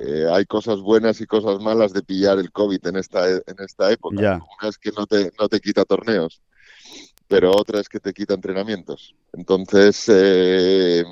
eh, 0.00 0.26
hay 0.30 0.44
cosas 0.46 0.80
buenas 0.80 1.20
y 1.20 1.26
cosas 1.26 1.60
malas 1.60 1.92
de 1.92 2.02
pillar 2.02 2.38
el 2.38 2.52
COVID 2.52 2.86
en 2.86 2.96
esta, 2.96 3.28
en 3.28 3.56
esta 3.58 3.90
época. 3.90 4.40
Una 4.60 4.68
es 4.68 4.78
que 4.78 4.92
no 4.92 5.06
te, 5.06 5.32
no 5.38 5.48
te 5.48 5.60
quita 5.60 5.84
torneos, 5.84 6.40
pero 7.26 7.50
otra 7.56 7.80
es 7.80 7.88
que 7.88 8.00
te 8.00 8.12
quita 8.12 8.34
entrenamientos. 8.34 9.14
Entonces, 9.32 10.04
eh, 10.08 11.04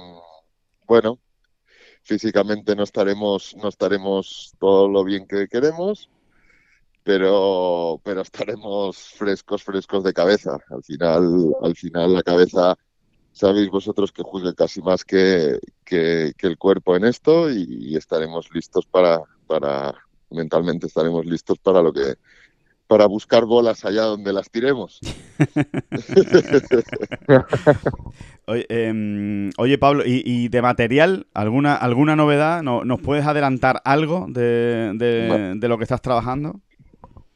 bueno, 0.87 1.19
físicamente 2.03 2.77
no 2.77 2.85
estaremos, 2.85 3.57
no 3.57 3.69
estaremos 3.69 4.53
todo 4.61 4.89
lo 4.89 5.03
bien 5.03 5.27
que 5.27 5.49
queremos, 5.49 6.09
pero, 7.03 8.01
pero 8.05 8.21
estaremos 8.21 8.97
frescos, 8.97 9.65
frescos 9.65 10.05
de 10.05 10.13
cabeza. 10.13 10.59
Al 10.71 10.83
final, 10.85 11.55
al 11.63 11.75
final 11.75 12.15
la 12.15 12.23
cabeza 12.23 12.77
sabéis 13.37 13.69
vosotros 13.69 14.13
que 14.13 14.23
juzgue 14.23 14.55
casi 14.55 14.81
más 14.81 15.05
que, 15.05 15.61
el 15.91 16.59
cuerpo 16.59 16.97
en 16.97 17.05
esto 17.05 17.51
y, 17.51 17.95
estaremos 17.95 18.49
listos 18.53 18.87
para, 18.87 19.21
para, 19.47 19.95
mentalmente 20.31 20.87
estaremos 20.87 21.27
listos 21.27 21.59
para 21.59 21.83
lo 21.83 21.93
que, 21.93 22.15
para 22.87 23.05
buscar 23.07 23.45
bolas 23.45 23.85
allá 23.85 24.05
donde 24.05 24.33
las 24.33 24.51
tiremos. 24.51 25.01
Em, 28.49 29.51
oye, 29.59 29.77
Pablo, 29.77 30.05
¿y, 30.07 30.47
de 30.49 30.63
material 30.63 31.27
alguna 31.35 31.75
alguna 31.75 32.15
novedad? 32.15 32.63
¿Nos 32.63 33.01
puedes 33.01 33.27
adelantar 33.27 33.83
algo 33.85 34.27
de, 34.29 34.93
de 35.59 35.69
lo 35.69 35.79
que 35.79 35.83
estás 35.83 36.01
trabajando? 36.01 36.61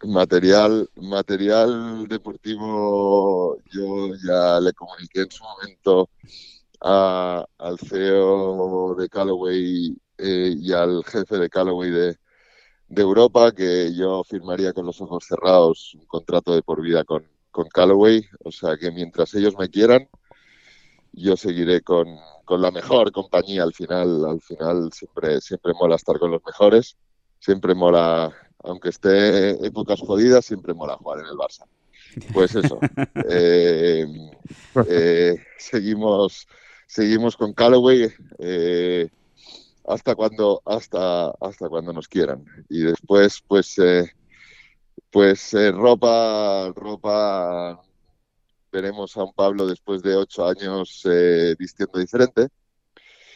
Material, 0.05 0.89
material 0.97 2.07
deportivo, 2.09 3.57
yo 3.71 4.15
ya 4.27 4.61
le 4.61 4.73
comuniqué 4.73 5.23
en 5.23 5.31
su 5.31 5.45
momento 5.45 6.11
al 6.81 7.79
CEO 7.79 8.95
de 8.97 9.09
Callaway 9.09 9.97
eh, 10.19 10.55
y 10.57 10.73
al 10.73 11.05
jefe 11.05 11.39
de 11.39 11.49
Callaway 11.51 11.91
de, 11.91 12.17
de, 12.89 13.03
Europa 13.03 13.53
que 13.53 13.95
yo 13.95 14.25
firmaría 14.25 14.73
con 14.73 14.87
los 14.87 15.01
ojos 15.01 15.25
cerrados 15.27 15.95
un 15.95 16.07
contrato 16.07 16.55
de 16.55 16.63
por 16.63 16.81
vida 16.83 17.05
con, 17.05 17.27
con 17.51 17.69
Callaway. 17.69 18.25
O 18.45 18.51
sea 18.51 18.77
que 18.77 18.91
mientras 18.91 19.35
ellos 19.35 19.55
me 19.59 19.69
quieran, 19.69 20.09
yo 21.13 21.37
seguiré 21.37 21.83
con, 21.83 22.07
con 22.45 22.63
la 22.63 22.71
mejor 22.71 23.13
compañía 23.13 23.63
al 23.63 23.75
final. 23.75 24.25
Al 24.27 24.41
final 24.41 24.91
siempre, 24.93 25.41
siempre 25.41 25.73
mola 25.75 25.97
estar 25.97 26.19
con 26.19 26.31
los 26.31 26.43
mejores. 26.45 26.97
Siempre 27.39 27.75
mola, 27.75 28.33
aunque 28.63 28.91
esté 28.91 29.51
épocas 29.67 30.01
jodidas, 30.01 30.45
siempre 30.45 30.75
mola 30.75 30.97
jugar 30.97 31.21
en 31.21 31.27
el 31.27 31.37
Barça. 31.37 31.65
Pues 32.33 32.55
eso. 32.55 32.79
Eh, 33.29 34.07
eh, 34.89 35.37
seguimos, 35.59 36.47
seguimos 36.87 37.37
con 37.37 37.53
Callaway 37.53 38.11
eh, 38.39 39.09
hasta 39.87 40.15
cuando, 40.15 40.63
hasta, 40.65 41.31
hasta 41.41 41.69
cuando 41.69 41.93
nos 41.93 42.09
quieran. 42.09 42.45
Y 42.69 42.81
después, 42.81 43.43
pues, 43.47 43.77
pues 45.11 45.53
ropa, 45.73 46.73
ropa. 46.75 47.81
Veremos 48.73 49.17
a 49.17 49.25
un 49.25 49.33
Pablo 49.33 49.67
después 49.67 50.01
de 50.03 50.15
ocho 50.15 50.47
años 50.47 51.03
vistiendo 51.59 51.99
diferente. 51.99 52.49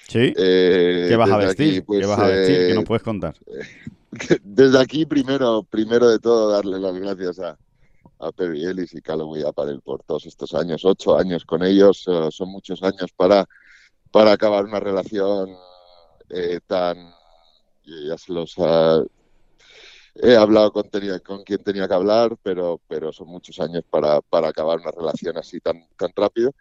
Sí. 0.09 0.33
¿Qué 0.35 1.17
vas 1.19 1.31
a 1.31 1.39
vestir? 1.39 1.75
¿Qué 1.75 1.83
pues, 1.83 2.07
vas 2.07 2.19
a 2.19 2.27
vestir? 2.27 2.69
Que 2.69 2.75
no 2.75 2.85
puedes 2.85 3.03
contar. 3.03 3.35
Desde 4.43 4.81
aquí, 4.81 5.07
primero, 5.07 5.63
primero 5.63 6.09
de 6.09 6.19
todo, 6.19 6.51
darle 6.51 6.79
las 6.79 6.95
gracias 6.95 7.39
a, 7.41 7.59
a 8.21 8.31
Ellis 8.39 8.95
y 8.95 9.01
Callaway 9.01 9.43
Apparel 9.43 9.81
por 9.81 10.03
todos 10.05 10.27
estos 10.27 10.55
años, 10.55 10.85
ocho 10.85 11.17
años 11.19 11.45
con 11.45 11.63
ellos, 11.63 12.05
eh, 12.07 12.29
son 12.31 12.49
muchos 12.51 12.83
años 12.83 13.13
para, 13.17 13.47
para 14.11 14.33
acabar 14.33 14.65
una 14.65 14.81
relación 14.81 15.51
eh, 16.31 16.61
tan... 16.67 17.13
Ya 17.87 18.17
se 18.17 18.33
los 18.33 18.57
he 20.15 20.37
hablado 20.37 20.73
con, 20.73 20.89
con 21.23 21.43
quien 21.45 21.63
tenía 21.63 21.87
que 21.87 21.93
hablar, 21.93 22.35
pero, 22.43 22.81
pero 22.89 23.13
son 23.13 23.29
muchos 23.29 23.61
años 23.61 23.85
para, 23.91 24.23
para 24.23 24.49
acabar 24.49 24.81
una 24.81 24.91
relación 24.91 25.37
así 25.37 25.61
tan, 25.61 25.87
tan 25.99 26.11
rápido. 26.17 26.55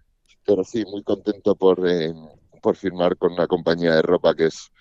Pero 0.46 0.66
sí, 0.66 0.84
muy 0.84 1.02
contento 1.02 1.56
por, 1.56 1.88
eh, 1.88 2.14
por 2.62 2.76
firmar 2.76 3.16
con 3.16 3.32
una 3.32 3.48
compañía 3.48 3.96
de 3.96 4.02
ropa 4.02 4.36
que 4.36 4.48
es 4.48 4.73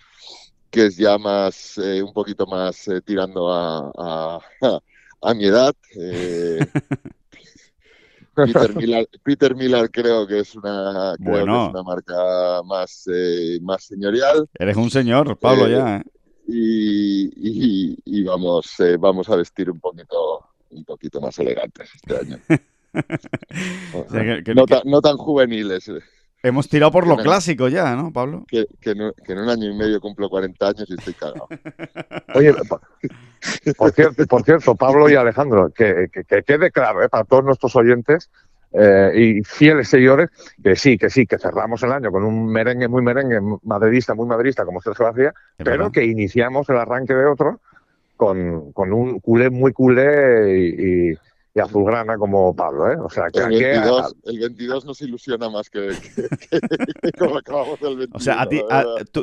que 0.72 0.86
es 0.86 0.96
ya 0.96 1.18
más, 1.18 1.78
un 1.78 2.12
poquito 2.12 2.46
más 2.46 2.88
tirando 3.04 3.52
a, 3.52 4.40
a 5.22 5.34
mi 5.34 5.46
edad. 5.46 5.74
Eh, 5.96 6.58
Peter, 9.24 9.54
Miller, 9.54 9.90
creo 9.90 10.26
que 10.26 10.40
es 10.40 10.54
una, 10.54 11.14
una 11.18 11.82
marca 11.82 12.62
más, 12.64 13.06
eh, 13.12 13.58
más 13.60 13.84
señorial. 13.84 14.48
Eres 14.58 14.76
un 14.76 14.90
señor, 14.90 15.38
Pablo, 15.38 15.68
ya. 15.68 15.98
Eh. 15.98 16.02
Y, 16.48 18.24
vamos, 18.24 18.74
vamos 18.98 19.28
a 19.28 19.36
vestir 19.36 19.70
un 19.70 19.78
poquito, 19.78 20.46
un 20.70 20.84
poquito 20.84 21.20
más 21.20 21.38
elegantes 21.38 21.90
este 21.94 22.16
año. 22.16 22.38
no, 24.54 24.64
no, 24.84 25.00
tan 25.00 25.16
juveniles. 25.18 25.90
Hemos 26.44 26.68
tirado 26.68 26.90
por 26.90 27.06
lo 27.06 27.16
clásico 27.16 27.68
ya, 27.68 27.94
¿no, 27.94 28.12
Pablo? 28.12 28.44
Que, 28.48 28.66
en, 28.84 29.38
un 29.38 29.48
año 29.48 29.70
y 29.70 29.76
medio 29.76 30.00
cumplo 30.00 30.28
40 30.28 30.66
años 30.66 30.86
y 30.88 30.94
estoy 30.94 31.14
cagado. 31.14 31.46
Oye, 32.34 32.52
por 33.76 33.92
cierto, 33.92 34.26
por 34.26 34.42
cierto 34.42 34.74
Pablo 34.74 35.08
y 35.08 35.14
Alejandro, 35.14 35.70
que, 35.70 36.08
quede 36.44 36.70
claro 36.72 37.02
¿eh? 37.02 37.08
para 37.08 37.24
todos 37.24 37.44
nuestros 37.44 37.76
oyentes 37.76 38.28
eh, 38.72 39.12
y 39.14 39.44
fieles 39.44 39.88
seguidores, 39.88 40.30
que 40.62 40.74
sí, 40.74 40.98
que 40.98 41.10
sí, 41.10 41.26
que 41.26 41.38
cerramos 41.38 41.82
el 41.84 41.92
año 41.92 42.10
con 42.10 42.24
un 42.24 42.50
merengue 42.50 42.88
muy 42.88 43.02
merengue, 43.02 43.38
madridista, 43.62 44.14
muy 44.14 44.26
madridista, 44.26 44.64
como 44.64 44.80
Sergio 44.80 45.04
García, 45.04 45.34
pero 45.58 45.92
que 45.92 46.04
iniciamos 46.04 46.68
el 46.70 46.76
arranque 46.76 47.14
de 47.14 47.26
otro 47.26 47.60
con, 48.16 48.72
un 48.92 49.20
culé 49.20 49.50
muy 49.50 49.72
culé 49.72 50.58
y 50.58 51.12
y 51.12 51.16
azulgrana 51.60 52.16
como 52.16 52.56
Pablo, 52.56 52.90
¿eh? 52.90 52.96
O 52.98 53.10
sea, 53.10 53.30
que 53.30 53.40
el 53.40 53.50
22, 53.50 54.16
el 54.24 54.38
22 54.38 54.86
nos 54.86 55.02
ilusiona 55.02 55.50
más 55.50 55.68
que, 55.68 55.90
como 57.18 57.36
acabamos 57.38 57.78
del 57.80 57.98
22. 57.98 58.14
O 58.14 58.24
sea, 58.24 58.40
a 58.40 58.48
ti, 58.48 58.62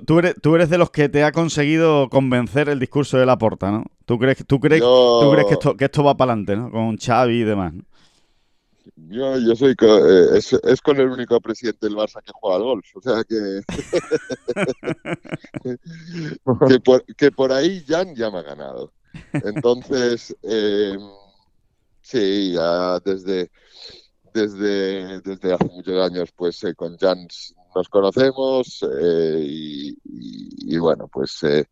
tú, 0.06 0.20
eres, 0.20 0.36
tú 0.42 0.56
eres 0.56 0.70
de 0.70 0.78
los 0.78 0.92
que 0.92 1.10
te 1.10 1.24
ha 1.24 1.32
conseguido 1.32 2.08
convencer 2.10 2.70
el 2.70 2.80
discurso 2.80 3.18
de 3.18 3.26
la 3.26 3.38
porta, 3.38 3.72
¿no? 3.72 3.86
¿Tú 4.06 4.20
crees, 4.20 4.46
tú 4.46 4.60
crees, 4.60 4.82
tú 4.82 5.32
crees 5.32 5.48
que, 5.48 5.54
esto, 5.54 5.76
que 5.76 5.86
esto 5.86 6.04
va 6.04 6.16
para 6.16 6.34
adelante, 6.34 6.56
¿no? 6.56 6.70
Con 6.72 6.98
Xavi 6.98 7.42
y 7.42 7.44
demás. 7.44 7.74
Yo, 9.08 9.40
yo 9.40 9.56
soy 9.56 9.76
eh, 9.80 10.26
es, 10.36 10.54
es, 10.54 10.82
con 10.82 11.00
el 11.00 11.10
único 11.10 11.40
presidente 11.42 11.88
del 11.88 11.96
Barça 11.96 12.22
que 12.24 12.32
juega 12.34 12.58
al 12.58 12.64
golf, 12.64 12.86
o 12.96 13.02
sea 13.02 13.24
que 13.24 13.62
que, 16.68 16.80
por, 16.80 17.04
que 17.06 17.32
por 17.32 17.52
ahí 17.52 17.84
Jan 17.88 18.16
ya 18.16 18.30
me 18.30 18.38
ha 18.40 18.44
ganado. 18.44 18.94
Entonces, 19.34 20.36
eh, 20.44 20.98
Sí, 22.10 22.54
ya 22.54 23.00
desde, 23.02 23.52
desde, 24.34 25.22
desde 25.22 25.54
hace 25.54 25.66
muchos 25.66 26.04
años, 26.04 26.32
pues 26.36 26.64
eh, 26.64 26.74
con 26.74 26.98
Jans 26.98 27.54
nos 27.76 27.88
conocemos 27.88 28.84
eh, 29.00 29.44
y, 29.46 30.78
bueno, 30.80 31.08
pues 31.08 31.44
eh, 31.44 31.66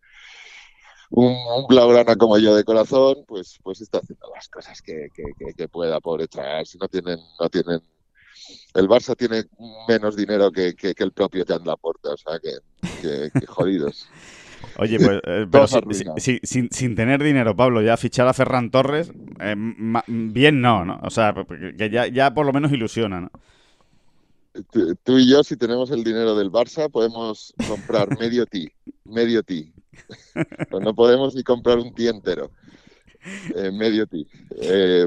un, 1.10 1.34
un, 1.34 1.66
blaugrana 1.68 2.16
como 2.16 2.38
yo 2.38 2.56
de 2.56 2.64
corazón, 2.64 3.26
pues, 3.28 3.58
pues 3.64 3.82
está 3.82 3.98
haciendo 3.98 4.30
las 4.36 4.48
cosas 4.48 4.80
que, 4.84 5.08
que, 5.56 5.68
pueda 5.70 6.00
por 6.02 6.22
echar. 6.22 6.68
Si 6.68 6.78
no 6.78 6.88
tienen, 6.88 7.18
no 7.40 7.50
tienen 7.50 7.82
el 8.76 8.88
Barça 8.88 9.16
tiene 9.16 9.46
menos 9.88 10.16
dinero 10.16 10.52
que, 10.52 10.76
el 10.80 11.12
propio 11.14 11.46
Jan 11.48 11.66
Laporta, 11.66 12.12
o 12.12 12.18
sea 12.18 12.40
que, 12.40 13.32
que 13.32 13.48
jodidos. 13.48 14.08
Oye, 14.78 15.00
pues, 15.00 15.20
eh, 15.26 15.48
pero 15.52 15.68
sin, 15.68 16.70
sin, 16.72 16.96
tener 16.96 17.22
dinero, 17.24 17.56
Pablo, 17.56 17.82
ya 17.82 17.98
fichar 17.98 18.28
a 18.28 18.34
Ferran 18.34 18.70
Torres, 18.70 19.12
eh, 19.40 19.56
bien 20.08 20.62
no, 20.62 20.86
¿no? 20.86 21.00
O 21.04 21.10
sea, 21.10 21.34
que 21.78 21.90
ya, 21.90 22.08
ya 22.08 22.34
por 22.34 22.46
lo 22.46 22.54
menos 22.54 22.72
ilusiona, 22.72 23.22
¿no? 23.22 23.32
Tú, 25.04 25.20
y 25.20 25.30
yo, 25.30 25.44
si 25.44 25.56
tenemos 25.56 25.92
el 25.92 26.04
dinero 26.04 26.36
del 26.36 26.52
Barça, 26.52 26.90
podemos 26.90 27.54
comprar 27.68 28.10
medio 28.20 28.46
ti, 28.46 28.72
medio 29.06 29.44
ti. 29.44 29.72
no 30.72 30.96
podemos 30.96 31.36
ni 31.36 31.44
comprar 31.44 31.78
un 31.78 31.94
ti 31.94 32.08
entero, 32.08 32.52
eh, 33.56 33.72
medio 33.72 34.08
ti. 34.08 34.28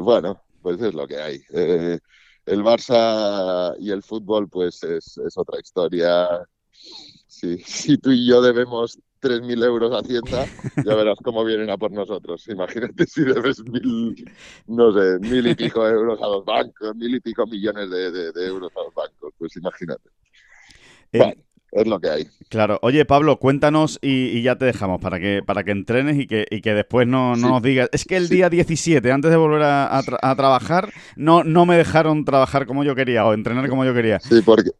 bueno, 0.01 0.41
pues 0.63 0.81
es 0.81 0.95
lo 0.95 1.07
que 1.07 1.17
hay. 1.17 1.43
el 1.51 2.63
Barça 2.63 3.75
y 3.79 3.91
el 3.91 4.03
fútbol, 4.03 4.49
pues 4.49 4.83
es, 4.85 5.19
es 5.19 5.37
otra 5.37 5.59
historia. 5.61 6.29
Si, 7.27 7.59
si 7.59 7.99
tú 7.99 8.11
y 8.11 8.27
yo 8.27 8.43
debemos 8.43 8.99
3.000 9.21 9.65
euros 9.65 9.93
a 9.93 9.99
Hacienda, 9.99 10.47
ya 10.85 10.95
verás 10.95 11.19
cómo 11.23 11.45
vienen 11.45 11.71
a 11.71 11.77
por 11.77 11.93
nosotros. 11.93 12.47
Imagínate 12.49 13.07
si 13.07 13.23
debes 13.23 13.63
mil, 13.65 14.25
no 14.67 14.93
sé, 14.93 15.19
mil 15.21 15.47
y 15.47 15.55
pico 15.55 15.87
euros 15.87 16.21
a 16.23 16.27
los 16.27 16.45
bancos, 16.45 16.95
mil 16.97 17.15
y 17.15 17.21
pico 17.21 17.47
millones 17.47 17.91
de, 17.91 18.47
euros 18.47 18.73
a 18.77 18.85
los 18.85 18.95
bancos. 18.95 19.33
Pues 19.39 19.57
imagínate. 19.57 20.09
Eh, 21.13 21.35
es 21.73 21.87
lo 21.87 22.01
que 22.01 22.11
hay. 22.11 22.27
Claro. 22.49 22.79
Oye, 22.83 23.05
Pablo, 23.05 23.39
cuéntanos 23.39 23.99
y, 24.03 24.43
ya 24.43 24.57
te 24.57 24.65
dejamos 24.65 25.01
para 25.01 25.21
que, 25.21 25.43
para 25.45 25.63
que 25.63 25.71
entrenes 25.71 26.19
y 26.19 26.27
que, 26.27 26.47
y 26.51 26.63
que 26.63 26.75
después 26.75 27.07
no, 27.07 27.37
nos 27.37 27.63
digas. 27.63 27.89
Es 27.93 28.05
que 28.05 28.17
el 28.17 28.29
día 28.29 28.51
17, 28.51 29.13
antes 29.13 29.31
de 29.31 29.37
volver 29.37 29.63
a, 29.63 29.99
a, 29.99 30.37
trabajar, 30.37 30.93
no, 31.17 31.45
no 31.45 31.67
me 31.67 31.77
dejaron 31.77 32.25
trabajar 32.25 32.67
como 32.67 32.83
yo 32.83 32.95
quería 32.95 33.25
o 33.25 33.35
entrenar 33.35 33.69
como 33.69 33.85
yo 33.85 33.95
quería. 33.95 34.19
Sí, 34.19 34.43
porque, 34.45 34.71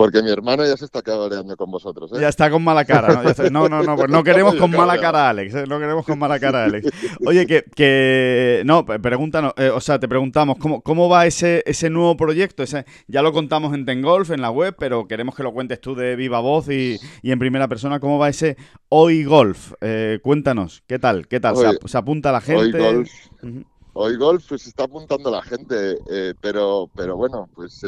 porque 0.00 0.22
mi 0.22 0.30
hermana 0.30 0.66
ya 0.66 0.78
se 0.78 0.86
está 0.86 1.02
cabreando 1.02 1.56
con 1.58 1.70
vosotros. 1.70 2.10
¿eh? 2.12 2.20
Ya 2.20 2.28
está 2.28 2.50
con 2.50 2.64
mala 2.64 2.86
cara, 2.86 3.22
¿no? 3.50 3.50
no, 3.50 3.68
no, 3.68 3.82
no, 3.82 3.96
pues 3.96 4.08
no 4.08 4.24
queremos 4.24 4.54
con 4.54 4.70
mala 4.70 4.98
cara 4.98 5.28
Alex, 5.28 5.54
¿eh? 5.54 5.64
no 5.68 5.78
queremos 5.78 6.06
con 6.06 6.18
mala 6.18 6.40
cara 6.40 6.64
Alex. 6.64 6.90
Oye, 7.26 7.46
que, 7.46 7.64
que 7.74 8.62
no, 8.64 8.86
pregúntanos, 8.86 9.52
eh, 9.58 9.68
o 9.68 9.80
sea, 9.80 9.98
te 9.98 10.08
preguntamos, 10.08 10.56
¿cómo, 10.58 10.80
cómo 10.80 11.08
va 11.08 11.26
ese, 11.26 11.62
ese 11.66 11.90
nuevo 11.90 12.16
proyecto? 12.16 12.62
Ese, 12.62 12.86
ya 13.08 13.20
lo 13.20 13.32
contamos 13.32 13.74
en 13.74 13.84
Tengolf, 13.84 14.30
en 14.30 14.40
la 14.40 14.50
web, 14.50 14.74
pero 14.78 15.06
queremos 15.06 15.34
que 15.34 15.42
lo 15.42 15.52
cuentes 15.52 15.80
tú 15.80 15.94
de 15.94 16.16
viva 16.16 16.40
voz 16.40 16.70
y, 16.70 16.98
y 17.22 17.32
en 17.32 17.38
primera 17.38 17.68
persona. 17.68 18.00
¿Cómo 18.00 18.18
va 18.18 18.30
ese 18.30 18.56
Hoy 18.88 19.24
Golf? 19.24 19.74
Eh, 19.82 20.20
cuéntanos, 20.22 20.82
¿qué 20.86 20.98
tal? 20.98 21.28
¿Qué 21.28 21.40
tal? 21.40 21.56
¿Se, 21.84 21.98
apunta 21.98 22.32
la 22.32 22.40
gente? 22.40 22.80
Hoy 22.80 22.94
Golf. 22.94 23.10
Hoy 23.92 24.16
Golf 24.16 24.46
pues 24.48 24.66
está 24.66 24.84
apuntando 24.84 25.30
la 25.30 25.42
gente, 25.42 25.98
pero, 26.40 26.88
pero 26.94 27.16
bueno, 27.16 27.50
pues 27.54 27.82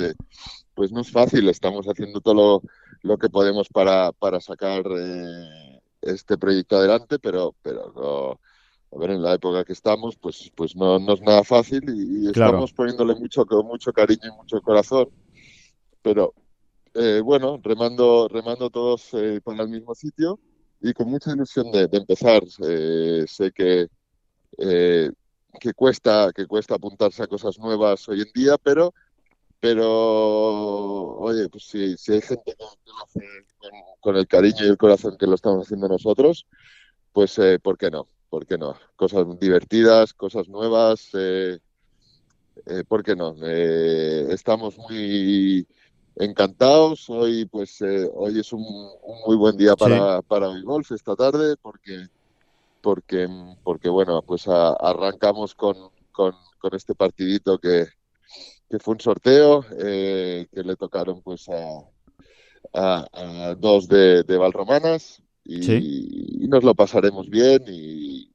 pues 0.75 0.93
no 0.93 1.01
es 1.01 1.11
fácil. 1.11 1.49
Estamos 1.49 1.87
haciendo 1.87 2.21
todo 2.21 2.63
lo, 3.03 3.19
que 3.19 3.29
podemos 3.29 3.69
para, 3.69 4.13
para 4.13 4.41
sacar 4.41 4.85
eh, 4.87 5.81
este 6.01 6.39
proyecto 6.39 6.77
adelante, 6.77 7.19
pero, 7.19 7.55
pero 7.63 8.39
a 8.93 8.99
ver, 8.99 9.11
en 9.11 9.23
la 9.23 9.35
época 9.35 9.65
que 9.65 9.73
estamos, 9.73 10.17
pues, 10.17 10.51
pues 10.55 10.77
no, 10.77 10.99
no 10.99 11.15
es 11.15 11.21
nada 11.23 11.45
fácil 11.45 11.83
y, 11.89 12.29
estamos 12.29 12.73
poniéndole 12.73 13.15
mucho, 13.15 13.45
mucho 13.65 13.93
cariño 13.93 14.29
y 14.29 14.37
mucho 14.37 14.61
corazón. 14.61 15.09
Pero 16.03 16.35
eh, 16.95 17.21
bueno, 17.23 17.61
remando, 17.63 18.29
remando 18.29 18.71
todos 18.71 19.09
eh, 19.15 19.41
para 19.43 19.63
el 19.63 19.69
mismo 19.69 19.95
sitio 19.95 20.41
y 20.81 20.93
con 20.93 21.09
mucha 21.09 21.33
ilusión 21.33 21.71
de, 21.71 21.87
de 21.87 21.99
empezar. 21.99 22.43
sé 22.49 23.53
que 23.53 23.89
que 25.61 25.75
cuesta 25.75 26.33
que 26.35 26.47
cuesta 26.47 26.75
apuntarse 26.75 27.23
a 27.23 27.27
cosas 27.27 27.59
nuevas 27.59 28.09
hoy 28.09 28.21
en 28.23 28.33
día, 28.35 28.57
pero 28.59 28.95
pero 29.63 31.19
oye, 31.21 31.49
pues 31.49 31.69
si, 31.69 31.97
si 31.97 32.15
hay 32.15 32.21
gente 32.21 32.57
que, 32.59 32.65
lo 32.65 33.05
hace 33.05 33.21
con, 34.01 34.17
el 34.17 34.27
cariño 34.27 34.65
y 34.65 34.69
el 34.69 34.77
corazón 34.77 35.17
que 35.17 35.29
lo 35.29 35.37
estamos 35.37 35.65
haciendo 35.65 35.87
nosotros, 35.87 36.49
pues 37.13 37.39
eh, 37.39 37.61
¿por 37.61 37.79
qué 37.79 37.89
no? 37.89 38.09
¿Por 38.29 38.45
qué 38.45 38.59
no? 38.59 38.75
Cosas 38.97 39.25
divertidas, 39.39 40.15
cosas 40.15 40.49
nuevas, 40.49 41.11
eh, 41.15 41.61
eh, 42.67 42.83
¿por 42.89 43.05
qué 43.05 43.15
no? 43.15 43.37
estamos 43.41 44.77
muy 44.79 45.65
encantados. 46.17 47.09
Hoy, 47.09 47.45
pues, 47.45 47.81
hoy 48.15 48.41
es 48.41 48.53
un, 48.53 48.65
muy 49.25 49.37
buen 49.37 49.57
día 49.57 49.77
para, 49.77 50.23
para 50.23 50.51
el 50.51 50.65
golf 50.65 50.91
esta 50.91 51.15
tarde, 51.15 51.55
porque, 51.63 52.09
porque, 52.81 53.29
porque 53.63 53.89
bueno, 53.89 54.23
pues 54.23 54.49
arrancamos 54.49 55.55
con, 55.55 55.77
con, 56.11 56.35
con 56.59 56.75
este 56.75 56.97
partidito 56.97 57.61
que, 57.61 57.87
que 58.73 58.79
fue 58.79 58.95
un 58.95 59.01
sorteo 59.01 59.67
eh, 59.85 60.47
que 60.51 60.63
le 60.63 60.77
tocaron 60.77 61.21
pues 61.21 61.47
a, 62.73 63.55
dos 63.59 63.87
de, 63.87 64.25
Valromanas 64.27 65.23
y, 65.45 66.49
nos 66.49 66.65
lo 66.65 66.75
pasaremos 66.75 67.29
bien 67.29 67.63
y, 67.67 68.31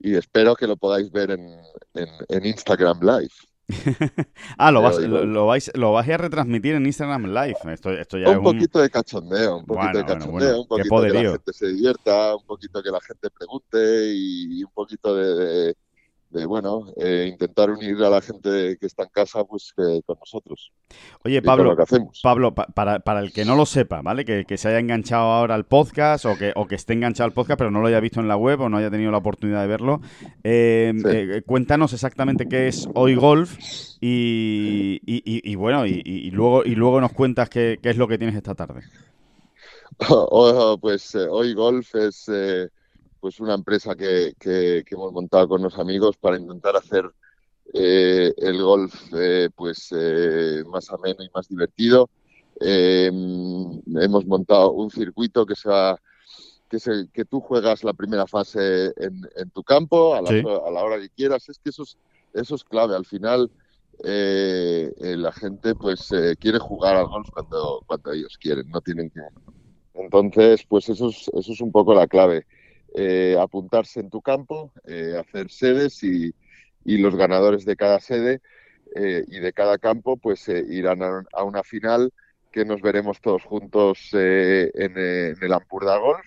espero 0.00 0.56
que 0.56 0.66
lo 0.66 0.76
podáis 0.76 1.12
ver 1.12 1.30
en, 1.30 2.44
Instagram 2.44 2.98
Live. 3.00 3.30
ah, 4.58 4.72
lo, 4.72 4.80
lo, 5.24 5.46
vais, 5.46 5.70
lo 5.76 5.92
vais 5.92 6.10
a 6.10 6.16
retransmitir 6.16 6.74
en 6.74 6.86
Instagram 6.86 7.26
Live. 7.26 7.58
Esto, 7.72 7.92
esto 7.92 8.18
ya 8.18 8.30
un 8.30 8.42
poquito 8.42 8.80
de 8.80 8.90
cachondeo, 8.90 9.58
un 9.58 9.66
poquito 9.66 9.98
de 9.98 10.04
cachondeo, 10.04 10.62
un 10.62 10.66
poquito 10.66 11.00
que 11.02 11.12
la 11.12 11.30
gente 11.30 11.52
se 11.52 11.68
divierta, 11.68 12.34
un 12.34 12.44
poquito 12.44 12.82
que 12.82 12.90
la 12.90 13.00
gente 13.00 13.30
pregunte 13.30 14.12
y, 14.12 14.64
un 14.64 14.72
poquito 14.72 15.14
de 15.14 15.36
de 15.36 15.76
bueno, 16.30 16.86
eh, 16.96 17.28
intentar 17.30 17.70
unir 17.70 17.96
a 18.04 18.10
la 18.10 18.20
gente 18.20 18.76
que 18.78 18.86
está 18.86 19.02
en 19.02 19.08
casa 19.08 19.44
pues 19.44 19.72
con 19.74 20.16
nosotros. 20.18 20.72
Oye, 21.24 21.42
Pablo, 21.42 21.76
Pablo 22.22 22.54
para, 22.54 23.00
para, 23.00 23.20
el 23.20 23.32
que 23.32 23.44
no 23.44 23.56
lo 23.56 23.66
sepa, 23.66 24.00
¿vale? 24.00 24.24
Que, 24.24 24.44
se 24.56 24.68
haya 24.68 24.78
enganchado 24.78 25.24
ahora 25.24 25.54
al 25.54 25.64
podcast 25.64 26.26
o 26.26 26.36
que, 26.36 26.52
o 26.54 26.66
que 26.66 26.76
esté 26.76 26.92
enganchado 26.92 27.26
al 27.26 27.32
podcast 27.32 27.58
pero 27.58 27.70
no 27.70 27.80
lo 27.80 27.88
haya 27.88 27.98
visto 28.00 28.20
en 28.20 28.28
la 28.28 28.36
web 28.36 28.60
o 28.60 28.68
no 28.68 28.76
haya 28.76 28.90
tenido 28.90 29.10
la 29.10 29.18
oportunidad 29.18 29.62
de 29.62 29.66
verlo, 29.66 30.00
eh, 30.44 30.92
eh, 31.04 31.42
cuéntanos 31.46 31.92
exactamente 31.92 32.46
qué 32.48 32.68
es 32.68 32.88
Hoy 32.94 33.14
Golf 33.16 33.58
y, 34.00 35.00
y, 35.04 35.54
bueno, 35.56 35.86
y, 35.86 36.30
luego, 36.30 36.64
y 36.64 36.74
luego 36.74 37.00
nos 37.00 37.12
cuentas 37.12 37.50
qué, 37.50 37.78
qué, 37.82 37.90
es 37.90 37.96
lo 37.96 38.06
que 38.06 38.18
tienes 38.18 38.36
esta 38.36 38.54
tarde. 38.54 38.82
pues 40.80 41.14
Hoy 41.14 41.54
Golf 41.54 41.94
es 41.96 42.30
pues 43.20 43.38
una 43.38 43.54
empresa 43.54 43.94
que, 43.94 44.34
que, 44.38 44.82
hemos 44.90 45.12
montado 45.12 45.48
con 45.48 45.62
los 45.62 45.78
amigos 45.78 46.16
para 46.16 46.38
intentar 46.38 46.76
hacer 46.76 47.04
eh, 47.72 48.32
el 48.38 48.62
golf 48.62 48.94
eh, 49.14 49.48
pues 49.54 49.90
eh, 49.96 50.64
más 50.66 50.90
ameno 50.90 51.22
y 51.22 51.30
más 51.32 51.48
divertido. 51.48 52.08
hemos 52.60 54.26
montado 54.26 54.72
un 54.72 54.90
circuito 54.90 55.46
que 55.46 55.54
sea 55.54 55.96
que, 56.68 56.78
se, 56.78 57.08
que 57.12 57.24
tú 57.24 57.40
juegas 57.40 57.84
la 57.84 57.92
primera 57.92 58.26
fase 58.26 58.86
en, 58.96 59.20
en 59.36 59.50
tu 59.50 59.62
campo 59.62 60.14
a 60.14 60.22
la, 60.22 60.30
a 60.30 60.70
la, 60.70 60.84
hora 60.84 61.00
que 61.00 61.10
quieras. 61.10 61.48
Es 61.48 61.58
que 61.58 61.70
eso 61.70 61.82
es, 61.82 61.98
eso 62.32 62.54
es 62.54 62.64
clave. 62.64 62.96
Al 62.96 63.06
final 63.06 63.50
la 64.02 65.32
gente 65.32 65.74
pues 65.74 66.08
quiere 66.38 66.58
jugar 66.58 66.96
al 66.96 67.06
golf 67.06 67.28
cuando, 67.30 67.82
cuando 67.86 68.12
ellos 68.12 68.38
quieren, 68.38 68.68
no 68.70 68.80
tienen 68.80 69.10
que. 69.10 69.20
Entonces, 69.94 70.64
pues 70.66 70.88
eso 70.88 71.08
es, 71.08 71.28
eso 71.34 71.52
es 71.52 71.60
un 71.60 71.72
poco 71.72 71.92
la 71.92 72.06
clave. 72.06 72.46
Eh, 72.94 73.36
apuntarse 73.38 74.00
en 74.00 74.10
tu 74.10 74.20
campo, 74.20 74.72
eh, 74.84 75.16
hacer 75.16 75.50
sedes 75.50 76.02
y, 76.02 76.34
los 76.84 77.14
ganadores 77.14 77.64
de 77.64 77.76
cada 77.76 78.00
sede 78.00 78.40
eh, 78.96 79.24
y 79.28 79.38
de 79.38 79.52
cada 79.52 79.78
campo 79.78 80.16
pues 80.16 80.48
irán 80.48 81.02
a, 81.02 81.44
una 81.44 81.62
final 81.62 82.12
que 82.50 82.64
nos 82.64 82.80
veremos 82.82 83.20
todos 83.20 83.44
juntos 83.44 84.08
en, 84.12 84.92
el 84.96 85.52
Ampurda 85.52 85.98
Golf 85.98 86.26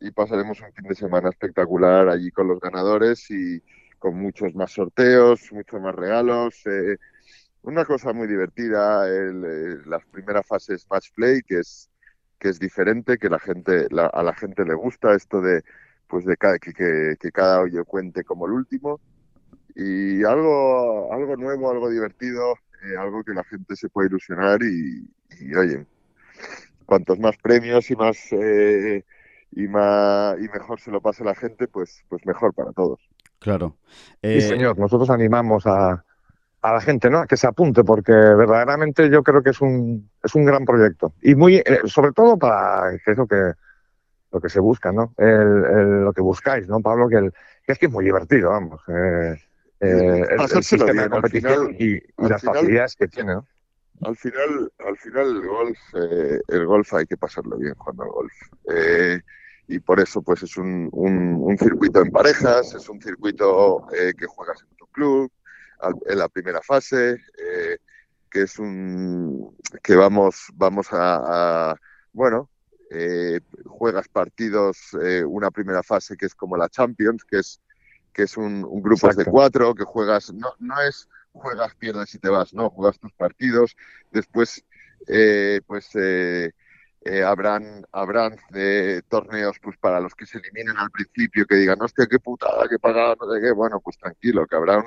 y 0.00 0.10
pasaremos 0.10 0.60
un 0.60 0.72
fin 0.74 0.88
de 0.88 0.94
semana 0.94 1.30
espectacular 1.30 2.08
allí 2.08 2.30
con 2.30 2.48
los 2.48 2.60
ganadores 2.60 3.30
y 3.30 3.62
con 3.98 4.20
muchos 4.20 4.54
más 4.54 4.72
sorteos, 4.72 5.50
muchos 5.52 5.80
más 5.80 5.94
regalos. 5.94 6.64
una 7.62 7.86
cosa 7.86 8.12
muy 8.12 8.26
divertida, 8.28 9.06
las 9.86 10.04
primeras 10.06 10.46
fases 10.46 10.86
match 10.90 11.10
play, 11.14 11.40
que 11.40 11.60
es 11.60 11.88
que 12.38 12.50
es 12.50 12.58
diferente, 12.58 13.16
que 13.16 13.30
la 13.30 13.38
gente, 13.38 13.86
a 13.90 14.22
la 14.22 14.34
gente 14.34 14.66
le 14.66 14.74
gusta 14.74 15.14
esto 15.14 15.40
de, 15.40 15.62
pues 16.14 16.26
de 16.26 16.36
cada, 16.36 16.60
que, 16.60 16.72
que, 16.72 17.32
cada 17.32 17.62
hoyo 17.62 17.84
cuente 17.84 18.22
como 18.22 18.46
el 18.46 18.52
último 18.52 19.00
y 19.74 20.22
algo, 20.22 21.12
algo 21.12 21.36
nuevo, 21.36 21.72
algo 21.72 21.90
divertido, 21.90 22.52
eh, 22.84 22.96
algo 22.96 23.24
que 23.24 23.32
la 23.32 23.42
gente 23.42 23.74
se 23.74 23.88
pueda 23.88 24.06
ilusionar 24.06 24.60
y, 24.62 25.10
oye, 25.56 25.84
cuantos 26.86 27.18
más 27.18 27.36
premios 27.38 27.90
y 27.90 27.96
más 27.96 28.16
eh, 28.30 29.04
y 29.50 29.66
más 29.66 30.38
y 30.38 30.42
mejor 30.42 30.78
se 30.78 30.92
lo 30.92 31.00
pase 31.00 31.24
la 31.24 31.34
gente, 31.34 31.66
pues, 31.66 32.04
pues 32.08 32.24
mejor 32.24 32.54
para 32.54 32.70
todos. 32.70 33.00
Claro. 33.40 33.76
Sí, 34.22 34.38
eh, 34.38 34.40
señor, 34.40 34.78
nosotros 34.78 35.10
animamos 35.10 35.66
a, 35.66 36.04
a 36.62 36.72
la 36.72 36.80
gente, 36.80 37.10
¿no? 37.10 37.18
A 37.18 37.26
que 37.26 37.36
se 37.36 37.48
apunte, 37.48 37.82
porque 37.82 38.12
verdaderamente 38.12 39.10
yo 39.10 39.24
creo 39.24 39.42
que 39.42 39.50
es 39.50 39.60
un, 39.60 40.08
es 40.22 40.32
un 40.36 40.44
gran 40.44 40.64
proyecto. 40.64 41.12
Y 41.22 41.34
muy, 41.34 41.60
sobre 41.86 42.12
todo 42.12 42.38
para, 42.38 42.96
que 43.04 43.10
es 43.10 43.18
lo 43.18 43.26
que 43.26 43.54
lo 44.34 44.40
que 44.40 44.48
se 44.48 44.58
busca, 44.58 44.90
¿no? 44.90 45.14
lo 45.16 46.12
que 46.12 46.20
buscáis, 46.20 46.66
¿no, 46.66 46.80
Pablo? 46.80 47.08
Que, 47.08 47.30
es 47.68 47.78
que 47.78 47.86
es 47.86 47.92
muy 47.92 48.04
divertido, 48.04 48.50
vamos. 48.50 48.82
Eh, 48.88 49.38
eh, 49.78 50.26
el, 50.28 50.64
sistema 50.64 51.04
de 51.04 51.08
competición 51.08 51.76
y, 51.78 52.00
las 52.18 52.42
facilidades 52.42 52.96
que 52.96 53.06
tiene, 53.06 53.34
¿no? 53.34 53.46
Al 54.02 54.16
final, 54.16 54.72
al 54.84 54.96
final 54.96 55.36
el 55.36 55.46
golf, 55.46 55.78
eh, 55.94 56.40
el 56.48 56.66
golf 56.66 56.92
hay 56.94 57.06
que 57.06 57.16
pasarlo 57.16 57.56
bien 57.56 57.74
jugando 57.76 58.02
al 58.02 58.10
golf. 58.10 58.32
y 59.68 59.78
por 59.78 60.00
eso, 60.00 60.20
pues 60.20 60.42
es 60.42 60.56
un, 60.56 60.88
un, 60.90 61.56
circuito 61.56 62.02
en 62.02 62.10
parejas, 62.10 62.74
es 62.74 62.88
un 62.88 63.00
circuito 63.00 63.86
que 63.92 64.26
juegas 64.26 64.64
en 64.68 64.76
tu 64.76 64.86
club, 64.88 65.30
en 66.06 66.18
la 66.18 66.28
primera 66.28 66.60
fase, 66.60 67.18
que 68.28 68.42
es 68.42 68.58
un 68.58 69.56
que 69.80 69.94
vamos, 69.94 70.48
vamos 70.54 70.88
a 70.90 71.76
bueno, 72.12 72.50
eh, 72.96 73.40
juegas 73.66 74.06
partidos, 74.08 74.78
eh, 75.02 75.24
una 75.24 75.50
primera 75.50 75.82
fase 75.82 76.16
que 76.16 76.26
es 76.26 76.34
como 76.34 76.56
la 76.56 76.68
Champions, 76.68 77.24
que 77.24 77.38
es, 77.38 77.60
que 78.12 78.22
es 78.22 78.36
un, 78.36 78.62
grupo 78.80 79.12
de 79.12 79.24
cuatro, 79.24 79.74
que 79.74 79.82
juegas, 79.82 80.32
no, 80.32 80.54
no 80.60 80.80
es 80.80 81.08
juegas, 81.32 81.74
pierdes 81.74 82.14
y 82.14 82.18
te 82.20 82.28
vas, 82.28 82.54
no, 82.54 82.70
juegas 82.70 83.00
tus 83.00 83.12
partidos, 83.12 83.76
después 84.12 84.64
eh, 85.08 85.60
pues 85.66 85.90
habrán, 87.26 87.84
habrán 87.90 88.36
torneos 89.08 89.56
pues 89.60 89.76
para 89.78 89.98
los 89.98 90.14
que 90.14 90.26
se 90.26 90.38
eliminen 90.38 90.78
al 90.78 90.90
principio, 90.92 91.44
que 91.46 91.56
digan, 91.56 91.82
hostia, 91.82 92.06
qué 92.08 92.20
putada, 92.20 92.68
qué 92.68 92.78
pagada, 92.78 93.16
no 93.20 93.32
sé 93.32 93.40
qué, 93.40 93.50
bueno, 93.50 93.80
pues 93.80 93.98
tranquilo, 93.98 94.46
que 94.46 94.54
habrá 94.54 94.84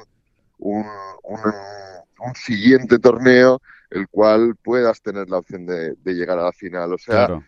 un, 0.59 0.85
un, 1.23 2.35
siguiente 2.35 2.99
torneo 2.99 3.61
el 3.89 4.07
cual 4.07 4.55
puedas 4.55 5.01
tener 5.01 5.29
la 5.29 5.39
opción 5.39 5.65
de, 5.65 5.95
llegar 6.05 6.39
a 6.39 6.45
la 6.45 6.51
final. 6.51 6.93
O 6.93 6.97
sea, 6.97 7.41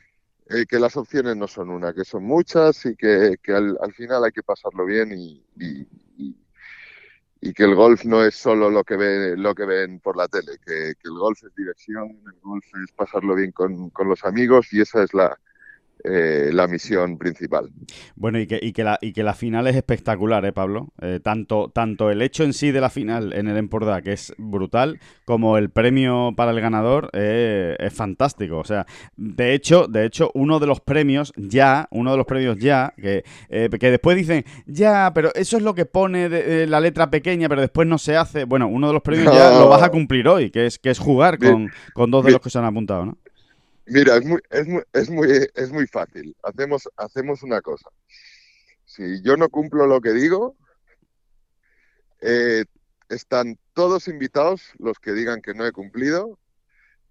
eh, 0.50 0.66
que 0.66 0.80
las 0.80 0.98
opciones 0.98 1.38
no 1.38 1.48
son 1.48 1.70
una, 1.70 1.94
que 1.94 2.04
son 2.04 2.24
muchas 2.24 2.86
y 2.86 2.96
que, 2.96 3.38
al, 3.54 3.94
final 3.94 4.24
hay 4.24 4.32
que 4.32 4.44
pasarlo 4.44 4.86
bien 4.86 5.12
y, 5.14 5.46
y, 5.58 7.54
que 7.54 7.64
el 7.64 7.76
golf 7.76 8.06
no 8.06 8.24
es 8.24 8.36
solo 8.36 8.70
lo 8.70 8.84
que, 8.84 8.96
ve, 8.96 9.36
lo 9.36 9.54
que 9.54 9.66
ven 9.66 10.00
por 10.00 10.16
la 10.18 10.28
tele, 10.28 10.58
que, 10.66 10.94
que 10.96 11.10
el 11.10 11.18
golf 11.18 11.44
es 11.44 11.54
diversión, 11.56 12.10
el 12.26 12.40
golf 12.42 12.66
es 12.84 12.92
pasarlo 12.94 13.36
bien 13.36 13.52
con, 13.52 13.90
con 13.90 14.08
los 14.08 14.24
amigos 14.24 14.72
y 14.72 14.82
esa 14.82 15.04
es 15.04 15.14
la, 15.14 15.38
eh, 16.04 16.50
la 16.54 16.68
misión 16.68 17.18
principal. 17.18 17.70
Bueno, 18.16 18.40
y 18.40 18.48
que, 18.48 18.60
y 18.62 18.72
que, 18.72 18.84
la, 18.84 18.98
y 19.02 19.12
que 19.14 19.24
la 19.24 19.34
final 19.34 19.68
es 19.68 19.76
espectacular, 19.76 20.46
¿eh, 20.46 20.54
Pablo? 20.54 20.94
Eh, 21.02 21.20
tanto, 21.22 21.72
tanto 21.74 22.10
el 22.10 22.22
hecho 22.22 22.44
en 22.44 22.54
sí 22.54 22.72
de 22.72 22.82
la 22.82 22.90
final 22.90 23.34
en 23.34 23.48
el 23.48 23.58
Empordà, 23.58 24.02
que 24.02 24.14
es 24.14 24.34
brutal, 24.38 25.00
como 25.26 25.58
el 25.58 25.70
premio 25.70 26.34
para 26.36 26.52
el 26.52 26.62
ganador 26.62 27.10
eh, 27.14 27.76
es 27.80 27.94
fantástico. 27.94 28.60
O 28.60 28.64
sea, 28.64 28.86
de 29.18 29.54
hecho, 29.54 29.88
de 29.88 30.06
hecho, 30.06 30.32
uno 30.34 30.60
de 30.60 30.68
los 30.68 30.80
premios 30.80 31.34
ya, 31.36 31.88
uno 31.92 32.12
de 32.12 32.18
los 32.18 32.26
premios 32.26 32.58
ya, 32.58 32.94
que, 32.96 33.24
que 33.50 33.92
después 33.92 34.16
dicen, 34.16 34.46
ya, 34.66 35.12
pero 35.14 35.34
eso 35.36 35.58
es 35.58 35.64
lo 35.64 35.76
que 35.76 35.86
pone 35.86 36.30
de, 36.30 36.68
la 36.68 36.80
letra 36.80 37.10
pequeña, 37.10 37.50
pero 37.50 37.62
después 37.62 37.88
no 37.88 37.98
se 37.98 38.16
hace. 38.16 38.46
Bueno, 38.46 38.68
uno 38.68 38.88
de 38.88 38.94
los 38.94 39.02
premios 39.02 39.34
ya 39.34 39.52
lo 39.52 39.68
vas 39.68 39.84
a 39.84 39.90
cumplir 39.90 40.28
hoy, 40.28 40.50
que 40.50 40.66
es, 40.66 40.80
que 40.80 40.92
es 40.92 41.00
jugar 41.00 41.38
con, 41.40 41.70
con 41.94 42.10
dos 42.10 42.24
de 42.24 42.32
los 42.32 42.42
que 42.42 42.50
se 42.50 42.58
han 42.58 42.66
apuntado, 42.66 43.06
¿no? 43.06 43.18
Mira, 43.90 44.18
es 44.18 44.26
muy, 44.26 44.40
es 44.52 44.68
muy, 44.68 44.84
es 44.94 45.10
muy, 45.10 45.50
es 45.56 45.72
muy 45.72 45.88
fácil. 45.88 46.36
Hacemos, 46.44 46.88
hacemos 46.96 47.42
una 47.42 47.62
cosa. 47.62 47.90
Si 48.86 49.22
yo 49.24 49.36
no 49.36 49.50
cumplo 49.50 49.88
lo 49.88 50.00
que 50.00 50.14
digo, 50.14 50.56
eh, 52.22 52.66
están 53.10 53.58
todos 53.74 54.08
invitados 54.08 54.74
los 54.78 55.00
que 55.00 55.14
digan 55.14 55.42
que 55.42 55.54
no 55.54 55.66
he 55.66 55.72
cumplido. 55.72 56.38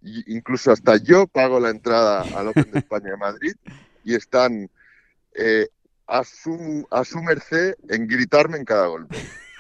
incluso 0.00 0.70
hasta 0.70 0.96
yo 0.96 1.26
pago 1.26 1.58
la 1.58 1.70
entrada 1.70 2.22
al 2.36 2.48
Open 2.48 2.70
de 2.70 2.78
España 2.78 3.10
de 3.10 3.16
Madrid 3.16 3.54
y 4.04 4.14
están 4.14 4.70
eh, 5.34 5.68
a, 6.06 6.22
su, 6.22 6.86
a 6.90 7.04
su 7.04 7.20
merced 7.20 7.74
en 7.88 8.06
gritarme 8.06 8.56
en 8.56 8.64
cada 8.64 8.86
golpe. 8.86 9.16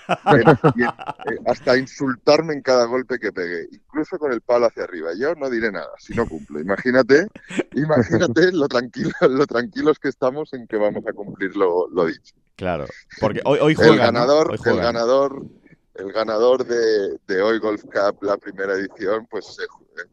eh, 1.28 1.38
hasta 1.46 1.76
insultarme 1.76 2.54
en 2.54 2.62
cada 2.62 2.86
golpe 2.86 3.18
que 3.18 3.32
pegué, 3.32 3.68
incluso 3.70 4.18
con 4.18 4.32
el 4.32 4.40
palo 4.40 4.66
hacia 4.66 4.84
arriba. 4.84 5.10
Yo 5.18 5.34
no 5.34 5.50
diré 5.50 5.70
nada 5.70 5.90
si 5.98 6.14
no 6.14 6.26
cumple. 6.26 6.60
Imagínate, 6.60 7.26
imagínate 7.74 8.52
lo, 8.52 8.68
tranquilo, 8.68 9.10
lo 9.28 9.46
tranquilos 9.46 9.98
que 9.98 10.08
estamos 10.08 10.52
en 10.54 10.66
que 10.66 10.76
vamos 10.76 11.04
a 11.06 11.12
cumplir 11.12 11.56
lo, 11.56 11.88
dicho. 12.06 12.34
Claro, 12.56 12.86
porque 13.20 13.40
hoy, 13.44 13.58
hoy 13.60 13.74
juegan, 13.74 13.94
el 13.94 14.00
ganador, 14.00 14.58
el 14.64 14.76
ganador, 14.76 15.46
el 15.94 16.12
ganador 16.12 16.66
de, 16.66 17.18
de 17.26 17.42
hoy 17.42 17.58
Golf 17.58 17.82
Cup, 17.84 18.22
la 18.22 18.36
primera 18.36 18.74
edición, 18.74 19.26
pues 19.30 19.56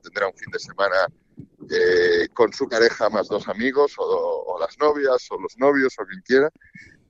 tendrá 0.03 0.27
un 0.27 0.33
fin 0.33 0.51
de 0.51 0.59
semana 0.59 1.07
eh, 1.69 2.27
con 2.33 2.53
su 2.53 2.69
pareja 2.69 3.09
más 3.09 3.27
dos 3.27 3.47
amigos 3.47 3.93
o, 3.97 4.57
las 4.59 4.77
novias 4.77 5.27
o 5.31 5.39
los 5.39 5.57
novios 5.57 5.95
o 5.99 6.05
quien 6.05 6.21
quiera. 6.21 6.49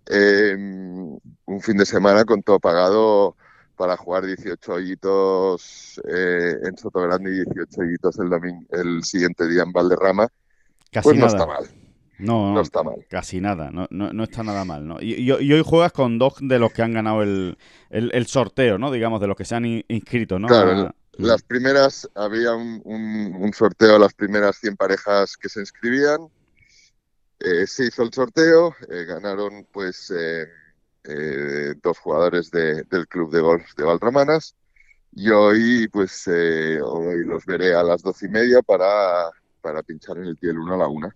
Em, 0.08 1.18
un 1.46 1.62
fin 1.62 1.78
de 1.78 1.86
semana 1.86 2.26
con 2.26 2.44
todo 2.44 2.60
pagado 2.60 3.36
para 3.76 3.98
jugar 3.98 4.26
18 4.26 4.74
hoyitos 4.74 6.02
eh, 6.08 6.56
en 6.64 6.78
Soto 6.78 7.02
Grande 7.02 7.32
y 7.32 7.36
18 7.46 7.82
hoyitos 7.82 8.20
el, 8.20 8.30
domingo, 8.30 8.66
el 8.72 9.04
siguiente 9.04 9.48
día 9.48 9.64
en 9.64 9.72
Valderrama. 9.72 10.28
Casi 10.92 11.10
pues 11.10 11.18
no 11.18 11.28
está 11.28 11.46
mal. 11.46 11.66
No, 12.18 12.54
no, 12.54 12.62
está 12.62 12.82
mal. 12.82 13.06
Casi 13.10 13.42
nada, 13.42 13.72
no, 13.72 13.88
no, 13.90 14.24
está 14.24 14.44
nada 14.44 14.64
mal. 14.64 14.88
¿no? 14.88 15.02
Y, 15.02 15.30
hoy 15.32 15.64
juegas 15.66 15.92
con 15.92 16.18
dos 16.18 16.36
de 16.40 16.60
los 16.60 16.72
que 16.72 16.82
han 16.82 16.94
ganado 16.94 17.22
el, 17.24 17.58
el, 17.90 18.28
sorteo, 18.28 18.78
¿no? 18.78 18.90
Digamos, 18.90 19.20
de 19.20 19.28
los 19.28 19.36
que 19.36 19.44
se 19.44 19.56
han 19.56 19.66
inscrito, 19.66 20.40
¿no? 20.40 20.48
Claro, 20.48 20.94
las 21.18 21.44
primeras, 21.44 22.10
había 22.16 22.54
un, 22.54 22.82
un, 22.86 23.54
sorteo, 23.54 23.98
las 24.00 24.14
primeras 24.14 24.58
100 24.58 24.78
parejas 24.78 25.38
que 25.38 25.50
se 25.50 25.60
inscribían. 25.62 26.30
Eh, 27.40 27.68
se 27.68 27.86
hizo 27.86 28.04
el 28.04 28.14
sorteo, 28.14 28.76
eh, 28.90 29.04
ganaron 29.06 29.68
pues 29.72 30.12
eh, 30.16 30.48
dos 31.82 32.00
jugadores 32.00 32.50
del 32.50 33.08
club 33.08 33.32
de 33.32 33.42
golf 33.42 33.76
de 33.76 33.84
Valdramanas 33.84 34.56
y 35.14 35.30
hoy 35.30 35.88
pues 35.90 36.28
hoy 36.28 37.26
los 37.26 37.46
veré 37.46 37.76
a 37.76 37.84
las 37.84 38.02
doce 38.02 38.26
y 38.26 38.30
media 38.30 38.62
para, 38.62 39.30
para 39.62 39.84
pinchar 39.84 40.18
en 40.18 40.26
el 40.26 40.38
Tiel 40.38 40.58
1 40.58 40.74
a 40.74 40.78
la 40.78 40.88
una. 40.88 41.16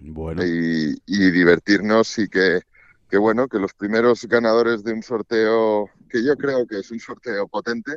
Bueno. 0.00 0.44
Y, 0.44 1.00
y 1.06 1.30
divertirnos 1.30 2.18
y 2.18 2.28
que, 2.28 2.60
que 3.08 3.16
bueno, 3.16 3.48
que 3.48 3.58
los 3.58 3.72
primeros 3.72 4.24
ganadores 4.26 4.84
de 4.84 4.92
un 4.92 5.02
sorteo, 5.02 5.88
que 6.10 6.22
yo 6.22 6.36
creo 6.36 6.66
que 6.66 6.80
es 6.80 6.90
un 6.90 7.00
sorteo 7.00 7.48
potente, 7.48 7.96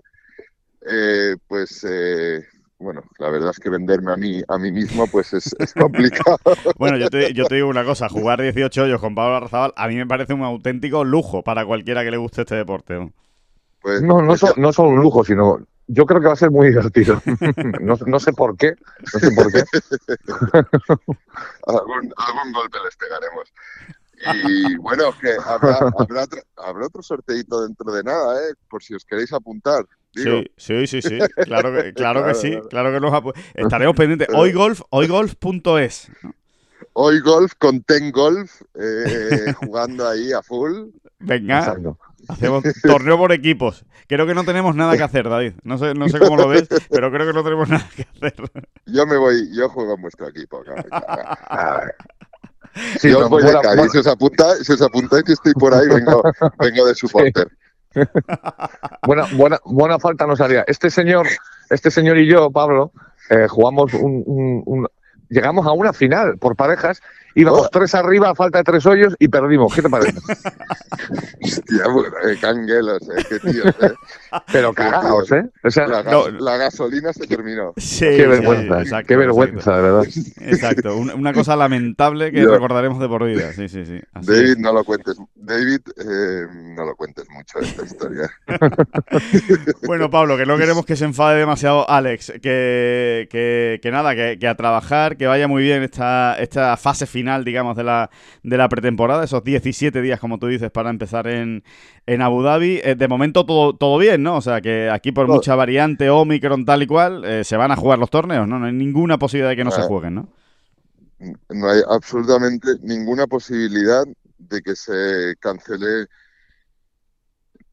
eh, 0.82 1.36
pues 1.48 1.84
eh, 1.84 2.46
bueno, 2.80 3.04
la 3.18 3.30
verdad 3.30 3.52
es 3.52 3.60
que 3.60 3.70
venderme 3.70 4.14
a 4.14 4.16
mí, 4.16 4.42
a 4.48 4.58
mí 4.58 4.72
mismo, 4.72 5.06
pues 5.08 5.34
es, 5.34 5.54
complicado. 5.74 6.40
bueno, 6.78 6.98
yo 6.98 7.10
te, 7.10 7.34
yo 7.34 7.46
te, 7.46 7.56
digo 7.56 7.68
una 7.68 7.84
cosa, 7.84 8.08
jugar 8.08 8.42
18 8.42 8.84
hoyos 8.84 9.02
con 9.02 9.16
Pablo 9.16 9.36
Arrazabal 9.36 9.74
a 9.76 9.88
mí 9.88 9.96
me 9.96 10.08
parece 10.08 10.34
un 10.34 10.44
auténtico 10.44 11.04
lujo 11.04 11.44
para 11.44 11.66
cualquiera 11.66 12.04
que 12.04 12.12
le 12.12 12.18
guste 12.18 12.42
este 12.42 12.56
deporte. 12.56 12.94
¿no? 12.96 13.12
Pues, 13.82 14.02
no, 14.02 14.22
no, 14.22 14.34
no 14.58 14.74
solo 14.74 14.90
un 14.90 15.02
lujo, 15.02 15.24
sino 15.24 15.60
yo 15.88 16.06
creo 16.06 16.22
que 16.22 16.28
va 16.28 16.34
a 16.34 16.38
ser 16.38 16.52
muy 16.52 16.70
divertido. 16.70 17.22
no, 17.82 18.20
sé 18.20 18.32
por 18.32 18.56
qué, 18.56 18.76
no 19.14 19.20
sé 19.20 19.32
por 19.32 19.52
qué. 19.52 19.64
algún, 21.68 22.14
algún 22.16 22.54
golpe 22.54 22.78
les 22.86 22.96
pegaremos. 22.96 23.54
Y 24.46 24.76
bueno, 24.78 25.14
que 25.20 25.34
habrá, 25.46 25.78
habrá, 25.98 26.26
habrá, 26.58 26.86
otro 26.86 27.02
sorteito 27.02 27.62
dentro 27.66 27.92
de 27.92 28.04
nada, 28.04 28.38
¿eh? 28.42 28.54
por 28.70 28.84
si 28.84 28.94
os 28.94 29.04
queréis 29.04 29.34
apuntar. 29.34 29.86
Sí, 30.16 30.46
sí, 30.58 30.88
sí, 30.88 31.02
sí, 31.02 31.20
claro 31.44 31.72
que, 31.74 31.94
claro 31.94 32.26
que 32.26 32.34
sí, 32.34 32.60
claro 32.70 32.92
que 32.92 33.00
nos 33.00 33.36
estaremos 33.54 33.96
pendientes. 33.96 34.28
Hoygolf, 34.34 34.82
hoygolf.es. 34.90 36.12
Hoy 36.94 37.20
golf 37.22 37.54
con 37.58 37.82
Ten 37.84 38.12
Golf, 38.12 38.62
eh, 38.76 39.54
jugando 39.58 40.08
ahí 40.08 40.34
a 40.34 40.42
full. 40.42 40.90
Venga, 41.20 41.78
hacemos 42.28 42.64
torneo 42.82 43.18
por 43.18 43.32
equipos. 43.32 43.86
Creo 44.08 44.26
que 44.26 44.34
no 44.34 44.44
tenemos 44.44 44.76
nada 44.76 44.98
que 44.98 45.04
hacer, 45.04 45.30
David. 45.30 45.54
No 45.64 45.78
sé, 45.78 45.94
no 45.94 46.10
sé 46.10 46.20
cómo 46.20 46.36
lo 46.36 46.48
ves, 46.48 46.68
pero 46.90 47.12
creo 47.12 47.28
que 47.28 47.34
no 47.34 47.44
tenemos 47.44 47.70
nada 47.70 47.88
que 47.96 48.02
hacer. 48.02 48.34
Yo 48.88 49.06
me 49.06 49.18
voy, 49.18 49.50
yo 49.56 49.70
juego 49.70 49.94
en 49.94 50.02
vuestro 50.02 50.28
equipo. 50.28 50.64
Si, 53.00 53.12
os 53.14 53.30
voy 53.30 53.44
si, 53.44 53.98
os 53.98 54.08
apuntáis, 54.08 54.66
si 54.66 54.74
os 54.74 54.82
apuntáis 54.82 55.24
que 55.24 55.34
estoy 55.34 55.54
por 55.54 55.74
ahí, 55.74 55.88
vengo, 55.88 56.24
vengo 56.58 56.86
de 56.86 56.96
supporter. 56.96 57.48
buena, 59.06 59.26
buena, 59.34 59.60
buena 59.66 60.00
falta 60.00 60.28
nos 60.28 60.42
haría. 60.42 60.64
Este 60.68 60.90
señor, 60.90 61.28
este 61.70 61.92
señor 61.92 62.18
y 62.18 62.28
yo, 62.28 62.52
Pablo, 62.52 62.92
eh, 63.30 63.48
jugamos 63.48 63.94
un, 63.94 64.88
llegamos 65.30 65.66
a 65.66 65.72
una 65.72 65.94
final 65.94 66.38
por 66.38 66.56
parejas 66.56 67.02
Íbamos 67.36 67.68
oh. 67.68 67.70
tres 67.72 67.94
arriba, 67.96 68.34
falta 68.34 68.60
de 68.60 68.64
tres 68.64 68.86
hoyos 68.86 69.16
y 69.20 69.28
perdimos. 69.28 69.74
¿Qué 69.74 69.82
te 69.82 69.90
parece? 69.90 70.18
Hostia, 71.44 71.88
bueno, 71.92 72.16
eh, 72.28 72.38
canguelos, 72.42 73.02
eh, 73.10 73.24
qué 73.30 73.40
tíos, 73.40 73.76
eh. 73.82 73.94
Pero 74.52 74.74
cagados, 74.74 75.32
¿eh? 75.32 75.50
O 75.64 75.70
sea, 75.70 75.88
la, 75.88 76.58
gasolina 76.58 77.14
se 77.14 77.28
terminó. 77.28 77.74
Sí, 77.78 78.06
qué 78.06 78.28
vergüenza, 78.28 79.04
qué 79.04 79.16
vergüenza, 79.16 79.76
de 79.76 79.82
verdad. 79.82 80.04
Exacto, 80.42 80.98
una, 80.98 81.34
cosa 81.34 81.56
lamentable 81.56 82.32
que 82.32 82.46
recordaremos 82.46 83.00
de 83.00 83.08
por 83.08 83.26
vida. 83.26 83.54
Sí, 83.54 83.70
sí, 83.70 83.86
sí. 83.86 84.00
David, 84.14 84.58
no 84.58 84.74
lo 84.74 84.84
cuentes. 84.84 85.18
David, 85.36 85.82
eh, 85.98 86.48
no 86.52 86.86
lo 86.86 86.96
cuentes 86.96 87.26
mucho 87.30 87.60
esta 87.60 87.84
historia. 87.84 88.30
bueno, 89.88 90.10
Pablo, 90.10 90.38
que 90.38 90.46
no 90.46 90.58
queremos 90.58 90.86
que 90.86 90.96
se 90.96 91.06
enfade 91.06 91.40
demasiado 91.40 91.90
Alex. 91.90 92.34
Que, 92.42 93.28
que, 93.30 93.80
que 93.82 93.92
nada, 93.92 94.16
que, 94.16 94.38
que, 94.40 94.48
a 94.48 94.56
trabajar, 94.56 95.18
que 95.18 95.28
vaya 95.28 95.48
muy 95.48 95.64
bien 95.64 95.84
esta, 95.84 96.36
esta 96.40 96.76
fase 96.78 97.06
final 97.06 97.19
final, 97.20 97.44
digamos, 97.44 97.76
de 97.76 97.84
la, 97.84 98.10
de 98.44 98.58
la 98.58 98.70
pretemporada, 98.70 99.24
esos 99.26 99.44
17 99.44 100.02
días, 100.02 100.20
como 100.20 100.40
tú 100.40 100.48
dices, 100.48 100.72
para 100.72 100.90
empezar 100.90 101.28
en, 101.28 101.64
en 102.06 102.22
Abu 102.22 102.42
Dhabi. 102.42 102.80
Eh, 102.84 102.96
de 102.96 103.08
momento 103.08 103.46
todo, 103.46 103.76
todo 103.76 103.98
bien, 103.98 104.24
¿no? 104.24 104.38
O 104.38 104.42
sea, 104.42 104.62
que 104.62 104.90
aquí 104.90 105.12
por 105.12 105.28
mucha 105.28 105.56
variante, 105.56 106.10
Omicron, 106.10 106.66
tal 106.66 106.84
y 106.84 106.88
cual, 106.88 107.26
eh, 107.26 107.44
se 107.44 107.58
van 107.58 107.72
a 107.72 107.76
jugar 107.76 108.00
los 108.00 108.10
torneos, 108.10 108.48
¿no? 108.48 108.58
No 108.58 108.68
hay 108.68 108.74
ninguna 108.74 109.18
posibilidad 109.18 109.50
de 109.50 109.56
que 109.58 109.66
no 109.66 109.72
se 109.72 109.82
jueguen, 109.82 110.16
¿no? 110.16 110.30
No 111.50 111.70
hay 111.70 111.82
absolutamente 111.90 112.70
ninguna 112.82 113.28
posibilidad 113.28 114.06
de 114.38 114.62
que 114.62 114.76
se 114.76 115.36
cancele 115.40 116.08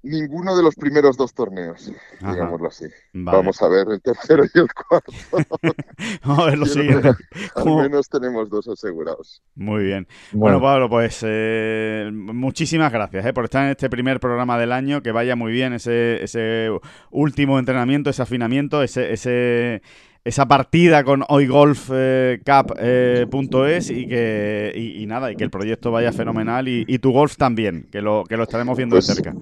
ninguno 0.07 0.57
de 0.57 0.63
los 0.63 0.75
primeros 0.75 1.17
dos 1.17 1.35
torneos, 1.35 1.93
digámoslo 2.21 2.69
así. 2.69 2.87
Vamos 3.13 3.61
a 3.61 3.69
ver 3.69 3.87
el 3.91 4.01
tercero 4.01 4.45
y 4.45 4.59
el 4.59 4.69
cuarto. 4.73 5.13
Vamos 6.25 6.39
a 6.39 6.47
ver 6.47 6.59
lo 6.59 6.67
siguiente. 6.67 7.11
Al 7.55 7.65
menos 7.65 8.09
tenemos 8.09 8.49
dos 8.49 8.69
asegurados. 8.69 9.43
Muy 9.55 9.85
bien. 9.85 10.07
Bueno, 10.33 10.61
Pablo, 10.61 10.89
pues 10.89 11.21
eh, 11.23 12.09
muchísimas 12.13 12.93
gracias 12.93 13.27
eh, 13.27 13.33
por 13.33 13.45
estar 13.45 13.65
en 13.65 13.71
este 13.71 13.91
primer 13.91 14.21
programa 14.21 14.59
del 14.59 14.73
año. 14.73 15.03
Que 15.03 15.13
vaya 15.13 15.37
muy 15.37 15.53
bien 15.53 15.73
ese, 15.73 16.23
ese 16.23 16.71
último 17.11 17.59
entrenamiento, 17.59 18.11
ese 18.11 18.23
afinamiento, 18.23 18.83
ese, 18.83 19.13
ese 19.13 19.83
esa 20.27 20.47
partida 20.47 21.05
con 21.05 21.25
hoygolfcup.es 21.29 23.91
y 23.91 24.09
que 24.09 24.73
y, 24.75 25.07
nada 25.07 25.31
y 25.31 25.37
que 25.37 25.45
el 25.45 25.51
proyecto 25.51 25.93
vaya 25.93 26.13
fenomenal 26.13 26.67
y, 26.67 26.99
tu 26.99 27.13
golf 27.13 27.37
también 27.37 27.87
que 27.93 28.03
lo 28.03 28.25
que 28.29 28.37
lo 28.37 28.43
estaremos 28.43 28.77
viendo 28.77 28.97
de 28.97 29.03
pues 29.03 29.07
cerca. 29.07 29.37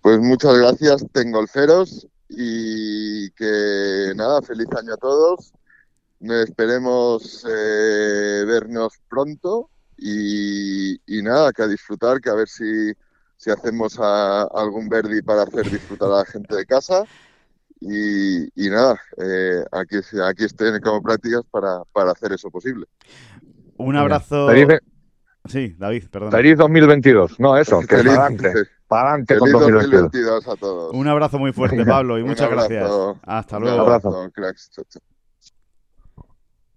pues 0.00 0.18
muchas 0.20 0.56
gracias 0.56 1.04
golferos 1.26 2.06
y 2.30 3.30
que 3.32 4.14
nada 4.16 4.40
feliz 4.40 4.68
año 4.78 4.94
a 4.94 4.96
todos. 4.96 5.52
Esperemos 6.20 7.46
eh, 7.46 8.44
vernos 8.46 8.94
pronto 9.06 9.68
y, 9.98 10.98
nada 11.22 11.52
que 11.52 11.62
a 11.62 11.66
disfrutar 11.66 12.22
que 12.22 12.30
a 12.30 12.34
ver 12.34 12.48
si 12.48 12.94
si 13.36 13.50
hacemos 13.50 13.98
algún 13.98 14.88
verdi 14.88 15.20
para 15.20 15.42
hacer 15.42 15.70
disfrutar 15.70 16.08
a 16.08 16.18
la 16.18 16.24
gente 16.24 16.56
de 16.56 16.64
casa 16.64 17.04
y, 17.80 18.68
nada, 18.68 19.00
eh, 19.16 19.64
aquí, 19.72 19.96
aquí 20.22 20.44
estoy 20.44 20.78
como 20.80 21.02
prácticas 21.02 21.42
para, 21.50 21.82
para 21.92 22.12
hacer 22.12 22.32
eso 22.32 22.50
posible. 22.50 22.86
Un 23.76 23.96
abrazo. 23.96 24.48
Sí, 25.46 25.74
David, 25.78 26.04
perdón. 26.10 26.32
Feliz 26.32 26.58
2022. 26.58 27.40
No, 27.40 27.56
eso, 27.56 27.80
que 27.88 27.96
para 27.96 28.26
adelante. 28.26 28.52
Para 28.86 29.10
adelante 29.10 29.38
con 29.38 29.52
2022. 29.52 30.48
a 30.48 30.56
todos. 30.56 30.92
Un 30.92 31.08
abrazo 31.08 31.38
muy 31.38 31.52
fuerte, 31.52 31.84
Pablo, 31.84 32.18
y 32.18 32.24
muchas 32.24 32.50
gracias. 32.50 32.90
Hasta 33.22 33.58
luego. 33.58 33.76
Un 33.76 33.80
abrazo. 33.82 34.30
Cracks. 34.34 34.70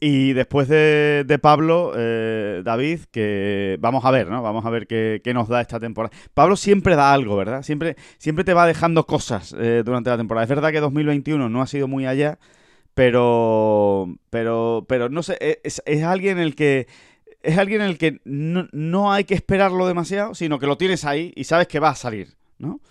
Y 0.06 0.34
después 0.34 0.68
de, 0.68 1.40
Pablo, 1.42 1.94
eh, 1.96 2.62
David, 2.66 3.04
que 3.10 3.78
vamos 3.80 4.04
a 4.04 4.12
ver, 4.12 4.28
¿no? 4.28 4.42
Vamos 4.42 4.66
a 4.66 4.70
ver 4.70 4.86
qué, 4.86 5.22
nos 5.34 5.48
da 5.48 5.62
esta 5.62 5.80
temporada. 5.80 6.14
Pablo 6.34 6.58
siempre 6.58 6.98
da 6.98 7.14
algo, 7.14 7.38
¿verdad? 7.38 7.64
Siempre, 7.64 7.96
siempre 8.18 8.44
te 8.44 8.54
va 8.54 8.68
dejando 8.68 9.06
cosas 9.06 9.56
eh, 9.58 9.82
durante 9.86 10.10
la 10.10 10.18
temporada. 10.18 10.44
Es 10.44 10.50
verdad 10.50 10.74
que 10.74 10.82
2021 10.82 11.48
no 11.48 11.62
ha 11.62 11.68
sido 11.68 11.88
muy 11.88 12.06
allá, 12.06 12.38
pero, 12.94 14.14
pero, 14.30 14.84
pero 14.90 15.08
no 15.08 15.24
sé, 15.24 15.62
es, 15.64 15.82
alguien 16.04 16.38
el 16.38 16.54
que 16.54 16.88
es 17.42 17.58
alguien 17.58 17.82
el 17.82 17.98
que 17.98 18.20
no, 18.26 18.68
no, 18.74 19.14
hay 19.14 19.24
que 19.24 19.36
esperarlo 19.36 19.88
demasiado, 19.88 20.36
sino 20.36 20.60
que 20.60 20.68
lo 20.68 20.78
tienes 20.78 21.06
ahí 21.06 21.32
y 21.34 21.46
sabes 21.46 21.70
que 21.70 21.80
va 21.80 21.92
a 21.92 21.96
salir, 21.96 22.28
¿no? 22.60 22.82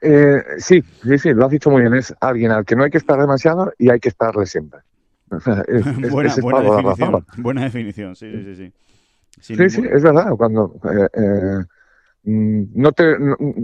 Eh, 0.00 0.42
sí, 0.60 0.82
sí, 1.02 1.18
sí, 1.18 1.34
lo 1.34 1.44
has 1.44 1.50
dicho 1.50 1.68
muy 1.68 1.82
bien. 1.82 1.92
Es 1.92 2.14
alguien 2.20 2.52
al 2.52 2.64
que 2.64 2.74
no 2.74 2.84
hay 2.84 2.90
que 2.90 2.96
esperar 2.96 3.20
demasiado 3.20 3.74
y 3.78 3.90
hay 3.90 4.00
que 4.00 4.08
esperarle 4.08 4.46
siempre. 4.46 4.80
buena, 6.10 6.34
definición, 6.34 7.26
buena 7.38 7.62
definición, 7.62 8.16
sí, 8.16 8.30
sí, 8.44 8.56
sí. 8.56 8.72
Sí, 9.40 9.70
sí, 9.70 9.82
es 9.90 10.02
verdad. 10.02 10.30
Cuando, 10.36 10.74
eh, 10.84 11.08
eh, 11.12 11.64
mm, 12.24 12.62
no 12.74 12.92
te, 12.92 13.16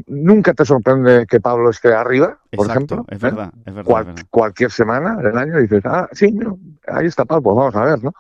nunca 0.06 0.52
te 0.54 0.64
sorprende 0.64 1.26
que 1.26 1.40
Pablo 1.40 1.70
esté 1.70 1.94
arriba, 1.94 2.38
por 2.54 2.68
ejemplo. 2.68 3.04
Es 3.08 3.20
verdad, 3.20 3.52
es 3.64 3.74
verdad, 3.74 4.14
Cualquier 4.30 4.70
semana 4.70 5.16
del 5.16 5.36
año 5.38 5.58
dices, 5.58 5.82
ah, 5.84 6.08
sí, 6.12 6.38
ahí 6.88 7.06
está 7.06 7.24
Pablo, 7.24 7.42
pues 7.42 7.56
vamos 7.56 7.76
a 7.76 7.84
ver, 7.84 8.04
¿no? 8.04 8.12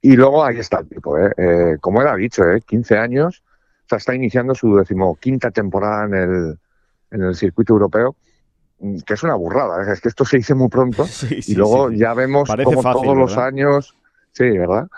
Y 0.00 0.16
luego 0.16 0.44
ahí 0.44 0.58
está 0.58 0.80
el 0.80 0.88
tipo, 0.88 1.18
¿eh? 1.18 1.32
eh 1.36 1.76
como 1.80 2.02
era 2.02 2.14
dicho, 2.14 2.44
¿eh? 2.44 2.60
15 2.60 2.98
años, 2.98 3.42
o 3.86 3.88
sea, 3.88 3.98
está 3.98 4.14
iniciando 4.14 4.54
su 4.54 4.76
decimoquinta 4.76 5.50
temporada 5.50 6.04
en 6.04 6.14
el, 6.14 6.58
en 7.10 7.22
el 7.22 7.34
circuito 7.34 7.72
europeo 7.72 8.16
que 9.06 9.14
es 9.14 9.22
una 9.22 9.34
burrada, 9.34 9.92
es 9.92 10.00
que 10.00 10.08
esto 10.08 10.24
se 10.24 10.38
dice 10.38 10.54
muy 10.54 10.68
pronto 10.68 11.06
y 11.30 11.54
luego 11.54 11.90
ya 11.90 12.14
vemos 12.14 12.48
como 12.64 12.82
todos 12.82 13.16
los 13.16 13.36
años 13.36 13.96
Sí, 14.34 14.50
¿verdad? 14.58 14.88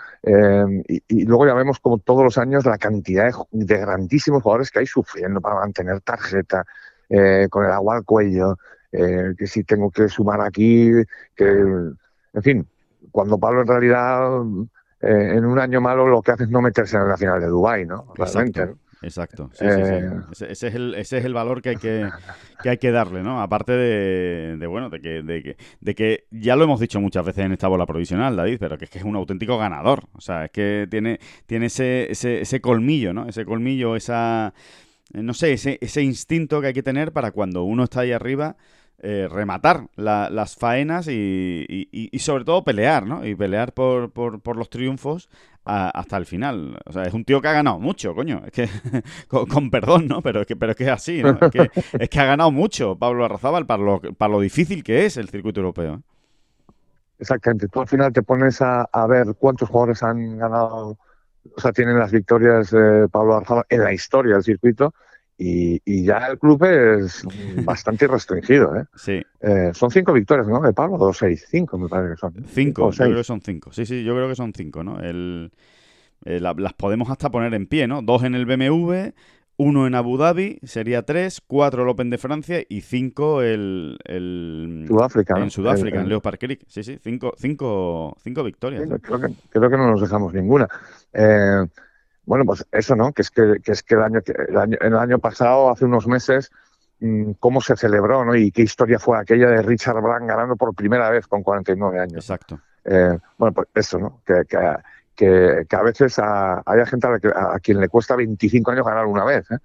Y, 0.87 1.25
luego 1.25 1.45
ya 1.45 1.53
vemos 1.53 1.79
como 1.79 1.99
todos 1.99 2.23
los 2.23 2.39
años 2.39 2.65
la 2.65 2.79
cantidad 2.79 3.31
de, 3.51 3.77
grandísimos 3.77 4.41
jugadores 4.41 4.71
que 4.71 4.79
hay 4.79 4.87
sufriendo 4.87 5.39
para 5.39 5.59
mantener 5.59 6.01
tarjeta, 6.01 6.65
eh, 7.07 7.47
con 7.47 7.63
el 7.63 7.71
agua 7.71 7.97
al 7.97 8.03
cuello, 8.03 8.57
eh, 8.91 9.35
que 9.37 9.45
si 9.45 9.63
tengo 9.63 9.91
que 9.91 10.09
sumar 10.09 10.41
aquí, 10.41 10.91
que, 11.35 11.45
en 11.45 12.41
fin, 12.41 12.67
cuando 13.11 13.37
Pablo 13.37 13.61
en 13.61 13.67
realidad 13.67 14.41
eh, 15.01 15.33
en 15.35 15.45
un 15.45 15.59
año 15.59 15.81
malo 15.81 16.07
lo 16.07 16.23
que 16.23 16.31
hace 16.31 16.45
es 16.45 16.49
no 16.49 16.61
meterse 16.61 16.97
en 16.97 17.07
la 17.07 17.15
final 17.15 17.39
de 17.39 17.47
Dubai, 17.47 17.85
¿no? 17.85 18.11
Realmente, 18.15 18.65
¿no? 18.65 18.77
Exacto. 19.01 19.49
Eh, 19.59 20.09
ese, 20.31 20.67
es 20.67 20.75
el, 20.75 20.95
ese 20.95 21.17
es 21.19 21.25
el 21.25 21.33
valor 21.33 21.61
que 21.61 21.69
hay 21.69 21.75
que, 21.75 22.09
que, 22.61 22.69
hay 22.69 22.77
que 22.77 22.91
darle, 22.91 23.21
¿no? 23.21 23.41
Aparte 23.41 23.73
de, 23.73 24.67
bueno, 24.67 24.89
de 24.89 24.99
que, 24.99 25.21
de, 25.21 25.43
que, 25.43 25.57
de 25.79 25.95
que 25.95 26.25
ya 26.31 26.55
lo 26.55 26.63
hemos 26.63 26.79
dicho 26.79 26.99
muchas 26.99 27.25
veces 27.25 27.45
en 27.45 27.51
esta 27.51 27.67
bola 27.67 27.85
provisional, 27.85 28.35
David, 28.35 28.57
pero 28.59 28.77
que 28.77 28.85
es 28.85 28.91
que 28.91 28.99
es 28.99 29.05
un 29.05 29.15
auténtico 29.15 29.57
ganador. 29.57 30.05
O 30.13 30.21
sea, 30.21 30.45
es 30.45 30.51
que 30.51 30.87
tiene, 30.89 31.19
tiene 31.45 31.67
ese, 31.67 32.11
ese, 32.11 32.41
ese 32.41 32.61
colmillo, 32.61 33.13
¿no? 33.13 33.27
Ese 33.27 33.45
colmillo, 33.45 33.95
esa... 33.95 34.53
Eh, 35.13 35.21
no 35.21 35.33
sé, 35.33 35.53
ese, 35.53 35.77
ese 35.81 36.01
instinto 36.01 36.59
que 36.59 36.67
hay 36.67 36.73
que 36.73 36.83
tener 36.83 37.11
para 37.13 37.31
cuando 37.31 37.63
uno 37.63 37.85
está 37.85 38.01
ahí 38.01 38.11
arriba 38.11 38.57
eh, 38.99 39.27
rematar 39.29 39.87
las 39.95 40.55
faenas 40.55 41.07
y, 41.07 42.09
sobre 42.19 42.45
todo 42.45 42.63
pelear, 42.63 43.05
¿no? 43.05 43.25
Y 43.25 43.35
pelear 43.35 43.71
por, 43.73 44.11
por, 44.11 44.55
los 44.57 44.69
triunfos 44.71 45.29
hasta 45.65 46.17
el 46.17 46.25
final. 46.25 46.79
O 46.85 46.93
sea, 46.93 47.03
es 47.03 47.13
un 47.13 47.23
tío 47.23 47.39
que 47.39 47.47
ha 47.47 47.53
ganado 47.53 47.77
mucho, 47.77 48.15
coño. 48.15 48.41
Es 48.45 48.51
que, 48.51 48.69
con, 49.27 49.69
perdón, 49.69 50.07
¿no? 50.07 50.21
Pero 50.21 50.41
es 50.41 50.47
que, 50.47 50.55
pero 50.55 50.71
es 50.71 50.77
que 50.77 50.85
es 50.85 50.89
así, 50.89 51.21
¿no? 51.21 51.37
Es 51.39 52.09
que, 52.09 52.19
ha 52.19 52.25
ganado 52.25 52.51
mucho 52.51 52.95
Pablo 52.95 53.23
Arrazábal 53.25 53.67
para 53.67 53.83
lo, 53.83 54.01
para 54.01 54.31
lo 54.31 54.39
difícil 54.39 54.83
que 54.83 55.05
es 55.05 55.17
el 55.17 55.29
circuito 55.29 55.59
europeo. 55.59 55.95
¿eh? 55.95 55.99
Exactamente. 57.19 57.67
Tú 57.67 57.81
al 57.81 57.87
final 57.87 58.11
te 58.11 58.23
pones 58.23 58.61
a, 58.61 58.87
ver 59.07 59.27
cuántos 59.37 59.69
jugadores 59.69 60.01
han 60.01 60.39
ganado, 60.39 60.97
o 61.55 61.61
sea, 61.61 61.71
tienen 61.71 61.99
las 61.99 62.11
victorias 62.11 62.71
de 62.71 63.07
Pablo 63.09 63.35
Arrazábal 63.35 63.65
en 63.69 63.83
la 63.83 63.93
historia 63.93 64.33
del 64.33 64.43
circuito 64.43 64.93
y, 65.37 66.03
ya 66.03 66.27
el 66.27 66.39
club 66.39 66.63
es 66.63 67.23
bastante 67.65 68.07
restringido. 68.07 68.75
¿eh? 68.75 68.85
Sí. 68.95 69.21
Eh, 69.41 69.71
son 69.73 69.91
cinco 69.91 70.13
victorias, 70.13 70.47
¿no? 70.47 70.59
De 70.61 70.73
Pablo, 70.73 70.97
dos, 70.97 71.17
seis, 71.17 71.45
cinco 71.49 71.77
me 71.77 71.87
parece 71.87 72.15
que 72.15 72.17
son. 72.17 72.33
Cinco, 72.47 72.91
yo 72.91 73.05
creo 73.05 73.17
que 73.17 73.23
son 73.23 73.41
cinco. 73.41 73.71
Sí, 73.71 73.85
sí, 73.85 74.03
yo 74.03 74.15
creo 74.15 74.27
que 74.27 74.35
son 74.35 74.53
cinco, 74.53 74.83
¿no? 74.83 74.99
El, 74.99 75.51
eh, 76.25 76.39
las 76.39 76.73
podemos 76.73 77.09
hasta 77.09 77.29
poner 77.29 77.53
en 77.53 77.67
pie, 77.67 77.87
¿no? 77.87 78.01
Dos 78.01 78.23
en 78.23 78.33
el 78.33 78.45
BMW, 78.45 79.11
uno 79.57 79.87
en 79.87 79.95
Abu 79.95 80.17
Dhabi, 80.17 80.59
sería 80.63 81.03
tres, 81.03 81.41
cuatro 81.45 81.83
el 81.83 81.89
Open 81.89 82.09
de 82.09 82.17
Francia 82.17 82.63
y 82.67 82.81
cinco 82.81 83.41
el, 83.41 83.97
el 84.05 84.85
Sudáfrica, 84.87 85.39
en 85.39 85.51
Sudáfrica, 85.51 86.01
en 86.01 86.09
Leopard 86.09 86.37
Creek. 86.39 86.63
Sí, 86.67 86.83
sí, 86.83 86.97
cinco, 87.01 87.33
cinco, 87.37 88.17
cinco 88.23 88.43
victorias. 88.43 88.83
creo, 89.01 89.19
que, 89.19 89.33
creo 89.49 89.69
que 89.69 89.77
no 89.77 89.91
nos 89.91 90.01
dejamos 90.01 90.33
ninguna. 90.33 90.67
Eh, 91.13 91.65
bueno, 92.27 92.43
pues 92.43 92.67
eso, 92.73 92.95
¿no? 92.95 93.13
Que 93.13 93.21
es 93.21 93.31
que, 93.31 93.61
es 93.63 93.83
que 93.83 93.95
el 93.95 94.03
año, 94.03 94.19
el 94.49 94.57
año, 94.57 94.77
el 94.81 94.95
año 94.97 95.17
pasado, 95.17 95.71
hace 95.71 95.85
unos 95.85 96.07
meses, 96.07 96.51
mm, 96.99 97.31
cómo 97.39 97.61
se 97.61 97.77
celebró, 97.77 98.25
¿no? 98.25 98.35
Y 98.35 98.51
qué 98.51 98.63
historia 98.63 98.99
fue 98.99 99.17
aquella 99.17 99.47
de 99.49 99.61
Richard 99.61 100.01
Brand 100.01 100.27
ganando 100.27 100.57
por 100.57 100.75
primera 100.75 101.09
vez 101.09 101.25
con 101.25 101.41
49 101.41 101.99
años. 102.01 102.29
Exacto. 102.29 102.59
Eh, 102.83 103.17
bueno, 103.37 103.53
pues 103.53 103.69
eso, 103.75 103.97
¿no? 103.97 104.21
Que, 104.25 104.43
que, 105.15 105.65
que, 105.67 105.75
a 105.75 105.81
veces 105.81 106.19
haya 106.19 106.85
gente 106.85 107.07
a, 107.33 107.59
quien 107.59 107.79
le 107.79 107.87
cuesta 107.87 108.17
25 108.17 108.71
años 108.71 108.85
ganar 108.85 109.05
una 109.05 109.23
vez. 109.23 109.49
¿eh? 109.49 109.57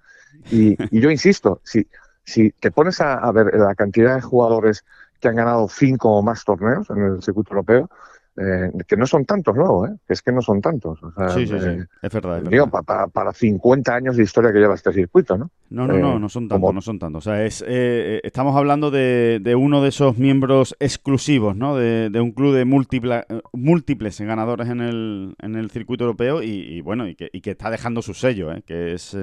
Y, 0.49 0.99
yo 1.01 1.11
insisto, 1.11 1.59
si, 1.65 1.85
si 2.23 2.51
te 2.51 2.71
pones 2.71 3.01
a, 3.01 3.15
a, 3.15 3.31
ver 3.33 3.53
la 3.55 3.75
cantidad 3.75 4.15
de 4.15 4.21
jugadores 4.21 4.85
que 5.19 5.27
han 5.27 5.35
ganado 5.35 5.67
cinco 5.67 6.17
o 6.17 6.21
más 6.21 6.45
torneos 6.45 6.89
en 6.91 7.03
el 7.03 7.21
circuito 7.21 7.51
europeo, 7.51 7.89
eh, 8.35 8.71
que 8.87 8.97
no 8.97 9.05
son 9.05 9.25
tantos 9.25 9.55
luego, 9.55 9.85
¿eh? 9.85 9.91
que 10.07 10.13
es 10.13 10.21
que 10.23 10.31
no 10.31 10.41
son 10.41 10.59
tantos. 10.59 10.99
sí, 11.35 11.45
sí, 11.45 11.59
sí, 11.59 11.67
eh, 11.67 11.85
es 12.01 12.11
verdad. 12.11 12.41
digo, 12.41 12.67
para, 12.67 13.31
50 13.31 13.93
años 13.93 14.17
de 14.17 14.23
historia 14.23 14.51
que 14.51 14.59
lleva 14.59 14.73
este 14.73 14.91
circuito, 14.91 15.37
¿no? 15.37 15.51
No, 15.69 15.87
no, 15.87 15.97
no, 15.97 16.19
no 16.19 16.29
son 16.29 16.47
tantos, 16.47 16.73
no 16.73 16.81
son 16.81 16.97
tantos. 16.97 17.27
O 17.27 17.29
sea, 17.29 17.45
es, 17.45 17.63
estamos 17.67 18.55
hablando 18.55 18.89
de, 18.89 19.55
uno 19.55 19.81
de 19.81 19.89
esos 19.89 20.17
miembros 20.17 20.75
exclusivos, 20.79 21.55
¿no? 21.55 21.75
De, 21.75 22.09
un 22.19 22.31
club 22.31 22.55
de 22.55 22.65
múltiples 22.65 24.21
ganadores 24.21 24.69
en 24.69 24.81
el, 24.81 25.35
en 25.39 25.55
el 25.55 25.69
circuito 25.69 26.05
europeo 26.05 26.41
y, 26.41 26.81
bueno, 26.81 27.07
y 27.07 27.15
que, 27.15 27.29
y 27.31 27.41
que, 27.41 27.51
está 27.51 27.69
dejando 27.69 28.01
su 28.01 28.15
sello, 28.15 28.49
que, 28.65 28.93
es, 28.93 29.15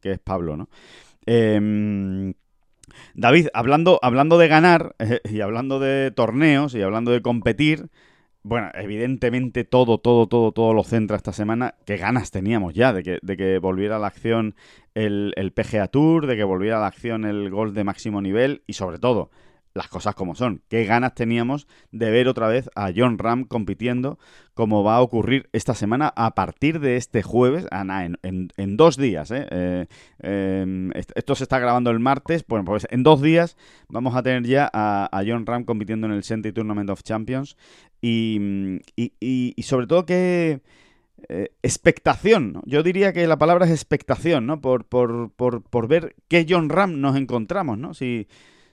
que 0.00 0.12
es 0.12 0.18
Pablo, 0.18 0.56
¿no? 0.56 0.68
Em, 1.24 2.34
David, 3.14 3.48
hablando, 3.52 3.98
hablando 4.02 4.38
de 4.38 4.48
ganar 4.48 4.94
y 5.24 5.40
hablando 5.40 5.78
de 5.78 6.10
torneos 6.10 6.74
y 6.74 6.82
hablando 6.82 7.10
de 7.12 7.22
competir, 7.22 7.88
bueno, 8.42 8.70
evidentemente 8.74 9.64
todo, 9.64 9.98
todo, 9.98 10.26
todo, 10.26 10.52
todo 10.52 10.72
lo 10.74 10.84
centra 10.84 11.16
esta 11.16 11.32
semana. 11.32 11.74
Qué 11.84 11.96
ganas 11.96 12.30
teníamos 12.30 12.74
ya 12.74 12.92
de 12.92 13.02
que, 13.02 13.18
de 13.22 13.36
que 13.36 13.58
volviera 13.58 13.96
a 13.96 13.98
la 13.98 14.06
acción 14.06 14.54
el, 14.94 15.32
el 15.36 15.52
PGA 15.52 15.88
Tour, 15.88 16.26
de 16.26 16.36
que 16.36 16.44
volviera 16.44 16.78
a 16.78 16.80
la 16.80 16.86
acción 16.86 17.24
el 17.24 17.50
golf 17.50 17.74
de 17.74 17.84
máximo 17.84 18.22
nivel 18.22 18.62
y 18.66 18.74
sobre 18.74 18.98
todo 18.98 19.30
las 19.78 19.88
cosas 19.88 20.14
como 20.14 20.34
son. 20.34 20.60
Qué 20.68 20.84
ganas 20.84 21.14
teníamos 21.14 21.68
de 21.92 22.10
ver 22.10 22.28
otra 22.28 22.48
vez 22.48 22.68
a 22.74 22.90
John 22.94 23.16
Ram 23.16 23.44
compitiendo, 23.44 24.18
como 24.52 24.82
va 24.82 24.96
a 24.96 25.00
ocurrir 25.00 25.48
esta 25.52 25.74
semana 25.74 26.12
a 26.16 26.34
partir 26.34 26.80
de 26.80 26.96
este 26.96 27.22
jueves, 27.22 27.66
en, 27.70 28.50
en, 28.56 28.76
dos 28.76 28.96
días. 28.96 29.30
¿eh? 29.30 29.46
Eh, 29.50 29.86
em, 30.18 30.90
esto 30.92 31.36
se 31.36 31.44
está 31.44 31.60
grabando 31.60 31.90
el 31.90 32.00
martes, 32.00 32.44
bueno, 32.46 32.64
pues 32.64 32.88
en 32.90 33.04
dos 33.04 33.22
días 33.22 33.56
vamos 33.88 34.16
a 34.16 34.22
tener 34.22 34.44
ya 34.44 34.68
a, 34.72 35.22
John 35.24 35.46
Ram 35.46 35.64
compitiendo 35.64 36.08
en 36.08 36.12
el 36.12 36.24
Senti 36.24 36.52
Tournament 36.52 36.90
of 36.90 37.02
Champions 37.02 37.56
y, 38.02 38.80
y, 38.96 39.62
sobre 39.62 39.86
todo 39.86 40.04
que... 40.04 40.60
Eh, 41.28 41.50
expectación, 41.64 42.62
yo 42.64 42.84
diría 42.84 43.12
que 43.12 43.26
la 43.26 43.38
palabra 43.38 43.66
es 43.66 43.72
expectación, 43.72 44.46
¿no? 44.46 44.60
Por, 44.60 44.84
por, 44.84 45.32
por, 45.32 45.64
por 45.64 45.88
ver 45.88 46.14
qué 46.28 46.46
John 46.48 46.68
Ram 46.68 47.00
nos 47.00 47.16
encontramos, 47.16 47.76
¿no? 47.76 47.92
Si, 47.92 48.28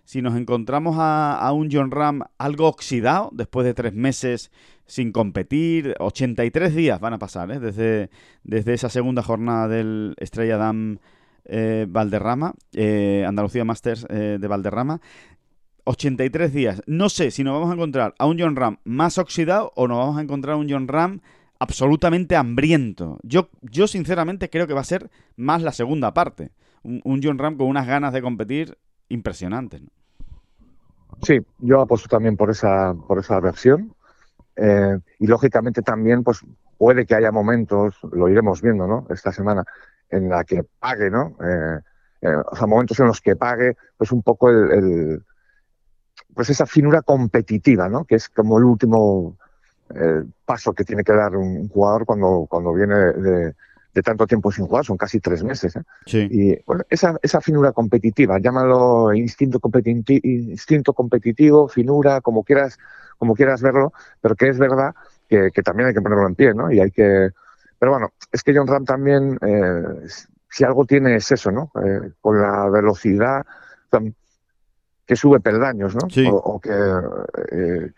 si 0.05 0.21
nos 0.21 0.35
encontramos 0.35 0.95
a, 0.99 1.51
un 1.51 1.69
John 1.71 1.91
Ram 1.91 2.21
algo 2.37 2.67
oxidado 2.67 3.31
después 3.33 3.65
de 3.65 3.73
tres 3.73 3.93
meses 3.93 4.51
sin 4.85 5.11
competir, 5.11 5.95
83 5.99 6.75
días 6.75 6.99
van 6.99 7.13
a 7.13 7.19
pasar 7.19 7.51
¿eh? 7.51 7.59
desde, 7.59 8.11
desde 8.43 8.75
esa 8.75 8.89
segunda 8.89 9.23
jornada 9.23 9.67
del 9.67 10.13
Estrella 10.17 10.57
Dam 10.57 10.99
eh, 11.45 11.87
Valderrama, 11.89 12.53
eh, 12.73 13.25
Andalucía 13.27 13.65
Masters 13.65 14.07
de 14.07 14.47
Valderrama. 14.47 15.01
83 15.87 16.51
días. 16.51 16.81
No 16.87 17.09
sé 17.09 17.29
si 17.29 17.43
nos 17.43 17.53
vamos 17.53 17.69
a 17.69 17.73
encontrar 17.73 18.15
a 18.17 18.25
un 18.25 18.39
John 18.39 18.55
Ram 18.55 18.77
más 18.85 19.19
oxidado 19.19 19.71
o 19.75 19.87
nos 19.87 19.99
vamos 19.99 20.17
a 20.17 20.21
encontrar 20.21 20.53
a 20.53 20.57
un 20.57 20.67
John 20.67 20.87
Ram 20.87 21.21
absolutamente 21.59 22.35
hambriento. 22.35 23.19
Yo, 23.21 23.49
yo 23.61 23.87
sinceramente 23.87 24.49
creo 24.49 24.65
que 24.65 24.73
va 24.73 24.81
a 24.81 24.85
ser 24.85 25.11
más 25.35 25.61
la 25.61 25.71
segunda 25.71 26.13
parte. 26.13 26.51
Un, 26.81 27.01
un 27.03 27.21
John 27.23 27.37
Ram 27.37 27.55
con 27.55 27.67
unas 27.67 27.85
ganas 27.85 28.13
de 28.13 28.23
competir 28.23 28.79
impresionante. 29.09 29.81
Sí, 31.21 31.39
yo 31.59 31.81
apuesto 31.81 32.07
también 32.09 32.37
por 32.37 32.49
esa, 32.49 32.93
por 33.07 33.19
esa 33.19 33.39
versión. 33.39 33.93
Eh, 34.55 34.97
y 35.19 35.27
lógicamente 35.27 35.81
también, 35.81 36.23
pues 36.23 36.41
puede 36.77 37.05
que 37.05 37.15
haya 37.15 37.31
momentos, 37.31 37.97
lo 38.11 38.29
iremos 38.29 38.61
viendo, 38.61 38.87
¿no? 38.87 39.07
Esta 39.09 39.31
semana, 39.31 39.63
en 40.09 40.29
la 40.29 40.43
que 40.43 40.63
pague, 40.79 41.09
¿no? 41.09 41.35
Eh, 41.41 41.79
eh, 42.21 42.35
o 42.51 42.55
sea, 42.55 42.67
momentos 42.67 42.99
en 42.99 43.07
los 43.07 43.21
que 43.21 43.35
pague, 43.35 43.75
pues 43.97 44.11
un 44.11 44.23
poco 44.23 44.49
el, 44.49 45.23
pues 46.33 46.49
esa 46.49 46.65
finura 46.65 47.01
competitiva, 47.01 47.89
¿no? 47.89 48.05
Que 48.05 48.15
es 48.15 48.29
como 48.29 48.57
el 48.57 48.65
último 48.65 49.37
paso 50.45 50.73
que 50.73 50.83
tiene 50.83 51.03
que 51.03 51.13
dar 51.13 51.35
un 51.35 51.69
jugador 51.69 52.05
cuando, 52.07 52.47
cuando 52.49 52.73
viene 52.73 52.95
de, 52.95 53.53
de 53.95 54.03
tanto 54.03 54.27
tiempo 54.27 54.51
sin 54.51 54.67
jugar, 54.67 54.83
son 54.83 54.97
casi 54.97 55.21
tres 55.21 55.41
meses. 55.41 55.77
¿eh? 55.77 55.83
Y 56.29 56.61
bueno, 56.65 56.83
esa, 56.89 57.17
esa 57.23 57.39
finura 57.39 57.71
competitiva, 57.71 58.37
llámalo 58.39 59.13
instinto, 59.13 59.61
instinto 60.21 60.93
competitivo, 60.93 61.69
finura, 61.69 62.19
como 62.19 62.43
quieras, 62.43 62.77
como 63.17 63.35
quieras 63.35 63.61
verlo, 63.61 63.93
pero 64.19 64.35
que 64.35 64.49
es 64.49 64.59
verdad 64.59 64.93
que, 65.29 65.49
también 65.63 65.87
hay 65.87 65.93
que 65.93 66.01
ponerlo 66.01 66.27
en 66.27 66.35
pie, 66.35 66.53
¿no? 66.53 66.71
Y 66.71 66.81
hay 66.81 66.91
que. 66.91 67.29
Pero 67.79 67.91
bueno, 67.93 68.11
es 68.31 68.43
que 68.43 68.53
John 68.55 68.67
Ram 68.67 68.83
también, 68.83 69.39
eh, 69.41 70.07
si 70.49 70.65
algo 70.65 70.85
tiene 70.85 71.15
es 71.15 71.31
eso, 71.31 71.49
¿no? 71.51 71.71
Eh, 71.83 72.11
con 72.19 72.41
la 72.41 72.69
velocidad. 72.69 73.45
Que 75.05 75.15
sube 75.15 75.39
peldaños, 75.39 75.95
¿no? 75.95 76.09
Sí. 76.09 76.25
O, 76.25 76.35
o 76.35 76.59
que 76.59 76.71
eh, 76.71 77.91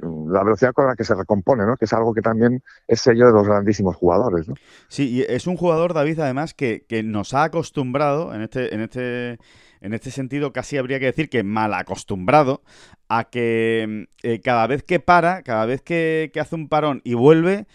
la 0.00 0.42
velocidad 0.42 0.72
con 0.72 0.86
la 0.86 0.96
que 0.96 1.04
se 1.04 1.14
recompone, 1.14 1.66
¿no? 1.66 1.76
Que 1.76 1.84
es 1.84 1.92
algo 1.92 2.14
que 2.14 2.22
también 2.22 2.62
es 2.88 3.00
sello 3.00 3.26
de 3.26 3.32
los 3.32 3.46
grandísimos 3.46 3.96
jugadores, 3.96 4.48
¿no? 4.48 4.54
Sí, 4.88 5.08
y 5.08 5.22
es 5.22 5.46
un 5.46 5.56
jugador, 5.56 5.92
David, 5.92 6.20
además, 6.20 6.54
que, 6.54 6.84
que 6.88 7.02
nos 7.02 7.34
ha 7.34 7.44
acostumbrado, 7.44 8.34
en 8.34 8.42
este, 8.42 8.74
en 8.74 8.80
este, 8.80 9.38
en 9.80 9.92
este 9.92 10.10
sentido, 10.10 10.52
casi 10.52 10.78
habría 10.78 10.98
que 10.98 11.06
decir 11.06 11.28
que 11.28 11.42
mal 11.42 11.74
acostumbrado, 11.74 12.62
a 13.08 13.24
que 13.24 14.08
eh, 14.22 14.40
cada 14.40 14.66
vez 14.66 14.82
que 14.82 14.98
para, 14.98 15.42
cada 15.42 15.66
vez 15.66 15.82
que, 15.82 16.30
que 16.32 16.40
hace 16.40 16.54
un 16.54 16.68
parón 16.68 17.02
y 17.04 17.14
vuelve, 17.14 17.66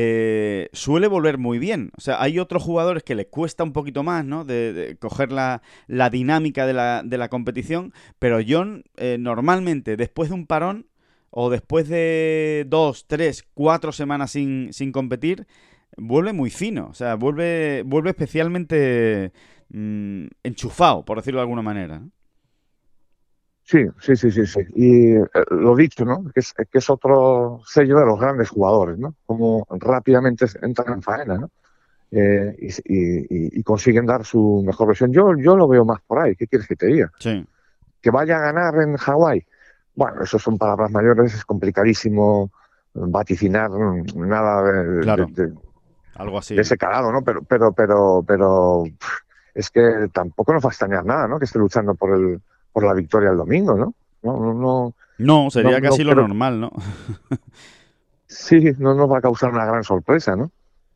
eh, 0.00 0.68
suele 0.72 1.08
volver 1.08 1.38
muy 1.38 1.58
bien. 1.58 1.90
O 1.96 2.00
sea, 2.00 2.22
hay 2.22 2.38
otros 2.38 2.62
jugadores 2.62 3.02
que 3.02 3.16
les 3.16 3.26
cuesta 3.26 3.64
un 3.64 3.72
poquito 3.72 4.04
más, 4.04 4.24
¿no? 4.24 4.44
De, 4.44 4.96
coger 5.00 5.32
la, 5.32 5.60
la 5.88 6.08
dinámica 6.08 6.68
de 6.68 6.72
la, 6.72 7.02
de 7.04 7.18
la 7.18 7.28
competición, 7.28 7.92
pero 8.20 8.38
John, 8.46 8.84
eh, 8.96 9.16
normalmente, 9.18 9.96
después 9.96 10.28
de 10.28 10.36
un 10.36 10.46
parón, 10.46 10.86
o 11.30 11.50
después 11.50 11.88
de 11.88 12.64
dos, 12.68 13.08
tres, 13.08 13.44
cuatro 13.54 13.90
semanas 13.90 14.30
sin, 14.30 14.72
sin 14.72 14.92
competir, 14.92 15.48
vuelve 15.96 16.32
muy 16.32 16.50
fino, 16.50 16.86
o 16.90 16.94
sea, 16.94 17.16
vuelve, 17.16 17.82
vuelve 17.84 18.10
especialmente 18.10 19.32
mm, 19.70 20.26
enchufado, 20.44 21.04
por 21.04 21.18
decirlo 21.18 21.40
de 21.40 21.42
alguna 21.42 21.62
manera. 21.62 22.02
Sí, 23.70 23.84
sí, 24.00 24.16
sí, 24.16 24.30
sí, 24.30 24.46
sí. 24.46 24.60
Y 24.76 25.14
eh, 25.16 25.24
lo 25.50 25.76
dicho, 25.76 26.02
¿no? 26.06 26.24
Que 26.32 26.40
es, 26.40 26.54
que 26.54 26.78
es 26.78 26.88
otro 26.88 27.60
sello 27.66 27.98
de 27.98 28.06
los 28.06 28.18
grandes 28.18 28.48
jugadores, 28.48 28.96
¿no? 28.98 29.14
Como 29.26 29.66
rápidamente 29.68 30.46
entran 30.62 30.94
en 30.94 31.02
faena, 31.02 31.36
¿no? 31.36 31.50
Eh, 32.10 32.56
y, 32.60 32.68
y- 32.94 33.58
y- 33.60 33.62
consiguen 33.62 34.06
dar 34.06 34.24
su 34.24 34.62
mejor 34.66 34.88
versión. 34.88 35.12
Yo, 35.12 35.36
yo 35.36 35.54
lo 35.54 35.68
veo 35.68 35.84
más 35.84 36.00
por 36.06 36.18
ahí. 36.20 36.34
¿Qué 36.34 36.46
quieres 36.46 36.66
que 36.66 36.76
te 36.76 36.86
diga? 36.86 37.12
Sí, 37.18 37.44
Que 38.00 38.10
vaya 38.10 38.38
a 38.38 38.40
ganar 38.40 38.74
en 38.80 38.96
Hawái. 38.96 39.44
Bueno, 39.94 40.22
eso 40.22 40.38
son 40.38 40.56
palabras 40.56 40.90
mayores, 40.90 41.34
es 41.34 41.44
complicadísimo 41.44 42.50
vaticinar 42.94 43.70
nada 44.14 44.62
de, 44.62 45.00
Claro. 45.02 45.26
de- 45.30 45.48
de- 45.48 45.54
algo 46.14 46.38
así. 46.38 46.54
de 46.54 46.62
ese 46.62 46.78
calado, 46.78 47.12
¿no? 47.12 47.20
Pero, 47.22 47.42
pero, 47.42 47.72
pero, 47.72 48.24
pero 48.26 48.84
es 49.54 49.68
que 49.68 50.08
tampoco 50.10 50.54
nos 50.54 50.64
va 50.64 50.68
a 50.68 50.72
extrañar 50.72 51.04
nada, 51.04 51.28
¿no? 51.28 51.38
Que 51.38 51.44
esté 51.44 51.58
luchando 51.58 51.94
por 51.94 52.14
el, 52.16 52.40
por 52.78 52.86
la 52.86 52.94
victoria 52.94 53.30
el 53.30 53.36
domingo, 53.36 53.74
¿no? 53.76 53.92
No, 54.22 54.38
no, 54.38 54.54
no, 54.54 54.94
No, 55.18 55.50
sería 55.50 55.72
No, 55.72 55.78
no 55.80 55.88
casi 55.90 56.04
lo 56.04 56.12
creo- 56.12 56.28
normal, 56.28 56.60
¿no? 56.60 56.70
sí, 58.26 58.72
no 58.78 58.94
nos 58.94 59.10
va 59.10 59.18
a 59.18 59.20
causar 59.20 59.50
una 59.52 59.64
gran 59.66 59.82
sorpresa, 59.82 60.36
¿no? 60.36 60.50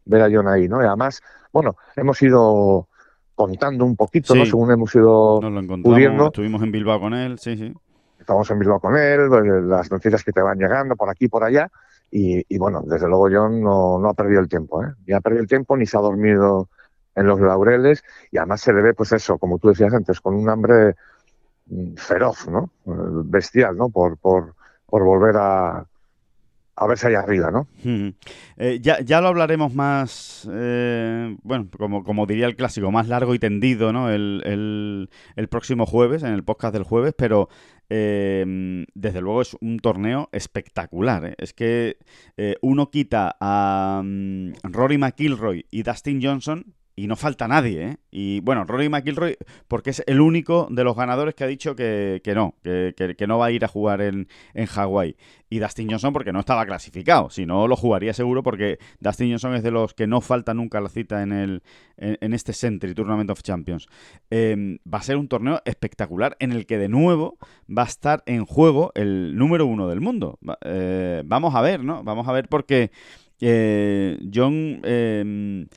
Ver 0.05 0.23
a 0.23 0.29
John 0.33 0.47
ahí, 0.49 0.69
¿no? 0.69 0.81
Y 0.83 0.87
además, 0.87 1.21
bueno, 1.53 1.77
hemos 1.97 2.21
ido 2.23 2.89
contando 3.35 3.85
un 3.85 3.97
poquito, 3.97 4.33
¿no? 4.35 4.45
Sí. 4.45 4.51
Según 4.51 4.71
hemos 4.71 4.95
ido, 4.95 5.41
Nos 5.43 5.53
lo 5.53 5.59
encontramos, 5.61 5.97
pudiendo. 5.97 6.27
estuvimos 6.27 6.63
en 6.63 6.71
Bilbao 6.73 7.01
con 7.01 7.15
él, 7.15 7.39
sí, 7.39 7.57
sí. 7.57 7.73
estamos 8.21 8.49
en 8.51 8.59
Bilbao 8.61 8.79
con 8.79 8.97
él, 8.97 9.21
eh, 9.23 9.63
las 9.63 9.91
noticias 9.91 10.23
que 10.23 10.31
te 10.33 10.41
van 10.41 10.59
llegando 10.59 10.95
por 10.95 11.09
aquí 11.11 11.27
por 11.27 11.43
allá, 11.43 11.69
y, 12.11 12.45
y 12.49 12.59
bueno, 12.59 12.83
desde 12.87 13.09
luego 13.09 13.29
John 13.33 13.61
no, 13.61 13.99
no 13.99 14.09
ha 14.11 14.15
perdido 14.15 14.41
el 14.41 14.49
tiempo, 14.49 14.85
¿eh? 14.85 14.93
Ni 15.07 15.15
ha 15.15 15.21
perdido 15.21 15.43
el 15.43 15.49
tiempo, 15.49 15.77
ni 15.77 15.87
se 15.87 15.97
ha 15.97 16.01
dormido 16.01 16.69
en 17.15 17.27
los 17.27 17.41
laureles, 17.41 18.05
y 18.31 18.39
además 18.39 18.61
se 18.61 18.73
le 18.73 18.83
ve, 18.83 18.95
pues 18.95 19.13
eso, 19.13 19.39
como 19.39 19.59
tú 19.59 19.69
decías 19.69 19.93
antes, 19.93 20.21
con 20.21 20.35
un 20.35 20.49
hambre 20.49 20.95
feroz, 21.97 22.49
¿no? 22.49 22.71
Bestial, 23.25 23.77
¿no? 23.77 23.89
Por, 23.89 24.17
por, 24.19 24.55
por 24.87 25.05
volver 25.05 25.37
a, 25.37 25.87
a 26.77 26.87
verse 26.87 27.09
ahí 27.09 27.15
arriba, 27.15 27.51
¿no? 27.51 27.67
Eh, 28.57 28.79
ya, 28.81 29.01
ya 29.01 29.21
lo 29.21 29.29
hablaremos 29.29 29.75
más, 29.75 30.49
eh, 30.53 31.37
bueno, 31.43 31.69
como, 31.77 32.05
como 32.05 32.27
diría 32.27 32.47
el 32.47 32.57
clásico, 32.57 32.91
más 32.91 33.09
largo 33.09 33.35
y 33.35 33.39
tendido, 33.39 33.93
¿no? 33.93 34.11
El, 34.11 34.43
el- 34.45 35.11
el 35.37 35.49
próximo 35.49 35.87
jueves, 35.87 36.23
en 36.23 36.33
el 36.33 36.45
podcast 36.45 36.75
del 36.75 36.85
jueves, 36.85 37.15
pero 37.17 37.49
eh, 37.89 38.85
desde 38.95 39.21
luego 39.21 39.43
es 39.43 39.57
un 39.61 39.79
torneo 39.79 40.29
espectacular. 40.33 41.35
Es 41.39 41.53
que 41.53 41.99
uno 42.63 42.91
quita 42.91 43.37
a 43.41 44.01
mm, 44.05 44.53
Rory 44.65 44.99
McIlroy 44.99 45.67
y 45.71 45.83
Dustin 45.83 46.21
Johnson 46.23 46.75
y 46.95 47.07
no 47.07 47.17
falta 47.17 47.49
nadie, 47.49 47.83
¿eh? 47.89 47.97
Y 48.11 48.41
bueno, 48.41 48.65
Rory 48.65 48.91
McIlroy, 48.91 49.37
porque 49.67 49.91
es 49.91 50.03
el 50.07 50.21
único 50.21 50.69
de 50.71 50.85
los 50.85 50.95
ganadores 50.95 51.35
que 51.35 51.45
ha 51.45 51.47
dicho 51.47 51.75
que, 51.75 52.21
que 52.23 52.35
no, 52.35 52.55
que, 52.63 52.95
que- 53.17 53.27
no 53.27 53.39
va 53.39 53.47
a 53.47 53.51
ir 53.51 53.65
a 53.65 53.69
jugar 53.69 54.03
en, 54.03 54.29
en 54.53 54.67
Hawái. 54.67 55.17
Y 55.49 55.59
Dustin 55.59 55.89
Johnson 55.91 56.13
porque 56.13 56.33
no 56.33 56.41
estaba 56.41 56.67
clasificado, 56.67 57.31
si 57.31 57.47
no 57.47 57.67
lo 57.67 57.77
jugaría 57.77 58.13
seguro 58.13 58.43
porque 58.43 58.79
Dustin 59.01 59.31
Johnson 59.31 59.55
es 59.55 59.63
de 59.63 59.71
los 59.71 59.95
que 59.95 60.07
no 60.07 60.21
falta 60.21 60.53
nunca 60.53 60.81
la 60.83 60.91
cita 60.91 61.23
en, 61.23 61.33
el, 61.33 61.63
en, 61.97 62.35
este 62.35 62.53
Century 62.53 62.95
Tournament 62.95 63.31
of 63.31 63.43
Champions. 63.43 63.87
Eh, 64.31 64.79
va 64.93 64.99
a 64.99 65.03
ser 65.03 65.17
un 65.17 65.29
torneo 65.29 65.63
espectacular 65.65 66.37
en 66.41 66.53
el 66.53 66.67
que 66.67 66.77
de 66.77 66.89
nuevo 66.89 67.39
va 67.71 67.83
a 67.83 67.87
estar 67.87 68.23
en 68.27 68.45
juego 68.45 68.93
el 68.95 69.35
número 69.37 69.65
uno 69.65 69.89
del 69.89 70.01
mundo. 70.03 70.39
Eh, 70.63 71.23
vamos 71.25 71.55
a 71.55 71.63
ver, 71.63 71.83
¿no? 71.85 72.03
Vamos 72.05 72.29
a 72.29 72.33
ver 72.33 72.49
porque 72.49 72.91
eh, 73.41 74.19
John... 74.33 75.69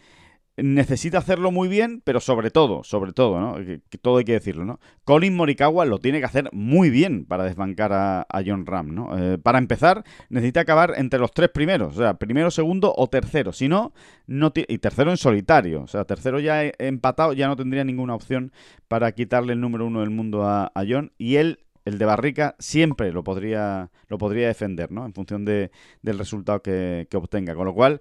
necesita 0.58 1.18
hacerlo 1.18 1.52
muy 1.52 1.68
bien, 1.68 2.02
pero 2.04 2.20
sobre 2.20 2.50
todo, 2.50 2.84
sobre 2.84 3.12
todo, 3.12 3.40
¿no? 3.40 3.56
Que, 3.56 3.82
todo 3.98 4.18
hay 4.18 4.24
que 4.24 4.34
decirlo, 4.34 4.64
¿no? 4.64 4.80
Colin 5.04 5.36
Morikawa 5.36 5.86
lo 5.86 6.00
tiene 6.00 6.20
que 6.20 6.26
hacer 6.26 6.50
muy 6.54 6.90
bien 6.90 7.26
para 7.26 7.44
desbancar 7.44 7.92
a, 7.94 8.26
John 8.46 8.66
Ram, 8.66 8.94
¿no? 8.94 9.18
Eh, 9.18 9.38
para 9.38 9.58
empezar, 9.58 10.04
necesita 10.30 10.62
acabar 10.62 10.94
entre 10.98 11.20
los 11.20 11.32
tres 11.32 11.50
primeros, 11.50 11.96
o 11.96 12.00
sea, 12.00 12.14
primero, 12.16 12.52
segundo 12.52 12.94
o 12.96 13.08
tercero. 13.08 13.52
Si 13.52 13.68
no, 13.68 13.94
no 14.28 14.54
y 14.56 14.78
tercero 14.78 15.12
en 15.12 15.18
solitario, 15.18 15.84
o 15.84 15.88
sea, 15.88 16.06
tercero 16.06 16.40
ya 16.40 16.64
empatado, 16.78 17.34
ya 17.34 17.48
no 17.48 17.56
tendría 17.56 17.84
ninguna 17.84 18.16
opción 18.16 18.52
para 18.88 19.12
quitarle 19.12 19.54
el 19.54 19.62
número 19.62 19.86
uno 19.86 20.00
del 20.02 20.10
mundo 20.10 20.44
a, 20.46 20.72
John. 20.88 21.12
Y 21.18 21.36
él, 21.36 21.60
el 21.84 21.98
de 21.98 22.06
Barrica, 22.06 22.56
siempre 22.60 23.12
lo 23.12 23.24
podría, 23.24 23.92
lo 24.08 24.18
podría 24.18 24.48
defender, 24.48 24.92
¿no? 24.92 25.06
En 25.06 25.14
función 25.14 25.44
de, 25.44 25.72
del 26.02 26.18
resultado 26.18 26.62
que 26.62 27.08
obtenga. 27.14 27.56
Con 27.56 27.66
lo 27.66 27.74
cual, 27.74 28.00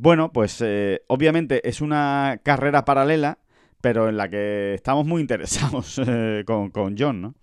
bueno, 0.00 0.32
pues 0.32 0.60
eh, 0.60 1.02
obviamente 1.08 1.66
es 1.68 1.80
una 1.80 2.40
carrera 2.42 2.84
paralela, 2.84 3.38
pero 3.80 4.08
en 4.08 4.16
la 4.16 4.28
que 4.28 4.74
estamos 4.74 5.06
muy 5.06 5.20
interesados 5.20 6.00
eh, 6.06 6.44
con, 6.46 6.70
con 6.70 6.96
John, 6.98 7.20
¿no? 7.22 7.34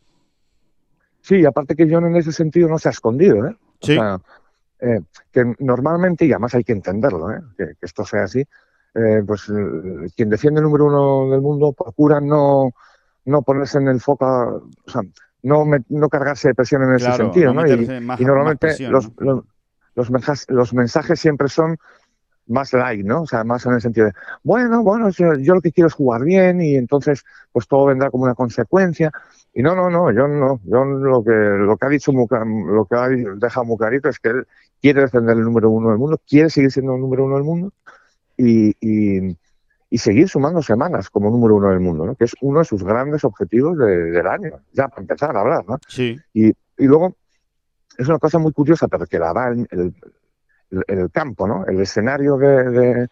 Sí, 1.22 1.43
aparte 1.45 1.76
que 1.76 1.88
John 1.89 2.06
en 2.06 2.16
ese 2.16 2.32
sentido 2.32 2.70
no 2.70 2.78
se 2.78 2.89
ha 2.89 2.91
escondido, 2.91 3.47
¿eh? 3.47 3.56
O 3.82 3.86
Sí. 3.86 3.95
sea, 3.95 4.20
eh, 4.80 4.99
que 5.32 5.53
normalmente, 5.60 6.26
y 6.26 6.32
además 6.32 6.53
hay 6.56 6.64
que 6.64 6.74
entenderlo, 6.74 7.32
¿eh? 7.32 7.39
que, 7.58 7.66
que 7.68 7.86
esto 7.86 8.06
sea 8.06 8.24
así, 8.24 8.41
eh, 8.41 9.24
pues 9.26 9.49
eh, 9.49 10.08
quien 10.16 10.30
defiende 10.30 10.60
el 10.60 10.66
número 10.66 10.86
uno 10.86 11.32
del 11.32 11.41
mundo 11.41 11.74
procura 11.74 12.22
no, 12.22 12.72
no 13.26 13.41
ponerse 13.41 13.78
en 13.80 13.88
el 13.88 13.99
foco, 14.01 14.26
o 14.86 14.89
sea, 14.89 15.01
no, 15.43 15.66
me- 15.66 15.84
no 15.89 16.10
cargarse 16.10 16.49
de 16.49 16.56
presión 16.56 16.84
en 16.84 16.95
ese 16.95 17.12
sentido, 17.14 17.53
no 17.53 17.62
¿no? 17.62 17.68
Y, 17.68 18.01
más- 18.01 18.20
y 18.20 18.26
normalmente 18.26 18.68
presión, 18.68 18.91
los, 18.91 19.10
¿no? 19.20 19.26
los, 19.26 19.43
los 19.95 20.12
mensajes, 20.12 20.45
los 20.49 20.74
mensajes 20.74 21.20
siempre 21.20 21.47
son 21.47 21.78
más 22.48 22.74
light, 22.74 23.06
¿no? 23.06 23.24
O 23.24 23.28
sea, 23.28 23.43
más 23.43 23.66
en 23.66 23.74
el 23.74 23.82
sentido 23.82 24.08
de, 24.08 24.14
bueno, 24.43 24.84
bueno, 24.84 25.10
yo, 25.10 25.34
yo 25.36 25.56
lo 25.56 25.62
que 25.62 25.72
quiero 25.72 25.88
es 25.88 25.93
jugar 25.93 26.24
bien 26.24 26.62
y 26.62 26.76
entonces 26.76 27.24
pues 27.52 27.68
todo 27.68 27.86
vendrá 27.88 28.12
como 28.12 28.26
una 28.26 28.36
consecuencia. 28.36 29.12
Y 29.54 29.64
no, 29.64 29.74
no, 29.76 29.89
no, 29.89 30.12
yo 30.12 30.28
no, 30.28 30.60
yo 30.66 30.84
lo 30.86 31.24
que 31.24 31.32
lo 31.32 31.78
que 31.78 31.86
ha 31.86 31.89
dicho 31.89 32.12
lo 32.12 32.86
que 32.86 32.96
ha 32.96 33.08
dejado 33.08 33.66
muy 33.66 33.78
clarito 33.78 34.10
es 34.10 34.20
que 34.20 34.30
él 34.30 34.48
quiere 34.82 35.02
defender 35.02 35.38
el 35.38 35.43
número 35.43 35.70
uno 35.70 35.89
del 35.89 35.98
mundo, 35.98 36.20
quiere 36.28 36.50
seguir 36.50 36.72
siendo 36.72 36.93
el 36.96 37.02
número 37.02 37.26
uno 37.26 37.36
del 37.36 37.43
mundo 37.46 37.72
y, 38.38 38.76
y, 38.82 39.38
y 39.89 39.98
seguir 39.98 40.28
sumando 40.28 40.62
semanas 40.62 41.10
como 41.10 41.32
número 41.32 41.56
uno 41.56 41.70
del 41.70 41.80
mundo, 41.80 42.06
¿no? 42.06 42.16
Que 42.16 42.26
es 42.26 42.36
uno 42.41 42.60
de 42.60 42.66
sus 42.66 42.84
grandes 42.84 43.24
objetivos 43.24 43.78
de- 43.78 44.12
del 44.12 44.28
año, 44.28 44.52
ya 44.74 44.88
para 44.89 45.02
empezar 45.02 45.36
a 45.36 45.39
hablar, 45.41 45.64
¿no? 45.68 45.80
Sí, 45.88 46.20
Y, 46.34 46.50
y 46.50 46.86
luego 46.86 47.16
es 47.98 48.08
una 48.10 48.20
cosa 48.20 48.38
muy 48.39 48.52
curiosa, 48.52 48.88
pero 48.89 49.06
que 49.06 49.18
la 49.18 49.32
da 49.34 49.48
el, 49.48 49.66
el- 49.72 49.96
el- 50.88 51.11
campo, 51.11 51.47
¿no? 51.47 51.65
El 51.65 51.80
escenario 51.82 52.38
de, 52.38 52.63
de- 52.69 53.07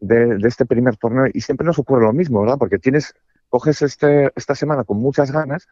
de- 0.00 0.36
de 0.38 0.48
este 0.48 0.66
primer 0.66 0.96
torneo. 0.96 1.26
Y 1.32 1.40
siempre 1.40 1.66
nos 1.66 1.78
ocurre 1.78 2.02
lo 2.04 2.12
mismo, 2.12 2.40
¿verdad? 2.42 2.56
Porque 2.58 2.78
tienes, 2.78 3.14
coges 3.48 3.82
este, 3.82 4.30
esta 4.36 4.54
semana 4.54 4.84
con 4.84 4.98
muchas 4.98 5.30
ganas 5.30 5.66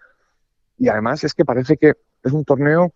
y 0.78 0.88
además 0.88 1.24
es 1.24 1.34
que 1.34 1.44
parece 1.44 1.76
que 1.76 1.94
es 2.22 2.32
un 2.32 2.44
torneo 2.44 2.92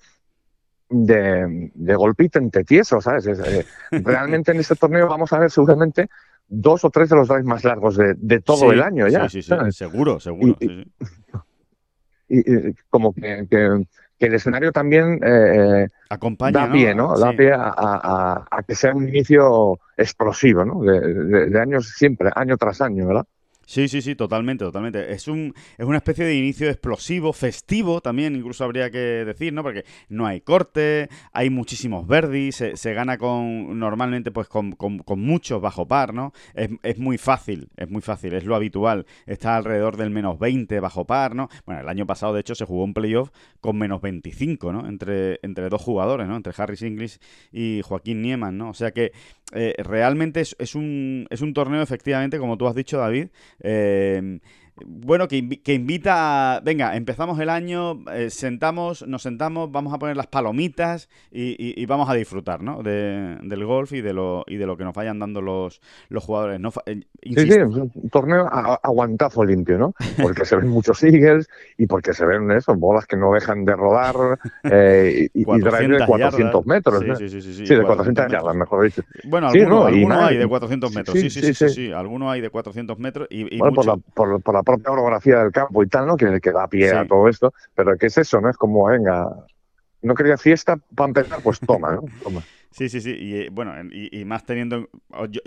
de, 0.88 1.70
de 1.74 1.94
golpito 1.94 2.38
entre 2.38 2.64
tiesos, 2.64 3.04
¿sabes? 3.04 3.26
Es, 3.26 3.38
eh, 3.40 3.64
realmente 3.90 4.52
en 4.52 4.60
este 4.60 4.76
torneo 4.76 5.08
vamos 5.08 5.32
a 5.32 5.38
ver 5.38 5.50
seguramente 5.50 6.08
dos 6.48 6.84
o 6.84 6.90
tres 6.90 7.08
de 7.08 7.16
los 7.16 7.28
drives 7.28 7.46
más 7.46 7.64
largos 7.64 7.96
de, 7.96 8.14
de 8.18 8.40
todo 8.40 8.58
Sí, 8.58 8.66
el 8.66 8.82
año 8.82 9.08
ya. 9.08 9.28
Sí, 9.28 9.38
sí, 9.40 9.42
sí, 9.42 9.48
¿sabes? 9.48 9.74
seguro, 9.76 10.20
seguro. 10.20 10.56
Y- 10.60 10.66
sí, 10.68 10.84
sí. 10.84 10.92
Y, 12.28 12.38
y 12.70 12.74
como 12.88 13.12
que, 13.12 13.46
que- 13.50 13.84
que 14.22 14.28
el 14.28 14.34
escenario 14.34 14.70
también 14.70 15.18
eh, 15.20 15.88
Acompaña, 16.08 16.52
da 16.68 16.72
pie, 16.72 16.94
¿no? 16.94 17.18
Da 17.18 17.30
Sí. 17.32 17.38
pie 17.38 17.52
a, 17.52 17.56
a- 17.64 17.72
a- 17.76 18.46
a 18.48 18.62
que 18.62 18.76
sea 18.76 18.94
un 18.94 19.08
inicio 19.08 19.80
explosivo, 19.96 20.64
¿no? 20.64 20.80
De, 20.84 21.00
de- 21.00 21.46
de 21.50 21.60
años 21.60 21.88
siempre, 21.96 22.30
año 22.36 22.56
tras 22.56 22.80
año, 22.80 23.08
¿verdad? 23.08 23.24
Sí, 23.66 23.88
sí, 23.88 24.02
sí, 24.02 24.14
totalmente, 24.14 24.64
totalmente. 24.64 25.12
Es 25.12 25.28
un 25.28 25.54
es 25.78 25.86
una 25.86 25.98
especie 25.98 26.24
de 26.24 26.34
inicio 26.34 26.68
explosivo, 26.68 27.32
festivo 27.32 28.00
también, 28.00 28.36
incluso 28.36 28.64
habría 28.64 28.90
que 28.90 28.98
decir, 28.98 29.52
¿no? 29.52 29.62
Porque 29.62 29.84
no 30.08 30.26
hay 30.26 30.40
corte, 30.40 31.08
hay 31.32 31.50
muchísimos 31.50 32.06
verdis, 32.06 32.62
se, 32.74 32.94
gana 32.94 33.18
con 33.18 33.78
normalmente 33.78 34.30
pues 34.30 34.48
con, 34.48 34.76
muchos 35.16 35.60
bajo 35.60 35.86
par, 35.86 36.12
¿no? 36.12 36.32
Es, 36.54 36.70
es, 36.82 36.98
muy 36.98 37.18
fácil, 37.18 37.68
es 37.76 37.88
muy 37.88 38.02
fácil, 38.02 38.34
es 38.34 38.44
lo 38.44 38.54
habitual. 38.54 39.06
Está 39.26 39.56
alrededor 39.56 39.96
del 39.96 40.10
menos 40.10 40.38
20 40.38 40.80
bajo 40.80 41.06
par, 41.06 41.34
¿no? 41.34 41.48
Bueno, 41.64 41.80
el 41.80 41.88
año 41.88 42.06
pasado 42.06 42.34
de 42.34 42.40
hecho 42.40 42.54
se 42.54 42.64
jugó 42.64 42.84
un 42.84 42.94
playoff 42.94 43.30
con 43.60 43.78
menos 43.78 44.00
25, 44.00 44.72
¿no? 44.72 44.88
Entre, 44.88 45.38
entre 45.42 45.68
dos 45.68 45.80
jugadores, 45.80 46.26
¿no? 46.26 46.36
Entre 46.36 46.52
Harris 46.56 46.82
Inglis 46.82 47.20
y 47.52 47.80
Joaquín 47.82 48.22
Nieman, 48.22 48.58
¿no? 48.58 48.70
O 48.70 48.74
sea 48.74 48.90
que 48.90 49.12
eh, 49.54 49.74
realmente 49.78 50.40
es, 50.40 50.56
es, 50.58 50.74
un, 50.74 51.26
es 51.30 51.42
un 51.42 51.52
torneo 51.52 51.82
efectivamente, 51.82 52.38
como 52.38 52.56
tú 52.56 52.66
has 52.66 52.74
dicho 52.74 52.98
David, 52.98 53.28
eh, 53.62 54.40
bueno, 54.86 55.28
que, 55.28 55.36
invita, 55.74 56.60
venga, 56.64 56.96
empezamos 56.96 57.38
el 57.40 57.50
año, 57.50 58.04
eh, 58.10 58.30
sentamos, 58.30 59.06
nos 59.06 59.22
sentamos, 59.22 59.70
vamos 59.70 59.92
a 59.92 59.98
poner 59.98 60.16
las 60.16 60.26
palomitas 60.26 61.08
y, 61.30 61.84
vamos 61.86 62.08
a 62.08 62.14
disfrutar, 62.14 62.62
¿no? 62.62 62.82
del 62.82 63.64
golf 63.64 63.92
y 63.92 64.00
de 64.00 64.12
lo 64.12 64.44
y 64.46 64.56
de 64.56 64.66
lo 64.66 64.76
que 64.76 64.84
nos 64.84 64.94
vayan 64.94 65.18
dando 65.18 65.42
los, 65.42 65.80
los 66.08 66.24
jugadores. 66.24 66.58
No, 66.58 66.72
eh, 66.86 67.02
sí, 67.22 67.34
sí, 67.34 67.52
es 67.52 67.66
un 67.66 68.10
torneo 68.10 68.48
aguantazo 68.50 69.44
limpio, 69.44 69.78
¿no? 69.78 69.94
Porque 70.20 70.44
se 70.44 70.56
ven 70.56 70.68
muchos 70.68 71.02
eagles 71.02 71.48
y 71.76 71.86
porque 71.86 72.14
se 72.14 72.24
ven 72.24 72.50
eso, 72.50 72.74
bolas 72.74 73.06
que 73.06 73.16
no 73.16 73.32
dejan 73.32 73.64
de 73.64 73.76
rodar 73.76 74.14
eh, 74.64 75.28
y, 75.34 75.42
y 75.42 75.44
de 75.44 76.06
400 76.06 76.66
metros. 76.66 77.04
Sí, 77.18 77.28
sí, 77.28 77.42
sí, 77.42 77.66
sí, 77.66 77.74
de 77.74 77.82
400 77.82 78.32
yardas, 78.32 78.56
mejor 78.56 78.84
dicho. 78.84 79.02
Bueno, 79.24 79.48
algunos, 79.48 79.86
hay 80.18 80.38
de 80.38 80.48
400 80.48 80.94
metros, 80.94 81.18
sí, 81.18 81.30
sí, 81.30 81.54
sí, 81.54 81.68
sí, 81.68 81.92
algunos 81.92 82.32
hay 82.32 82.40
de 82.40 82.50
400 82.50 82.98
metros 82.98 83.28
y, 83.30 83.58
bueno, 83.58 83.74
por, 83.74 83.86
la, 83.86 83.96
por 84.38 84.54
la 84.54 84.62
propia 84.76 84.92
orografía 84.92 85.38
del 85.38 85.52
campo 85.52 85.82
y 85.82 85.88
tal, 85.88 86.06
¿no? 86.06 86.16
Que, 86.16 86.40
que 86.40 86.52
da 86.52 86.68
pie 86.68 86.92
a 86.92 87.06
todo 87.06 87.28
esto. 87.28 87.52
Pero 87.74 87.96
¿qué 87.98 88.06
es 88.06 88.18
eso? 88.18 88.40
¿No? 88.40 88.50
Es 88.50 88.56
como, 88.56 88.86
venga, 88.86 89.28
no 90.02 90.14
quería 90.14 90.36
fiesta 90.36 90.78
para 90.94 91.08
empezar, 91.08 91.40
pues 91.42 91.60
toma, 91.60 91.92
¿no? 91.92 92.04
Toma. 92.22 92.42
Sí, 92.70 92.88
sí, 92.88 93.00
sí. 93.00 93.10
Y 93.10 93.34
eh, 93.34 93.48
bueno, 93.52 93.74
y, 93.92 94.24
más 94.24 94.44
teniendo. 94.44 94.88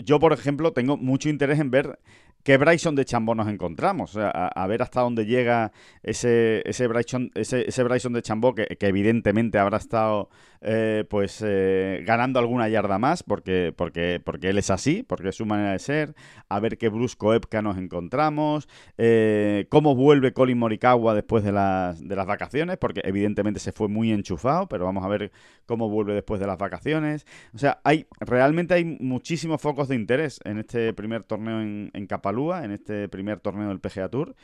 Yo, 0.03 0.19
por 0.19 0.31
ejemplo, 0.31 0.73
tengo 0.73 0.95
mucho 0.95 1.27
interés 1.27 1.59
en 1.59 1.71
ver 1.71 1.97
qué 2.43 2.57
Bryson 2.57 2.95
de 2.95 3.03
Chambó 3.03 3.33
nos 3.33 3.47
encontramos. 3.47 4.15
O 4.15 4.19
sea, 4.19 4.29
a, 4.29 4.67
ver 4.67 4.83
hasta 4.83 5.01
dónde 5.01 5.25
llega 5.25 5.71
ese, 6.03 6.61
ese, 6.65 6.85
Bryson, 6.85 7.31
ese, 7.33 7.67
ese 7.67 7.83
Bryson 7.83 8.13
de 8.13 8.21
Chambó, 8.21 8.53
que, 8.53 8.77
que 8.79 8.87
evidentemente 8.87 9.57
habrá 9.57 9.77
estado 9.77 10.29
eh, 10.61 11.05
pues 11.09 11.43
eh, 11.45 12.03
ganando 12.05 12.39
alguna 12.39 12.67
yarda 12.69 12.99
más, 12.99 13.23
porque, 13.23 13.73
porque, 13.75 14.21
porque 14.23 14.49
él 14.49 14.57
es 14.57 14.69
así, 14.69 15.03
porque 15.03 15.29
es 15.29 15.35
su 15.35 15.45
manera 15.45 15.71
de 15.71 15.79
ser, 15.79 16.15
a 16.49 16.59
ver 16.59 16.77
qué 16.77 16.89
brusco 16.89 17.33
Epka 17.33 17.61
nos 17.61 17.77
encontramos, 17.77 18.67
eh, 18.97 19.67
cómo 19.69 19.95
vuelve 19.95 20.33
Colin 20.33 20.57
Morikawa 20.57 21.13
después 21.13 21.43
de 21.43 21.51
las, 21.51 22.05
de 22.05 22.15
las 22.15 22.25
vacaciones, 22.25 22.77
porque 22.77 23.01
evidentemente 23.03 23.59
se 23.59 23.71
fue 23.71 23.87
muy 23.87 24.11
enchufado, 24.11 24.67
pero 24.67 24.85
vamos 24.85 25.03
a 25.03 25.07
ver 25.07 25.31
cómo 25.65 25.89
vuelve 25.89 26.13
después 26.13 26.39
de 26.39 26.47
las 26.47 26.57
vacaciones. 26.57 27.25
O 27.53 27.57
sea, 27.57 27.79
hay 27.83 28.07
realmente 28.19 28.73
hay 28.73 28.85
muchísimos 28.85 29.61
focos 29.61 29.87
de 29.87 29.95
interés 29.95 30.39
en 30.45 30.59
este 30.59 30.93
primer 30.93 31.23
torneo 31.23 31.61
en, 31.61 31.91
en 31.93 32.07
Capalúa, 32.07 32.63
en 32.63 32.71
este 32.71 33.09
primer 33.09 33.39
torneo 33.39 33.69
del 33.69 33.79
PGA 33.79 34.09
Tour. 34.09 34.35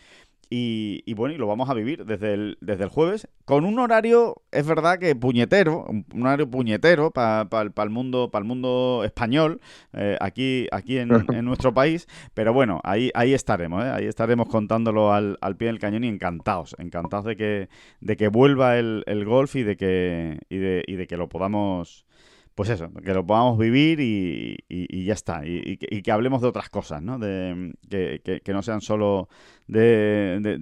Y, 0.53 1.13
bueno, 1.13 1.33
y 1.33 1.37
lo 1.37 1.47
vamos 1.47 1.69
a 1.69 1.73
vivir 1.73 2.03
desde 2.03 2.33
el, 2.33 2.57
desde 2.59 2.83
el 2.83 2.89
jueves, 2.89 3.25
con 3.45 3.63
un 3.63 3.79
horario, 3.79 4.41
es 4.51 4.67
verdad 4.67 4.99
que 4.99 5.15
puñetero, 5.15 5.85
un, 5.85 6.05
horario 6.21 6.51
puñetero 6.51 7.09
para 7.11 7.47
el 7.77 7.89
mundo, 7.89 8.31
para 8.31 8.41
el 8.41 8.47
mundo 8.49 9.03
español, 9.05 9.61
eh, 9.93 10.17
aquí, 10.19 10.67
aquí 10.73 10.97
en, 10.97 11.07
nuestro 11.45 11.73
país, 11.73 12.05
pero 12.33 12.51
bueno, 12.51 12.81
ahí, 12.83 13.11
ahí 13.13 13.33
estaremos, 13.33 13.81
¿eh? 13.85 13.91
ahí 13.91 14.05
estaremos 14.07 14.49
contándolo 14.49 15.13
al, 15.13 15.37
al, 15.39 15.55
pie 15.55 15.67
del 15.67 15.79
cañón 15.79 16.03
y 16.03 16.09
encantados, 16.09 16.75
encantados 16.79 17.23
de 17.23 17.37
que, 17.37 17.69
de 18.01 18.17
que 18.17 18.27
vuelva 18.27 18.77
el, 18.77 19.05
el 19.05 19.23
golf 19.23 19.55
y 19.55 19.63
de 19.63 19.77
que, 19.77 20.37
y 20.49 20.57
de, 20.57 20.83
y 20.85 20.95
de 20.97 21.07
que 21.07 21.15
lo 21.15 21.29
podamos 21.29 22.05
pues 22.55 22.69
eso, 22.69 22.91
que 22.93 23.13
lo 23.13 23.25
podamos 23.25 23.57
vivir 23.57 23.99
y, 24.01 25.05
ya 25.05 25.13
está. 25.13 25.41
Y, 25.45 25.77
que 25.77 26.11
hablemos 26.11 26.41
de 26.41 26.47
otras 26.47 26.69
cosas, 26.69 27.01
¿no? 27.01 27.17
De, 27.17 27.71
que, 28.43 28.53
no 28.53 28.61
sean 28.61 28.81
solo 28.81 29.29
de, 29.67 30.59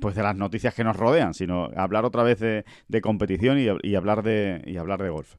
pues 0.00 0.14
de 0.14 0.22
las 0.22 0.36
noticias 0.36 0.74
que 0.74 0.84
nos 0.84 0.96
rodean, 0.96 1.32
sino 1.34 1.70
hablar 1.76 2.04
otra 2.04 2.22
vez 2.22 2.40
de, 2.40 3.00
competición 3.00 3.58
y, 3.58 3.94
hablar 3.94 4.22
de, 4.22 4.62
y 4.66 4.76
hablar 4.76 5.02
de 5.02 5.08
golf. 5.08 5.36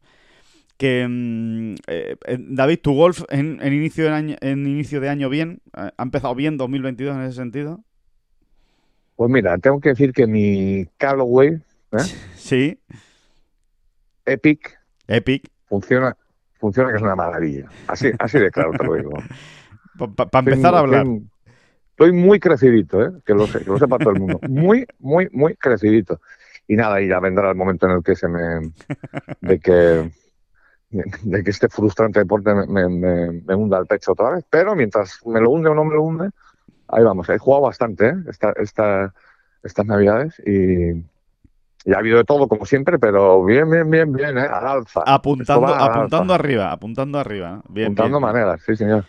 Que, 0.77 1.07
mm, 1.07 1.75
eh, 1.85 2.15
eh, 2.25 2.37
David, 2.39 2.79
tu 2.81 2.95
golf 2.95 3.21
en, 3.29 3.59
inicio 3.61 4.05
de 4.05 4.09
año, 4.09 4.35
en 4.41 4.65
inicio 4.65 4.99
de 4.99 5.09
año 5.09 5.29
bien, 5.29 5.61
¿ha 5.73 5.93
empezado 5.99 6.33
bien 6.33 6.57
2022 6.57 7.15
en 7.15 7.21
ese 7.21 7.35
sentido? 7.35 7.83
Pues 9.15 9.29
mira, 9.29 9.59
tengo 9.59 9.79
que 9.79 9.89
decir 9.89 10.11
que 10.11 10.25
mi 10.25 10.87
Callaway, 10.97 11.49
¿eh? 11.91 11.97
sí, 12.35 12.79
Epic, 14.25 14.79
Epic, 15.07 15.50
funciona, 15.71 16.17
funciona 16.59 16.89
que 16.89 16.97
es 16.97 17.01
una 17.01 17.15
maravilla. 17.15 17.65
Así, 17.87 18.11
así 18.19 18.37
de 18.39 18.51
claro 18.51 18.71
te 18.71 18.83
lo 18.83 18.93
digo. 18.95 19.11
Para 20.15 20.39
empezar 20.39 20.75
a 20.75 20.79
hablar. 20.79 21.05
Estoy, 21.91 22.11
muy 22.11 22.39
crecidito, 22.39 23.03
¿eh? 23.03 23.11
que, 23.25 23.33
lo 23.33 23.45
sé, 23.47 23.59
que 23.59 23.69
lo 23.69 23.77
sepa 23.77 23.97
todo 23.99 24.11
el 24.11 24.19
mundo. 24.19 24.39
Muy, 24.49 24.85
muy, 24.99 25.29
muy 25.31 25.55
crecidito. 25.55 26.19
Y 26.67 26.75
nada, 26.75 26.99
y 26.99 27.07
ya 27.07 27.19
vendrá 27.19 27.49
el 27.49 27.55
momento 27.55 27.85
en 27.85 27.93
el 27.93 28.03
que 28.03 28.15
se 28.15 28.27
me. 28.27 28.71
de 29.41 29.59
que. 29.59 30.11
de 30.89 31.43
que 31.43 31.49
este 31.49 31.69
frustrante 31.69 32.19
deporte 32.19 32.53
me, 32.67 32.89
me, 32.89 33.55
hunda 33.55 33.77
el 33.77 33.85
pecho 33.85 34.11
otra 34.11 34.31
vez. 34.31 34.45
Pero 34.49 34.75
mientras 34.75 35.19
me 35.25 35.39
lo 35.39 35.51
hunde 35.51 35.69
o 35.69 35.75
no 35.75 35.85
me 35.85 35.95
lo 35.95 36.03
hunde, 36.03 36.29
ahí 36.87 37.03
vamos. 37.03 37.29
He 37.29 37.37
jugado 37.37 37.63
bastante 37.63 38.07
¿eh? 38.07 38.15
esta, 38.27 38.51
esta, 38.57 39.13
estas 39.63 39.85
navidades 39.85 40.39
y, 40.39 41.03
y 41.85 41.93
ha 41.93 41.97
habido 41.97 42.17
de 42.17 42.23
todo, 42.23 42.47
como 42.47 42.65
siempre, 42.65 42.99
pero 42.99 43.43
bien, 43.43 43.69
bien, 43.69 43.89
bien, 43.89 44.13
bien, 44.13 44.37
¿eh? 44.37 44.41
al 44.41 44.67
alza. 44.67 45.01
Apuntando, 45.05 45.67
apuntando 45.67 46.33
arriba, 46.33 46.71
apuntando 46.71 47.19
arriba. 47.19 47.61
Bien, 47.69 47.87
apuntando 47.87 48.19
maneras, 48.19 48.61
sí, 48.65 48.75
señor. 48.75 49.05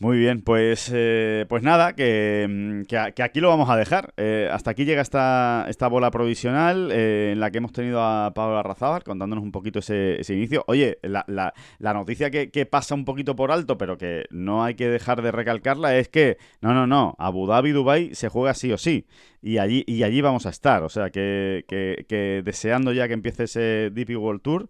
Muy 0.00 0.16
bien, 0.16 0.42
pues, 0.42 0.92
eh, 0.94 1.44
pues 1.48 1.64
nada, 1.64 1.94
que, 1.94 2.46
mm, 2.48 2.82
que, 2.84 3.20
aquí 3.20 3.40
lo 3.40 3.48
vamos 3.48 3.68
a 3.68 3.76
dejar. 3.76 4.14
Eh, 4.16 4.48
hasta 4.52 4.70
aquí 4.70 4.84
llega 4.84 5.02
esta, 5.02 5.66
esta 5.68 5.88
bola 5.88 6.12
provisional 6.12 6.92
eh, 6.92 7.32
en 7.32 7.40
la 7.40 7.50
que 7.50 7.58
hemos 7.58 7.72
tenido 7.72 8.00
a 8.00 8.32
Pablo 8.32 8.58
Arrazábal 8.58 9.02
contándonos 9.02 9.42
un 9.42 9.50
poquito 9.50 9.80
ese, 9.80 10.20
ese 10.20 10.34
inicio. 10.34 10.62
Oye, 10.68 10.98
la, 11.02 11.24
la, 11.26 11.52
la 11.80 11.94
noticia 11.94 12.30
que, 12.30 12.66
pasa 12.66 12.94
un 12.94 13.04
poquito 13.04 13.34
por 13.34 13.50
alto, 13.50 13.76
pero 13.76 13.98
que 13.98 14.26
no 14.30 14.62
hay 14.62 14.74
que 14.76 14.88
dejar 14.88 15.20
de 15.20 15.32
recalcarla, 15.32 15.96
es 15.96 16.08
que, 16.08 16.38
no, 16.60 16.74
no, 16.74 16.86
no, 16.86 17.16
Abu 17.18 17.48
Dhabi, 17.48 17.72
Dubai 17.72 18.14
se 18.14 18.28
juega 18.28 18.54
sí 18.54 18.70
o 18.70 18.78
sí. 18.78 19.04
Y 19.42 19.58
allí, 19.58 19.82
y 19.88 20.04
allí 20.04 20.20
vamos 20.20 20.46
a 20.46 20.50
estar. 20.50 20.84
O 20.84 20.88
sea, 20.88 21.10
que, 21.10 21.64
que, 21.66 22.06
que 22.08 22.42
deseando 22.44 22.92
ya 22.92 23.08
que 23.08 23.14
empiece 23.14 23.44
ese 23.44 23.90
DP 23.92 24.16
World 24.16 24.42
Tour. 24.42 24.68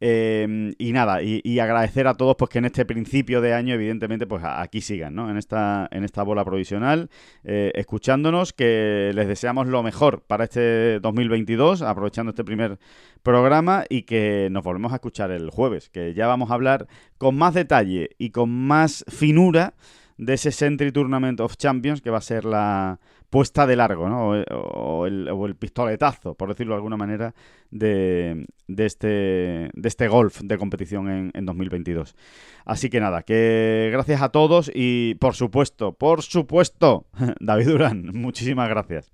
Em, 0.00 0.74
y 0.78 0.92
nada, 0.92 1.22
y, 1.22 1.58
agradecer 1.58 2.06
a 2.06 2.14
todos 2.14 2.36
pues 2.36 2.50
que 2.50 2.58
en 2.58 2.66
este 2.66 2.84
principio 2.84 3.40
de 3.40 3.52
año, 3.52 3.74
evidentemente, 3.74 4.26
pues 4.26 4.44
aquí 4.44 4.80
sigan, 4.80 5.14
¿no? 5.14 5.28
En 5.28 5.36
esta, 5.36 5.88
en 5.90 6.04
esta 6.04 6.22
bola 6.22 6.44
provisional, 6.44 7.10
eh, 7.42 7.72
escuchándonos, 7.74 8.52
que 8.52 9.10
les 9.14 9.26
deseamos 9.26 9.66
lo 9.66 9.82
mejor 9.82 10.22
para 10.22 10.44
este 10.44 11.00
2022, 11.00 11.82
aprovechando 11.82 12.30
este 12.30 12.44
primer 12.44 12.78
programa 13.22 13.84
y 13.88 14.02
que 14.02 14.48
nos 14.52 14.62
volvemos 14.62 14.92
a 14.92 14.96
escuchar 14.96 15.32
el 15.32 15.50
jueves, 15.50 15.90
que 15.90 16.14
ya 16.14 16.28
vamos 16.28 16.50
a 16.50 16.54
hablar 16.54 16.86
con 17.18 17.36
más 17.36 17.54
detalle 17.54 18.10
y 18.18 18.30
con 18.30 18.50
más 18.50 19.04
finura 19.08 19.74
de 20.18 20.34
ese 20.34 20.52
Century 20.52 20.92
Tournament 20.92 21.40
of 21.40 21.56
Champions, 21.56 22.02
que 22.02 22.10
va 22.10 22.18
a 22.18 22.22
ser 22.22 22.44
la 22.44 22.98
puesta 23.30 23.66
de 23.66 23.76
largo, 23.76 24.08
¿no? 24.08 24.30
O, 24.50 25.06
el, 25.06 25.56
pistoletazo, 25.56 26.34
por 26.34 26.48
decirlo 26.48 26.74
de 26.74 26.78
alguna 26.78 26.96
manera, 26.96 27.34
de, 27.70 28.46
este, 28.66 29.70
de 29.72 29.88
este 29.88 30.08
golf 30.08 30.40
de 30.42 30.58
competición 30.58 31.30
en, 31.32 31.46
2022. 31.46 32.16
Así 32.64 32.90
que 32.90 33.00
nada, 33.00 33.22
que 33.22 33.90
gracias 33.92 34.22
a 34.22 34.30
todos 34.30 34.70
y 34.74 35.14
por 35.16 35.34
supuesto, 35.34 35.92
por 35.92 36.22
supuesto, 36.22 37.06
David 37.40 37.68
Durán, 37.68 38.10
muchísimas 38.12 38.68
gracias. 38.68 39.12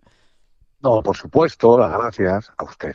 No, 0.80 1.02
por 1.02 1.16
supuesto, 1.16 1.78
las 1.78 1.92
gracias 1.92 2.52
a 2.56 2.64
usted. 2.64 2.94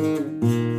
Música 0.00 0.69